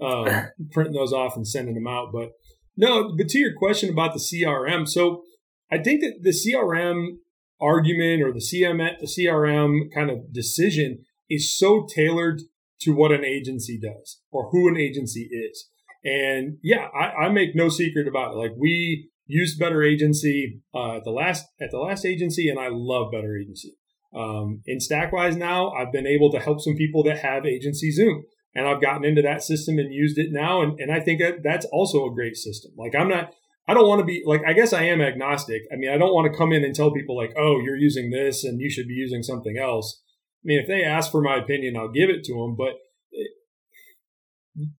um, 0.01 0.49
printing 0.73 0.95
those 0.95 1.13
off 1.13 1.37
and 1.37 1.47
sending 1.47 1.75
them 1.75 1.87
out. 1.87 2.09
But 2.13 2.31
no, 2.77 3.15
but 3.17 3.29
to 3.29 3.39
your 3.39 3.55
question 3.57 3.91
about 3.91 4.15
the 4.15 4.21
CRM, 4.21 4.89
so 4.89 5.23
I 5.71 5.79
think 5.79 6.01
that 6.01 6.21
the 6.23 6.31
CRM 6.31 7.19
argument 7.61 8.23
or 8.23 8.33
the 8.33 8.41
CM 8.41 8.79
the 9.01 9.07
CRM 9.07 9.93
kind 9.95 10.11
of 10.11 10.33
decision 10.33 11.05
is 11.31 11.57
so 11.57 11.87
tailored 11.89 12.43
to 12.81 12.93
what 12.93 13.13
an 13.13 13.25
agency 13.25 13.79
does 13.79 14.21
or 14.31 14.51
who 14.51 14.69
an 14.69 14.77
agency 14.77 15.29
is. 15.33 15.69
And 16.05 16.59
yeah, 16.63 16.89
I, 16.95 17.25
I 17.25 17.29
make 17.31 17.55
no 17.55 17.69
secret 17.69 18.07
about 18.07 18.35
it. 18.35 18.37
Like 18.37 18.53
we 18.59 19.09
used 19.27 19.59
Better 19.59 19.83
Agency 19.83 20.61
uh, 20.75 20.97
at 20.97 21.05
the 21.05 21.11
last 21.11 21.47
at 21.61 21.71
the 21.71 21.79
last 21.79 22.05
agency, 22.05 22.49
and 22.49 22.59
I 22.59 22.69
love 22.71 23.11
Better 23.11 23.37
Agency. 23.37 23.77
Um, 24.15 24.63
in 24.67 24.79
Stakwise 24.79 25.37
now, 25.37 25.71
I've 25.71 25.93
been 25.93 26.07
able 26.07 26.31
to 26.33 26.39
help 26.39 26.61
some 26.61 26.77
people 26.77 27.03
that 27.05 27.19
have 27.19 27.47
agency 27.47 27.91
Zoom, 27.91 28.25
and 28.55 28.69
I've 28.69 28.83
gotten 28.83 29.05
into 29.05 29.23
that 29.23 29.43
system 29.43 29.79
and 29.79 29.93
used 29.93 30.19
it 30.19 30.29
now, 30.31 30.63
and, 30.63 30.79
and 30.79 30.93
I 30.93 31.01
think 31.01 31.21
that 31.21 31.43
that's 31.43 31.67
also 31.73 32.07
a 32.07 32.15
great 32.15 32.37
system. 32.37 32.73
Like 32.77 32.95
I'm 32.95 33.09
not. 33.09 33.33
I 33.67 33.73
don't 33.73 33.89
want 33.89 34.01
to 34.01 34.05
be 34.05 34.23
like 34.27 34.43
I 34.47 34.53
guess 34.53 34.75
I 34.75 34.83
am 34.83 35.01
agnostic. 35.01 35.63
I 35.73 35.77
mean, 35.77 35.91
I 35.91 35.97
don't 35.97 36.13
want 36.13 36.31
to 36.31 36.39
come 36.39 36.53
in 36.53 36.65
and 36.65 36.75
tell 36.75 36.93
people 36.93 37.17
like, 37.17 37.33
"Oh, 37.37 37.61
you're 37.65 37.79
using 37.79 38.11
this 38.11 38.45
and 38.45 38.61
you 38.61 38.71
should 38.71 38.87
be 38.87 38.95
using 38.95 39.23
something 39.23 39.57
else." 39.57 40.03
I 40.45 40.47
mean, 40.47 40.61
if 40.61 40.69
they 40.69 40.85
ask 40.85 41.11
for 41.11 41.23
my 41.23 41.37
opinion, 41.37 41.77
I'll 41.77 41.91
give 41.91 42.11
it 42.11 42.23
to 42.25 42.35
them. 42.35 42.55
But 42.57 42.75
it, 43.11 43.31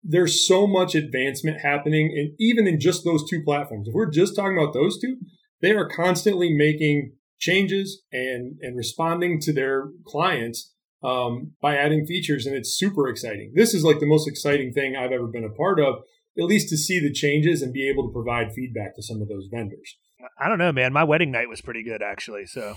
there's 0.03 0.47
so 0.47 0.67
much 0.67 0.93
advancement 0.95 1.61
happening, 1.61 2.13
and 2.15 2.33
even 2.39 2.67
in 2.67 2.79
just 2.79 3.03
those 3.03 3.27
two 3.27 3.41
platforms, 3.43 3.87
if 3.87 3.93
we're 3.93 4.09
just 4.09 4.35
talking 4.35 4.57
about 4.57 4.73
those 4.73 4.99
two, 4.99 5.17
they 5.61 5.71
are 5.71 5.89
constantly 5.89 6.53
making 6.53 7.13
changes 7.39 8.03
and 8.11 8.57
and 8.61 8.77
responding 8.77 9.41
to 9.41 9.51
their 9.51 9.89
clients 10.05 10.71
um, 11.03 11.53
by 11.61 11.75
adding 11.75 12.05
features, 12.05 12.45
and 12.45 12.55
it's 12.55 12.77
super 12.77 13.07
exciting. 13.07 13.53
This 13.55 13.73
is 13.73 13.83
like 13.83 13.99
the 13.99 14.05
most 14.05 14.27
exciting 14.27 14.71
thing 14.71 14.95
I've 14.95 15.11
ever 15.11 15.27
been 15.27 15.43
a 15.43 15.49
part 15.49 15.79
of, 15.79 15.95
at 16.37 16.45
least 16.45 16.69
to 16.69 16.77
see 16.77 16.99
the 16.99 17.11
changes 17.13 17.61
and 17.61 17.73
be 17.73 17.89
able 17.89 18.07
to 18.07 18.13
provide 18.13 18.53
feedback 18.53 18.95
to 18.95 19.03
some 19.03 19.21
of 19.21 19.27
those 19.27 19.47
vendors. 19.51 19.97
I 20.37 20.49
don't 20.49 20.57
know, 20.57 20.71
man. 20.71 20.91
My 20.91 21.03
wedding 21.05 21.31
night 21.31 21.47
was 21.47 21.61
pretty 21.61 21.83
good, 21.83 22.01
actually. 22.01 22.45
So, 22.45 22.75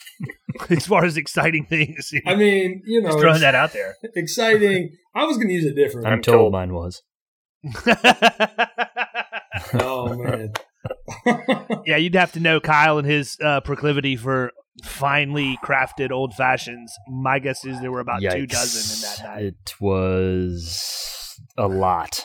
as 0.70 0.86
far 0.86 1.04
as 1.04 1.16
exciting 1.16 1.66
things, 1.68 2.10
you 2.12 2.20
know, 2.24 2.32
I 2.32 2.36
mean, 2.36 2.82
you 2.86 3.00
know, 3.02 3.08
just 3.08 3.18
throwing 3.20 3.40
that 3.40 3.54
out 3.54 3.72
there. 3.72 3.96
exciting. 4.14 4.96
I 5.14 5.24
was 5.24 5.36
going 5.36 5.48
to 5.48 5.54
use 5.54 5.64
it 5.64 5.74
different. 5.74 6.06
I'm 6.06 6.22
told 6.22 6.52
mine 6.52 6.72
was. 6.72 7.02
Oh 9.74 10.14
man. 10.16 10.52
yeah, 11.86 11.96
you'd 11.96 12.14
have 12.14 12.32
to 12.32 12.40
know 12.40 12.60
Kyle 12.60 12.98
and 12.98 13.06
his 13.06 13.38
uh, 13.42 13.60
proclivity 13.60 14.16
for 14.16 14.52
finely 14.82 15.58
crafted 15.64 16.10
old 16.10 16.34
fashions. 16.34 16.92
My 17.08 17.38
guess 17.38 17.64
is 17.64 17.80
there 17.80 17.90
were 17.92 18.00
about 18.00 18.20
two 18.20 18.46
dozen 18.46 18.96
in 18.96 19.00
that 19.02 19.34
night. 19.36 19.44
It 19.44 19.74
was 19.80 21.40
a 21.56 21.68
lot. 21.68 22.24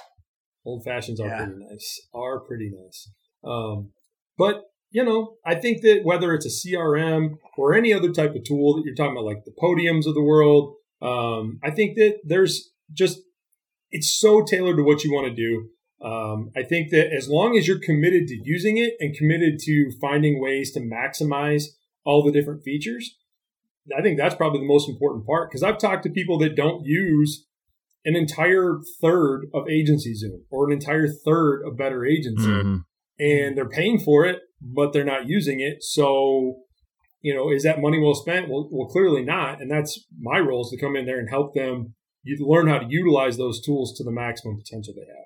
Old 0.66 0.84
fashions 0.84 1.20
are 1.20 1.28
Yeah. 1.28 1.46
pretty 1.46 1.60
nice. 1.70 2.08
Are 2.14 2.40
pretty 2.42 2.72
nice. 2.74 3.10
Um, 3.44 3.92
but 4.40 4.64
you 4.92 5.04
know, 5.04 5.36
I 5.46 5.54
think 5.54 5.82
that 5.84 6.02
whether 6.04 6.34
it's 6.34 6.48
a 6.48 6.68
CRM 6.68 7.36
or 7.58 7.76
any 7.76 7.94
other 7.94 8.12
type 8.12 8.34
of 8.34 8.44
tool 8.44 8.76
that 8.76 8.84
you're 8.86 8.96
talking 8.96 9.12
about, 9.12 9.26
like 9.26 9.46
the 9.46 9.54
podiums 9.62 10.08
of 10.08 10.16
the 10.16 10.24
world, 10.24 10.74
um, 11.02 11.60
I 11.64 11.70
think 11.70 11.96
that 11.98 12.22
there's 12.24 12.72
just 12.92 13.20
it's 13.92 14.12
so 14.20 14.44
tailored 14.44 14.78
to 14.78 14.84
what 14.84 15.04
you 15.04 15.14
want 15.14 15.28
to 15.28 15.36
do. 15.36 15.70
Um, 16.04 16.50
I 16.56 16.64
think 16.64 16.90
that 16.92 17.14
as 17.14 17.28
long 17.30 17.58
as 17.58 17.68
you're 17.68 17.80
committed 17.80 18.28
to 18.30 18.38
using 18.44 18.78
it 18.78 18.94
and 19.00 19.16
committed 19.16 19.60
to 19.66 19.92
finding 20.02 20.42
ways 20.42 20.72
to 20.74 20.80
maximize 20.80 21.66
all 22.06 22.24
the 22.24 22.32
different 22.32 22.64
features, 22.64 23.16
I 23.96 24.02
think 24.02 24.18
that's 24.18 24.36
probably 24.36 24.62
the 24.62 24.66
most 24.68 24.90
important 24.90 25.26
part. 25.28 25.50
Because 25.50 25.62
I've 25.62 25.78
talked 25.78 26.04
to 26.04 26.10
people 26.10 26.38
that 26.40 26.56
don't 26.56 26.86
use 26.86 27.46
an 28.06 28.16
entire 28.16 28.80
third 29.02 29.48
of 29.54 29.68
agency 29.70 30.14
Zoom 30.16 30.46
or 30.50 30.66
an 30.68 30.74
entire 30.74 31.08
third 31.08 31.64
of 31.66 31.78
Better 31.78 32.06
Agency, 32.06 32.48
Mhm. 32.48 32.84
And 33.20 33.58
they're 33.58 33.70
paying 33.70 34.00
for 34.00 34.26
it, 34.26 34.40
but 34.62 34.94
they're 34.94 35.04
not 35.04 35.28
using 35.28 35.60
it. 35.60 35.84
So, 35.84 36.62
you 37.22 37.36
know, 37.36 37.52
is 37.52 37.64
that 37.64 37.82
money 37.82 38.00
well 38.00 38.16
spent? 38.16 38.50
Well, 38.50 38.70
well, 38.72 38.88
clearly 38.88 39.24
not. 39.24 39.62
And 39.62 39.70
that's 39.70 40.06
my 40.20 40.40
role 40.40 40.62
is 40.62 40.70
to 40.72 40.80
come 40.80 40.96
in 40.96 41.06
there 41.06 41.20
and 41.20 41.30
help 41.30 41.54
them 41.54 41.96
you 42.24 42.38
learn 42.46 42.68
how 42.68 42.80
to 42.80 42.88
utilize 42.90 43.38
those 43.38 43.62
tools 43.62 43.94
to 43.98 44.04
the 44.04 44.12
maximum 44.12 44.58
potential 44.58 44.94
they 44.96 45.06
have. 45.08 45.26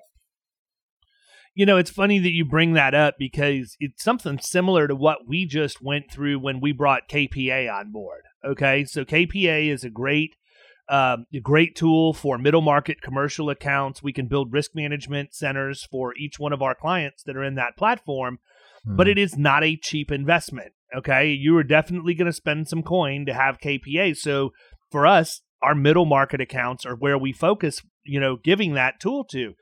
You 1.54 1.66
know, 1.66 1.76
it's 1.76 1.90
funny 1.90 2.18
that 2.18 2.32
you 2.32 2.44
bring 2.44 2.72
that 2.72 2.94
up 2.94 3.14
because 3.16 3.76
it's 3.78 4.02
something 4.02 4.40
similar 4.40 4.88
to 4.88 4.96
what 4.96 5.28
we 5.28 5.46
just 5.46 5.80
went 5.80 6.10
through 6.10 6.40
when 6.40 6.60
we 6.60 6.72
brought 6.72 7.08
KPA 7.08 7.72
on 7.72 7.92
board. 7.92 8.22
Okay, 8.44 8.84
so 8.84 9.04
KPA 9.04 9.72
is 9.72 9.84
a 9.84 9.90
great, 9.90 10.34
um, 10.88 11.26
a 11.32 11.40
great 11.40 11.74
tool 11.74 12.12
for 12.12 12.38
middle 12.38 12.60
market 12.60 13.00
commercial 13.00 13.50
accounts. 13.50 14.02
We 14.02 14.12
can 14.12 14.26
build 14.26 14.52
risk 14.52 14.74
management 14.74 15.34
centers 15.34 15.86
for 15.90 16.14
each 16.16 16.38
one 16.38 16.52
of 16.52 16.62
our 16.62 16.74
clients 16.74 17.22
that 17.24 17.36
are 17.36 17.44
in 17.44 17.54
that 17.54 17.76
platform, 17.76 18.38
but 18.84 19.08
it 19.08 19.18
is 19.18 19.36
not 19.38 19.64
a 19.64 19.76
cheap 19.76 20.10
investment. 20.10 20.72
Okay, 20.94 21.30
you 21.30 21.56
are 21.56 21.64
definitely 21.64 22.14
going 22.14 22.26
to 22.26 22.32
spend 22.32 22.68
some 22.68 22.82
coin 22.82 23.26
to 23.26 23.34
have 23.34 23.58
KPA. 23.58 24.16
So 24.16 24.52
for 24.90 25.06
us, 25.06 25.40
our 25.62 25.74
middle 25.74 26.04
market 26.04 26.40
accounts 26.40 26.84
are 26.84 26.94
where 26.94 27.18
we 27.18 27.32
focus. 27.32 27.82
You 28.04 28.20
know, 28.20 28.36
giving 28.36 28.74
that 28.74 29.00
tool 29.00 29.24
to. 29.30 29.54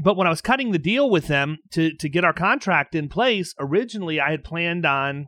But 0.00 0.16
when 0.16 0.28
I 0.28 0.30
was 0.30 0.40
cutting 0.40 0.70
the 0.70 0.78
deal 0.78 1.10
with 1.10 1.26
them 1.26 1.58
to 1.72 1.92
to 1.96 2.08
get 2.08 2.24
our 2.24 2.32
contract 2.32 2.94
in 2.94 3.08
place, 3.08 3.54
originally 3.58 4.20
I 4.20 4.30
had 4.30 4.44
planned 4.44 4.86
on 4.86 5.26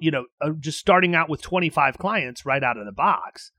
you 0.00 0.10
know, 0.10 0.26
uh, 0.40 0.50
just 0.58 0.78
starting 0.78 1.14
out 1.14 1.28
with 1.28 1.42
25 1.42 1.98
clients 1.98 2.44
right 2.44 2.62
out 2.62 2.76
of 2.76 2.86
the 2.86 2.92
box. 2.92 3.52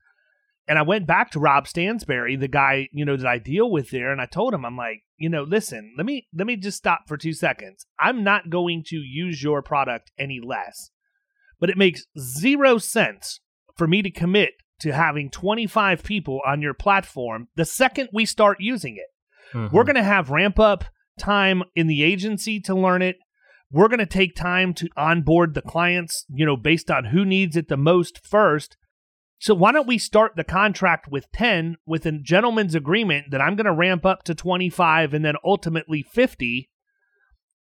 And 0.70 0.78
I 0.78 0.82
went 0.82 1.04
back 1.04 1.32
to 1.32 1.40
Rob 1.40 1.66
Stansberry, 1.66 2.38
the 2.38 2.46
guy, 2.46 2.88
you 2.92 3.04
know, 3.04 3.16
that 3.16 3.26
I 3.26 3.38
deal 3.38 3.68
with 3.68 3.90
there, 3.90 4.12
and 4.12 4.20
I 4.20 4.26
told 4.26 4.54
him, 4.54 4.64
I'm 4.64 4.76
like, 4.76 5.02
you 5.16 5.28
know, 5.28 5.42
listen, 5.42 5.94
let 5.96 6.06
me 6.06 6.28
let 6.32 6.46
me 6.46 6.54
just 6.54 6.78
stop 6.78 7.08
for 7.08 7.16
two 7.16 7.32
seconds. 7.32 7.86
I'm 7.98 8.22
not 8.22 8.50
going 8.50 8.84
to 8.86 8.96
use 8.96 9.42
your 9.42 9.62
product 9.62 10.12
any 10.16 10.38
less. 10.40 10.92
But 11.58 11.70
it 11.70 11.76
makes 11.76 12.06
zero 12.16 12.78
sense 12.78 13.40
for 13.76 13.88
me 13.88 14.00
to 14.02 14.12
commit 14.12 14.52
to 14.78 14.92
having 14.92 15.28
25 15.28 16.04
people 16.04 16.40
on 16.46 16.62
your 16.62 16.72
platform 16.72 17.48
the 17.56 17.64
second 17.64 18.08
we 18.12 18.24
start 18.24 18.58
using 18.60 18.96
it. 18.96 19.08
Mm-hmm. 19.52 19.74
We're 19.74 19.82
going 19.82 19.96
to 19.96 20.04
have 20.04 20.30
ramp 20.30 20.60
up 20.60 20.84
time 21.18 21.64
in 21.74 21.88
the 21.88 22.04
agency 22.04 22.60
to 22.60 22.76
learn 22.76 23.02
it. 23.02 23.16
We're 23.72 23.88
going 23.88 23.98
to 23.98 24.06
take 24.06 24.36
time 24.36 24.72
to 24.74 24.88
onboard 24.96 25.54
the 25.54 25.62
clients, 25.62 26.26
you 26.28 26.46
know, 26.46 26.56
based 26.56 26.92
on 26.92 27.06
who 27.06 27.24
needs 27.24 27.56
it 27.56 27.66
the 27.66 27.76
most 27.76 28.24
first. 28.24 28.76
So 29.40 29.54
why 29.54 29.72
don't 29.72 29.88
we 29.88 29.96
start 29.96 30.36
the 30.36 30.44
contract 30.44 31.08
with 31.10 31.32
10 31.32 31.76
with 31.86 32.04
a 32.04 32.12
gentleman's 32.12 32.74
agreement 32.74 33.30
that 33.30 33.40
I'm 33.40 33.56
going 33.56 33.64
to 33.64 33.72
ramp 33.72 34.04
up 34.04 34.22
to 34.24 34.34
25 34.34 35.14
and 35.14 35.24
then 35.24 35.34
ultimately 35.42 36.02
50 36.02 36.68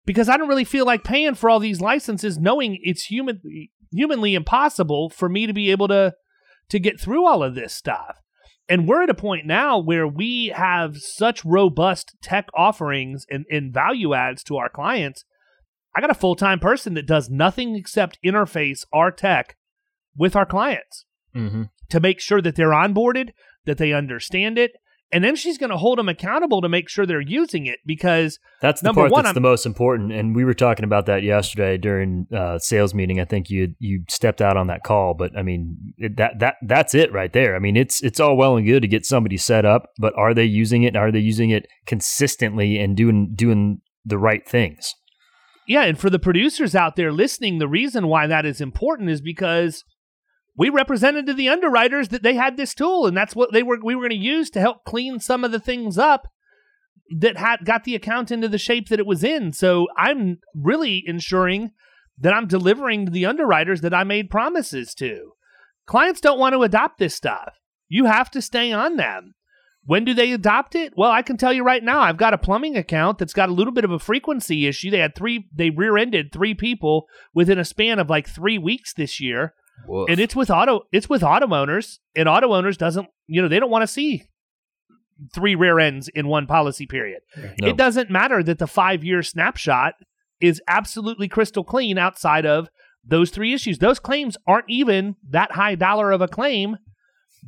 because 0.05 0.29
I 0.29 0.37
don't 0.37 0.47
really 0.47 0.63
feel 0.63 0.85
like 0.85 1.03
paying 1.03 1.33
for 1.33 1.49
all 1.49 1.59
these 1.59 1.81
licenses 1.81 2.37
knowing 2.37 2.77
it's 2.83 3.05
human 3.05 3.41
humanly 3.91 4.35
impossible 4.35 5.09
for 5.09 5.27
me 5.27 5.47
to 5.47 5.53
be 5.53 5.71
able 5.71 5.87
to 5.87 6.13
to 6.69 6.79
get 6.79 6.99
through 6.99 7.25
all 7.25 7.41
of 7.41 7.55
this 7.55 7.73
stuff. 7.73 8.21
And 8.69 8.87
we're 8.87 9.03
at 9.03 9.09
a 9.09 9.15
point 9.15 9.47
now 9.47 9.79
where 9.79 10.07
we 10.07 10.53
have 10.55 10.97
such 10.97 11.45
robust 11.45 12.15
tech 12.21 12.47
offerings 12.53 13.25
and, 13.29 13.45
and 13.49 13.73
value 13.73 14.13
adds 14.13 14.43
to 14.43 14.57
our 14.57 14.69
clients. 14.69 15.25
I 15.95 16.01
got 16.01 16.11
a 16.11 16.15
full 16.15 16.35
time 16.35 16.59
person 16.59 16.93
that 16.93 17.07
does 17.07 17.27
nothing 17.27 17.75
except 17.75 18.19
interface 18.23 18.85
our 18.93 19.09
tech 19.09 19.55
with 20.15 20.35
our 20.35 20.45
clients 20.45 21.05
mm-hmm. 21.35 21.63
to 21.89 21.99
make 21.99 22.19
sure 22.19 22.41
that 22.41 22.55
they're 22.55 22.69
onboarded, 22.69 23.29
that 23.65 23.77
they 23.77 23.93
understand 23.93 24.57
it, 24.57 24.73
and 25.11 25.23
then 25.23 25.35
she's 25.35 25.57
going 25.57 25.69
to 25.69 25.77
hold 25.77 25.99
them 25.99 26.09
accountable 26.09 26.61
to 26.61 26.67
make 26.67 26.89
sure 26.89 27.05
they're 27.05 27.21
using 27.21 27.67
it 27.67 27.79
because 27.85 28.39
that's 28.59 28.81
the 28.81 28.91
part 28.91 29.11
one, 29.11 29.23
that's 29.23 29.29
I'm, 29.29 29.35
the 29.35 29.41
most 29.41 29.65
important. 29.65 30.11
And 30.11 30.35
we 30.35 30.43
were 30.43 30.53
talking 30.53 30.83
about 30.83 31.05
that 31.05 31.23
yesterday 31.23 31.77
during 31.77 32.27
uh, 32.35 32.57
sales 32.59 32.93
meeting. 32.93 33.19
I 33.19 33.25
think 33.25 33.49
you 33.49 33.75
you 33.79 34.03
stepped 34.09 34.41
out 34.41 34.57
on 34.57 34.67
that 34.67 34.83
call, 34.83 35.13
but 35.13 35.37
I 35.37 35.43
mean 35.43 35.93
it, 35.97 36.17
that 36.17 36.39
that 36.39 36.55
that's 36.63 36.95
it 36.95 37.13
right 37.13 37.31
there. 37.31 37.55
I 37.55 37.59
mean 37.59 37.77
it's 37.77 38.03
it's 38.03 38.19
all 38.19 38.35
well 38.35 38.57
and 38.57 38.65
good 38.65 38.81
to 38.81 38.87
get 38.87 39.05
somebody 39.05 39.37
set 39.37 39.63
up, 39.63 39.91
but 39.99 40.13
are 40.17 40.33
they 40.33 40.45
using 40.45 40.83
it? 40.83 40.95
Are 40.95 41.11
they 41.11 41.19
using 41.19 41.51
it 41.51 41.67
consistently 41.85 42.79
and 42.79 42.97
doing 42.97 43.31
doing 43.35 43.81
the 44.03 44.17
right 44.17 44.47
things? 44.47 44.95
Yeah, 45.67 45.83
and 45.83 45.97
for 45.97 46.09
the 46.09 46.19
producers 46.19 46.75
out 46.75 46.95
there 46.95 47.11
listening, 47.11 47.57
the 47.57 47.67
reason 47.67 48.07
why 48.07 48.27
that 48.27 48.45
is 48.45 48.61
important 48.61 49.09
is 49.09 49.21
because 49.21 49.83
we 50.57 50.69
represented 50.69 51.25
to 51.25 51.33
the 51.33 51.49
underwriters 51.49 52.09
that 52.09 52.23
they 52.23 52.35
had 52.35 52.57
this 52.57 52.73
tool 52.73 53.05
and 53.05 53.15
that's 53.15 53.35
what 53.35 53.51
they 53.51 53.63
were 53.63 53.79
we 53.83 53.95
were 53.95 54.03
going 54.03 54.09
to 54.19 54.25
use 54.25 54.49
to 54.49 54.59
help 54.59 54.83
clean 54.83 55.19
some 55.19 55.43
of 55.43 55.51
the 55.51 55.59
things 55.59 55.97
up 55.97 56.27
that 57.15 57.37
had 57.37 57.65
got 57.65 57.83
the 57.83 57.95
account 57.95 58.31
into 58.31 58.47
the 58.47 58.57
shape 58.57 58.89
that 58.89 58.99
it 58.99 59.05
was 59.05 59.23
in 59.23 59.51
so 59.53 59.87
i'm 59.97 60.39
really 60.55 61.03
ensuring 61.05 61.71
that 62.17 62.33
i'm 62.33 62.47
delivering 62.47 63.05
to 63.05 63.11
the 63.11 63.25
underwriters 63.25 63.81
that 63.81 63.93
i 63.93 64.03
made 64.03 64.29
promises 64.29 64.93
to 64.93 65.31
clients 65.85 66.21
don't 66.21 66.39
want 66.39 66.53
to 66.53 66.63
adopt 66.63 66.97
this 66.97 67.15
stuff 67.15 67.59
you 67.87 68.05
have 68.05 68.31
to 68.31 68.41
stay 68.41 68.71
on 68.71 68.97
them 68.97 69.35
when 69.87 70.03
do 70.03 70.15
they 70.15 70.31
adopt 70.31 70.73
it? 70.73 70.93
Well, 70.97 71.11
I 71.11 71.21
can 71.21 71.37
tell 71.37 71.53
you 71.53 71.63
right 71.63 71.83
now, 71.83 71.99
I've 71.99 72.17
got 72.17 72.33
a 72.33 72.39
plumbing 72.39 72.75
account 72.75 73.19
that's 73.19 73.33
got 73.33 73.49
a 73.49 73.53
little 73.53 73.73
bit 73.73 73.85
of 73.85 73.91
a 73.91 73.99
frequency 73.99 74.65
issue. 74.65 74.89
They 74.89 74.97
had 74.97 75.15
three, 75.15 75.47
they 75.53 75.69
rear 75.69 75.95
ended 75.95 76.31
three 76.31 76.55
people 76.55 77.05
within 77.35 77.59
a 77.59 77.65
span 77.65 77.99
of 77.99 78.09
like 78.09 78.27
three 78.27 78.57
weeks 78.57 78.93
this 78.93 79.19
year. 79.19 79.53
Woof. 79.87 80.09
And 80.09 80.19
it's 80.19 80.35
with 80.35 80.49
auto 80.49 80.81
it's 80.91 81.09
with 81.09 81.23
auto 81.23 81.53
owners, 81.53 81.99
and 82.15 82.27
auto 82.27 82.53
owners 82.53 82.77
doesn't 82.77 83.07
you 83.27 83.41
know 83.41 83.47
they 83.47 83.59
don't 83.59 83.69
want 83.69 83.83
to 83.83 83.87
see 83.87 84.23
three 85.33 85.55
rear 85.55 85.79
ends 85.79 86.07
in 86.09 86.27
one 86.27 86.47
policy 86.47 86.85
period. 86.85 87.21
No. 87.37 87.67
It 87.67 87.77
doesn't 87.77 88.09
matter 88.09 88.43
that 88.43 88.59
the 88.59 88.67
five 88.67 89.03
year 89.03 89.23
snapshot 89.23 89.95
is 90.41 90.61
absolutely 90.67 91.27
crystal 91.27 91.63
clean 91.63 91.97
outside 91.97 92.45
of 92.45 92.69
those 93.05 93.29
three 93.29 93.53
issues. 93.53 93.77
Those 93.77 93.99
claims 93.99 94.37
aren't 94.47 94.69
even 94.69 95.15
that 95.29 95.51
high 95.51 95.75
dollar 95.75 96.11
of 96.11 96.21
a 96.21 96.27
claim, 96.27 96.77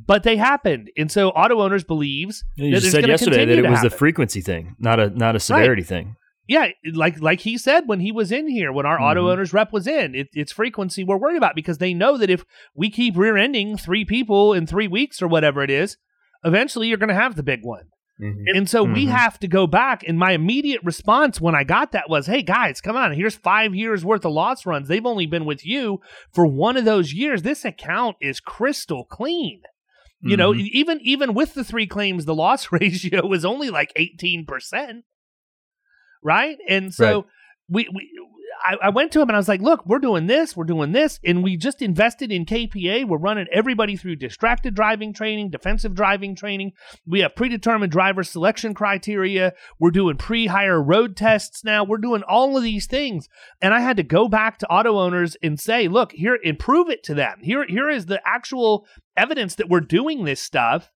but 0.06 0.22
they 0.22 0.36
happened, 0.36 0.90
and 0.96 1.10
so 1.10 1.30
auto 1.30 1.60
owners 1.60 1.84
believes 1.84 2.44
you 2.56 2.72
that 2.72 2.82
said 2.82 3.06
yesterday 3.06 3.44
that 3.44 3.58
it 3.58 3.62
was 3.62 3.78
happen. 3.78 3.86
a 3.86 3.90
frequency 3.90 4.40
thing, 4.40 4.76
not 4.78 5.00
a 5.00 5.10
not 5.10 5.36
a 5.36 5.40
severity 5.40 5.82
right. 5.82 5.88
thing 5.88 6.16
yeah, 6.48 6.68
like 6.94 7.20
like 7.20 7.40
he 7.40 7.58
said 7.58 7.86
when 7.86 8.00
he 8.00 8.10
was 8.10 8.32
in 8.32 8.48
here, 8.48 8.72
when 8.72 8.86
our 8.86 8.96
mm-hmm. 8.96 9.04
auto 9.04 9.30
owners 9.30 9.52
rep 9.52 9.70
was 9.70 9.86
in, 9.86 10.14
it, 10.14 10.28
it's 10.32 10.50
frequency 10.50 11.04
we're 11.04 11.18
worried 11.18 11.36
about 11.36 11.54
because 11.54 11.76
they 11.76 11.92
know 11.92 12.16
that 12.16 12.30
if 12.30 12.44
we 12.74 12.90
keep 12.90 13.16
rear 13.16 13.36
ending 13.36 13.76
three 13.76 14.04
people 14.04 14.54
in 14.54 14.66
three 14.66 14.88
weeks 14.88 15.20
or 15.20 15.28
whatever 15.28 15.62
it 15.62 15.70
is, 15.70 15.98
eventually 16.42 16.88
you're 16.88 16.96
going 16.96 17.08
to 17.10 17.14
have 17.14 17.36
the 17.36 17.42
big 17.42 17.60
one. 17.62 17.90
Mm-hmm. 18.20 18.56
And 18.56 18.68
so 18.68 18.84
mm-hmm. 18.84 18.94
we 18.94 19.06
have 19.06 19.38
to 19.40 19.46
go 19.46 19.66
back. 19.66 20.02
And 20.08 20.18
my 20.18 20.32
immediate 20.32 20.80
response 20.82 21.40
when 21.40 21.54
I 21.54 21.64
got 21.64 21.92
that 21.92 22.08
was, 22.08 22.26
hey, 22.26 22.42
guys, 22.42 22.80
come 22.80 22.96
on. 22.96 23.12
Here's 23.12 23.36
five 23.36 23.74
years 23.74 24.04
worth 24.04 24.24
of 24.24 24.32
loss 24.32 24.66
runs. 24.66 24.88
They've 24.88 25.06
only 25.06 25.26
been 25.26 25.44
with 25.44 25.64
you 25.64 26.00
for 26.32 26.46
one 26.46 26.76
of 26.76 26.84
those 26.84 27.12
years. 27.12 27.42
This 27.42 27.64
account 27.64 28.16
is 28.20 28.40
crystal 28.40 29.04
clean. 29.04 29.62
You 30.20 30.36
know, 30.36 30.50
mm-hmm. 30.50 30.66
even 30.72 31.00
even 31.02 31.32
with 31.32 31.54
the 31.54 31.62
three 31.62 31.86
claims, 31.86 32.24
the 32.24 32.34
loss 32.34 32.72
ratio 32.72 33.24
was 33.24 33.44
only 33.44 33.70
like 33.70 33.92
18% 33.94 35.02
right? 36.22 36.58
And 36.68 36.92
so 36.92 37.16
right. 37.16 37.24
we, 37.68 37.88
we 37.94 38.10
I, 38.64 38.76
I, 38.84 38.88
went 38.90 39.12
to 39.12 39.20
him 39.20 39.28
and 39.28 39.36
I 39.36 39.38
was 39.38 39.48
like, 39.48 39.60
look, 39.60 39.86
we're 39.86 39.98
doing 39.98 40.26
this, 40.26 40.56
we're 40.56 40.64
doing 40.64 40.92
this, 40.92 41.20
and 41.24 41.42
we 41.42 41.56
just 41.56 41.82
invested 41.82 42.32
in 42.32 42.44
KPA. 42.44 43.06
We're 43.06 43.18
running 43.18 43.46
everybody 43.52 43.96
through 43.96 44.16
distracted 44.16 44.74
driving 44.74 45.12
training, 45.12 45.50
defensive 45.50 45.94
driving 45.94 46.34
training. 46.34 46.72
We 47.06 47.20
have 47.20 47.36
predetermined 47.36 47.92
driver 47.92 48.22
selection 48.24 48.74
criteria. 48.74 49.52
We're 49.78 49.90
doing 49.90 50.16
pre-hire 50.16 50.82
road 50.82 51.16
tests 51.16 51.64
now. 51.64 51.84
We're 51.84 51.98
doing 51.98 52.22
all 52.22 52.56
of 52.56 52.62
these 52.62 52.86
things. 52.86 53.28
And 53.60 53.74
I 53.74 53.80
had 53.80 53.96
to 53.96 54.02
go 54.02 54.28
back 54.28 54.58
to 54.58 54.68
auto 54.68 54.98
owners 54.98 55.36
and 55.42 55.58
say, 55.58 55.88
look, 55.88 56.12
here, 56.12 56.38
and 56.44 56.58
prove 56.58 56.88
it 56.88 57.02
to 57.04 57.14
them. 57.14 57.38
Here, 57.42 57.64
here 57.66 57.90
is 57.90 58.06
the 58.06 58.20
actual 58.26 58.86
evidence 59.16 59.54
that 59.56 59.68
we're 59.68 59.80
doing 59.80 60.24
this 60.24 60.40
stuff 60.40 60.90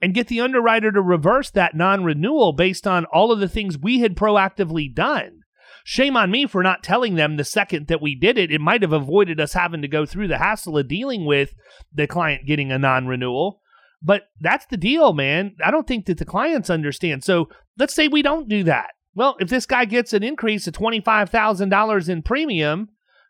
and 0.00 0.14
get 0.14 0.28
the 0.28 0.40
underwriter 0.40 0.92
to 0.92 1.00
reverse 1.00 1.50
that 1.50 1.74
non 1.74 2.04
renewal 2.04 2.52
based 2.52 2.86
on 2.86 3.04
all 3.06 3.32
of 3.32 3.40
the 3.40 3.48
things 3.48 3.78
we 3.78 4.00
had 4.00 4.16
proactively 4.16 4.92
done. 4.92 5.40
Shame 5.84 6.16
on 6.16 6.30
me 6.30 6.46
for 6.46 6.62
not 6.62 6.82
telling 6.82 7.14
them 7.14 7.36
the 7.36 7.44
second 7.44 7.86
that 7.86 8.02
we 8.02 8.14
did 8.14 8.36
it. 8.38 8.50
It 8.50 8.60
might 8.60 8.82
have 8.82 8.92
avoided 8.92 9.40
us 9.40 9.52
having 9.52 9.82
to 9.82 9.88
go 9.88 10.04
through 10.04 10.28
the 10.28 10.38
hassle 10.38 10.76
of 10.76 10.88
dealing 10.88 11.24
with 11.24 11.54
the 11.92 12.06
client 12.06 12.46
getting 12.46 12.72
a 12.72 12.78
non 12.78 13.06
renewal. 13.06 13.60
But 14.02 14.24
that's 14.40 14.66
the 14.66 14.76
deal, 14.76 15.12
man. 15.12 15.56
I 15.64 15.70
don't 15.70 15.86
think 15.86 16.06
that 16.06 16.18
the 16.18 16.24
clients 16.24 16.70
understand. 16.70 17.24
So 17.24 17.48
let's 17.78 17.94
say 17.94 18.08
we 18.08 18.22
don't 18.22 18.48
do 18.48 18.64
that. 18.64 18.90
Well, 19.14 19.36
if 19.40 19.48
this 19.48 19.64
guy 19.64 19.86
gets 19.86 20.12
an 20.12 20.22
increase 20.22 20.66
of 20.66 20.74
$25,000 20.74 22.08
in 22.08 22.22
premium 22.22 22.88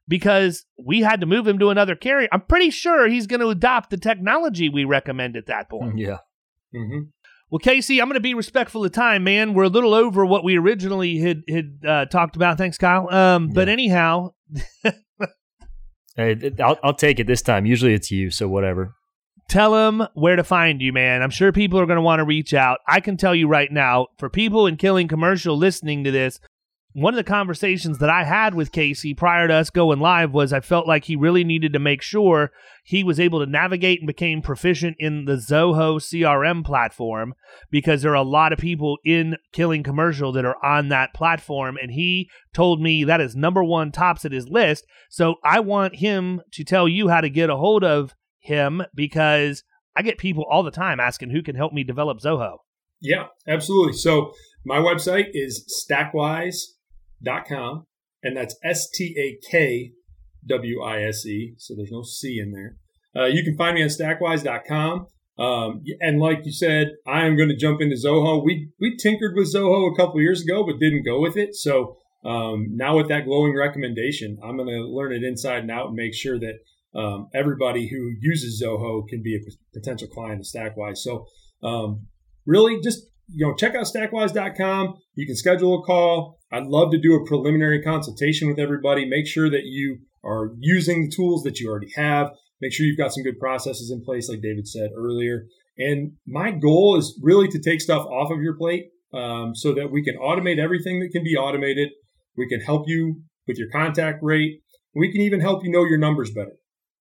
because 0.09 0.67
we 0.83 1.01
had 1.01 1.21
to 1.21 1.27
move 1.27 1.47
him 1.47 1.59
to 1.61 1.71
another 1.71 1.95
carrier, 1.95 2.29
I'm 2.33 2.41
pretty 2.41 2.71
sure 2.71 3.07
he's 3.07 3.27
going 3.29 3.41
to 3.41 3.49
adopt 3.49 3.91
the 3.91 3.97
technology 3.97 4.69
we 4.69 4.85
recommend 4.85 5.37
at 5.37 5.47
that 5.47 5.71
point. 5.71 5.99
Yeah. 5.99 6.19
Mm-hmm. 6.77 7.01
Well, 7.51 7.61
Casey, 7.61 8.01
I'm 8.01 8.09
going 8.09 8.15
to 8.15 8.21
be 8.21 8.35
respectful 8.35 8.85
of 8.85 8.93
time, 8.93 9.23
man. 9.23 9.55
We're 9.55 9.65
a 9.65 9.69
little 9.69 9.95
over 9.95 10.27
what 10.27 10.43
we 10.43 10.59
originally 10.59 11.19
had 11.19 11.43
had 11.49 11.79
uh, 11.87 12.05
talked 12.07 12.35
about. 12.35 12.59
Thanks, 12.59 12.77
Kyle. 12.77 13.09
Um, 13.09 13.47
yeah. 13.47 13.53
But 13.55 13.69
anyhow, 13.69 14.35
hey, 16.17 16.53
I'll, 16.59 16.79
I'll 16.83 16.95
take 16.95 17.21
it 17.21 17.29
this 17.29 17.43
time. 17.43 17.65
Usually 17.65 17.95
it's 17.95 18.11
you, 18.11 18.31
so 18.31 18.49
whatever. 18.49 18.95
Tell 19.49 19.71
them 19.73 20.09
where 20.15 20.35
to 20.35 20.43
find 20.43 20.83
you, 20.83 20.93
man. 20.93 21.23
I'm 21.23 21.31
sure 21.31 21.53
people 21.53 21.79
are 21.79 21.87
going 21.87 21.99
to 21.99 22.03
want 22.03 22.19
to 22.19 22.25
reach 22.25 22.53
out. 22.53 22.81
I 22.89 22.99
can 22.99 23.17
tell 23.17 23.33
you 23.33 23.47
right 23.47 23.71
now, 23.71 24.09
for 24.19 24.29
people 24.29 24.67
in 24.67 24.77
Killing 24.77 25.07
Commercial 25.07 25.57
listening 25.57 26.03
to 26.03 26.11
this, 26.11 26.41
one 26.97 27.13
of 27.13 27.19
the 27.19 27.25
conversations 27.25 27.99
that 27.99 28.09
I 28.09 28.25
had 28.25 28.55
with 28.55 28.73
Casey 28.73 29.13
prior 29.13 29.47
to 29.49 29.53
us 29.53 29.69
going 29.69 30.01
live 30.01 30.33
was 30.33 30.51
I 30.51 30.61
felt 30.61 30.89
like 30.89 31.05
he 31.05 31.15
really 31.15 31.45
needed 31.45 31.75
to 31.75 31.79
make 31.79 32.01
sure 32.01 32.51
he 32.85 33.05
was 33.05 33.21
able 33.21 33.39
to 33.41 33.51
navigate 33.51 34.01
and 34.01 34.07
became 34.07 34.41
proficient 34.41 34.97
in 34.99 35.27
the 35.27 35.35
Zoho 35.35 36.01
CRM 36.01 36.65
platform 36.65 37.35
because 37.71 38.01
there 38.01 38.13
are 38.13 38.15
a 38.15 38.23
lot 38.23 38.55
of 38.55 38.59
people 38.59 38.97
in 39.05 39.37
Killing 39.53 39.83
Commercial 39.83 40.33
that 40.33 40.47
are 40.47 40.57
on 40.65 40.89
that 40.89 41.13
platform. 41.13 41.77
And 41.77 41.91
he 41.91 42.31
told 42.55 42.81
me 42.81 43.05
that 43.05 43.21
is 43.21 43.37
number 43.37 43.63
one 43.63 43.93
tops 43.93 44.25
at 44.25 44.33
his 44.33 44.49
list. 44.49 44.87
So 45.11 45.35
I 45.45 45.61
want 45.61 45.97
him 45.97 46.41
to 46.53 46.65
tell 46.65 46.89
you 46.89 47.09
how 47.09 47.21
to 47.21 47.29
get 47.29 47.51
a 47.51 47.57
hold 47.57 47.85
of 47.85 48.15
him 48.39 48.83
because 48.95 49.65
I 49.95 50.01
get 50.01 50.17
people 50.17 50.47
all 50.51 50.63
the 50.63 50.71
time 50.71 50.99
asking 50.99 51.29
who 51.29 51.43
can 51.43 51.57
help 51.57 51.75
me 51.75 51.85
develop 51.85 52.21
Zoho. 52.21 52.57
Yeah, 53.03 53.27
absolutely. 53.47 53.93
So 53.93 54.33
my 54.65 54.79
website 54.79 55.27
is 55.35 55.63
Stakwise 57.25 57.49
com, 57.49 57.85
and 58.23 58.37
that's 58.37 58.57
S 58.65 58.89
T 58.91 59.15
A 59.19 59.51
K 59.51 59.93
W 60.47 60.83
I 60.83 61.03
S 61.03 61.27
E. 61.27 61.55
So 61.59 61.75
there's 61.77 61.93
no 61.93 62.03
C 62.03 62.39
in 62.39 62.53
there. 62.53 62.77
Uh, 63.17 63.27
you 63.27 63.43
can 63.43 63.57
find 63.57 63.75
me 63.75 63.83
on 63.83 63.89
stakwise.com. 63.89 65.07
Um, 65.39 65.83
and 66.01 66.19
like 66.19 66.41
you 66.45 66.53
said, 66.53 66.89
I 67.07 67.27
am 67.27 67.37
going 67.37 67.51
to 67.51 67.57
jump 67.57 67.81
into 67.81 67.97
Zoho. 67.97 68.43
We 68.45 68.71
we 68.81 68.97
tinkered 68.97 69.35
with 69.37 69.55
Zoho 69.55 69.93
a 69.93 69.97
couple 69.97 70.21
years 70.21 70.43
ago, 70.43 70.65
but 70.65 70.79
didn't 70.79 71.05
go 71.05 71.21
with 71.21 71.37
it. 71.37 71.55
So 71.55 71.97
um, 72.25 72.69
now 72.71 72.97
with 72.97 73.09
that 73.09 73.25
glowing 73.25 73.55
recommendation, 73.55 74.39
I'm 74.43 74.57
going 74.57 74.69
to 74.69 74.87
learn 74.87 75.13
it 75.13 75.23
inside 75.23 75.61
and 75.61 75.71
out 75.71 75.89
and 75.89 75.95
make 75.95 76.15
sure 76.15 76.39
that 76.39 76.55
um, 76.99 77.29
everybody 77.35 77.89
who 77.89 78.13
uses 78.21 78.63
Zoho 78.63 79.07
can 79.07 79.23
be 79.23 79.37
a 79.37 79.79
potential 79.79 80.09
client 80.09 80.41
of 80.41 80.47
Stakwise. 80.47 80.99
So 80.99 81.27
um, 81.63 82.07
really 82.47 82.81
just 82.81 83.07
you 83.29 83.47
know 83.47 83.55
check 83.55 83.75
out 83.75 83.87
stakwise.com 83.87 84.95
you 85.15 85.27
can 85.27 85.37
schedule 85.37 85.81
a 85.81 85.83
call 85.83 86.36
i'd 86.53 86.67
love 86.67 86.91
to 86.91 87.01
do 87.01 87.15
a 87.15 87.27
preliminary 87.27 87.83
consultation 87.83 88.49
with 88.49 88.59
everybody 88.59 89.09
make 89.09 89.27
sure 89.27 89.51
that 89.51 89.65
you 89.65 89.99
are 90.25 90.51
using 90.59 91.03
the 91.03 91.13
tools 91.15 91.43
that 91.43 91.61
you 91.61 91.69
already 91.69 91.91
have 91.97 92.31
make 92.61 92.73
sure 92.73 92.87
you've 92.87 92.99
got 92.99 93.13
some 93.13 93.25
good 93.25 93.39
processes 93.39 93.91
in 93.91 94.05
place 94.05 94.29
like 94.29 94.43
david 94.43 94.67
said 94.67 94.91
earlier 94.97 95.47
and 95.79 96.13
my 96.27 96.51
goal 96.51 96.97
is 96.97 97.19
really 97.23 97.49
to 97.49 97.61
take 97.61 97.81
stuff 97.81 98.07
off 98.07 98.31
of 98.31 98.41
your 98.41 98.57
plate 98.57 98.87
um, 99.13 99.55
so 99.55 99.75
that 99.75 99.91
we 99.91 100.03
can 100.03 100.17
automate 100.17 100.59
everything 100.59 101.01
that 101.01 101.11
can 101.13 101.23
be 101.23 101.37
automated. 101.37 101.91
We 102.37 102.49
can 102.49 102.61
help 102.61 102.89
you 102.89 103.23
with 103.47 103.59
your 103.59 103.69
contact 103.71 104.23
rate. 104.23 104.61
We 104.95 105.13
can 105.13 105.21
even 105.21 105.41
help 105.41 105.65
you 105.65 105.71
know 105.71 105.85
your 105.85 105.99
numbers 105.99 106.31
better. 106.31 106.57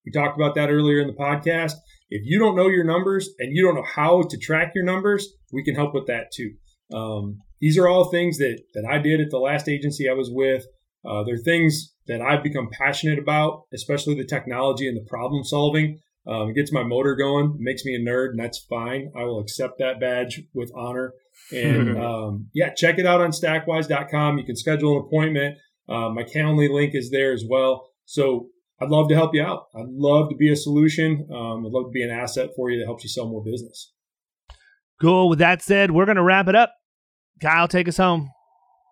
We 0.05 0.11
talked 0.11 0.37
about 0.37 0.55
that 0.55 0.69
earlier 0.69 1.01
in 1.01 1.07
the 1.07 1.13
podcast. 1.13 1.73
If 2.09 2.21
you 2.25 2.37
don't 2.37 2.55
know 2.55 2.67
your 2.67 2.83
numbers 2.83 3.29
and 3.39 3.55
you 3.55 3.63
don't 3.63 3.75
know 3.75 3.85
how 3.95 4.23
to 4.29 4.37
track 4.37 4.73
your 4.75 4.83
numbers, 4.83 5.27
we 5.51 5.63
can 5.63 5.75
help 5.75 5.93
with 5.93 6.07
that 6.07 6.31
too. 6.33 6.53
Um, 6.93 7.39
these 7.61 7.77
are 7.77 7.87
all 7.87 8.11
things 8.11 8.37
that, 8.37 8.59
that 8.73 8.85
I 8.89 8.99
did 8.99 9.21
at 9.21 9.29
the 9.31 9.39
last 9.39 9.67
agency 9.67 10.09
I 10.09 10.13
was 10.13 10.29
with. 10.31 10.65
Uh, 11.07 11.23
they're 11.23 11.37
things 11.37 11.93
that 12.07 12.21
I've 12.21 12.43
become 12.43 12.69
passionate 12.71 13.19
about, 13.19 13.63
especially 13.73 14.15
the 14.15 14.25
technology 14.25 14.87
and 14.87 14.97
the 14.97 15.07
problem 15.07 15.43
solving. 15.43 15.99
Um, 16.27 16.49
it 16.49 16.55
gets 16.55 16.71
my 16.71 16.83
motor 16.83 17.15
going, 17.15 17.55
makes 17.59 17.85
me 17.85 17.95
a 17.95 17.99
nerd, 17.99 18.31
and 18.31 18.39
that's 18.39 18.65
fine. 18.67 19.11
I 19.15 19.23
will 19.23 19.39
accept 19.39 19.77
that 19.79 19.99
badge 19.99 20.41
with 20.53 20.71
honor. 20.75 21.13
And 21.51 21.97
um, 22.03 22.49
yeah, 22.53 22.73
check 22.73 22.97
it 22.97 23.05
out 23.05 23.21
on 23.21 23.31
stakwise.com. 23.31 24.37
You 24.37 24.45
can 24.45 24.55
schedule 24.55 24.97
an 24.97 25.05
appointment. 25.05 25.57
Uh, 25.87 26.09
my 26.09 26.23
Calendly 26.23 26.71
link 26.71 26.95
is 26.95 27.11
there 27.11 27.31
as 27.31 27.43
well. 27.47 27.87
So 28.05 28.47
I'd 28.81 28.89
love 28.89 29.07
to 29.09 29.15
help 29.15 29.33
you 29.33 29.43
out. 29.43 29.65
I'd 29.75 29.89
love 29.89 30.29
to 30.29 30.35
be 30.35 30.51
a 30.51 30.55
solution. 30.55 31.27
Um, 31.31 31.65
I'd 31.65 31.71
love 31.71 31.85
to 31.85 31.91
be 31.93 32.03
an 32.03 32.11
asset 32.11 32.49
for 32.55 32.69
you 32.69 32.79
that 32.79 32.85
helps 32.85 33.03
you 33.03 33.09
sell 33.09 33.29
more 33.29 33.43
business. 33.43 33.93
Cool. 35.01 35.29
With 35.29 35.39
that 35.39 35.61
said, 35.61 35.91
we're 35.91 36.05
going 36.05 36.17
to 36.17 36.23
wrap 36.23 36.47
it 36.47 36.55
up. 36.55 36.73
Kyle, 37.41 37.67
take 37.67 37.87
us 37.87 37.97
home. 37.97 38.29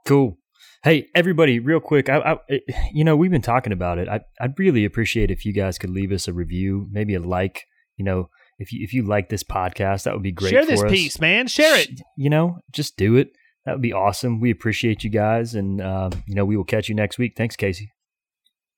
Cool. 0.05 0.37
Hey, 0.83 1.07
everybody, 1.15 1.59
real 1.59 1.79
quick. 1.79 2.09
I, 2.09 2.37
I, 2.49 2.59
you 2.91 3.05
know, 3.05 3.15
we've 3.15 3.31
been 3.31 3.41
talking 3.41 3.71
about 3.71 3.99
it. 3.99 4.09
I, 4.09 4.19
I'd 4.41 4.59
really 4.59 4.83
appreciate 4.83 5.31
if 5.31 5.45
you 5.45 5.53
guys 5.53 5.77
could 5.77 5.89
leave 5.89 6.11
us 6.11 6.27
a 6.27 6.33
review, 6.33 6.87
maybe 6.91 7.15
a 7.15 7.21
like. 7.21 7.65
You 7.95 8.03
know, 8.03 8.29
if 8.59 8.73
you 8.73 8.83
if 8.83 8.93
you 8.93 9.03
like 9.03 9.29
this 9.29 9.43
podcast, 9.43 10.03
that 10.03 10.13
would 10.13 10.23
be 10.23 10.31
great. 10.31 10.49
Share 10.49 10.65
this 10.65 10.83
us. 10.83 10.91
piece, 10.91 11.19
man. 11.21 11.47
Share 11.47 11.79
it. 11.79 12.01
You 12.17 12.29
know, 12.29 12.59
just 12.71 12.97
do 12.97 13.15
it. 13.15 13.29
That 13.65 13.73
would 13.73 13.81
be 13.81 13.93
awesome. 13.93 14.41
We 14.41 14.51
appreciate 14.51 15.03
you 15.03 15.09
guys, 15.09 15.55
and 15.55 15.79
uh, 15.79 16.09
you 16.27 16.35
know, 16.35 16.43
we 16.43 16.57
will 16.57 16.65
catch 16.65 16.89
you 16.89 16.95
next 16.95 17.17
week. 17.17 17.33
Thanks, 17.37 17.55
Casey. 17.55 17.91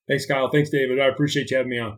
Thanks, 0.08 0.26
Kyle. 0.26 0.52
Thanks, 0.52 0.70
David. 0.70 1.00
I 1.00 1.08
appreciate 1.08 1.50
you 1.50 1.58
having 1.58 1.72
me 1.72 1.80
on. 1.80 1.98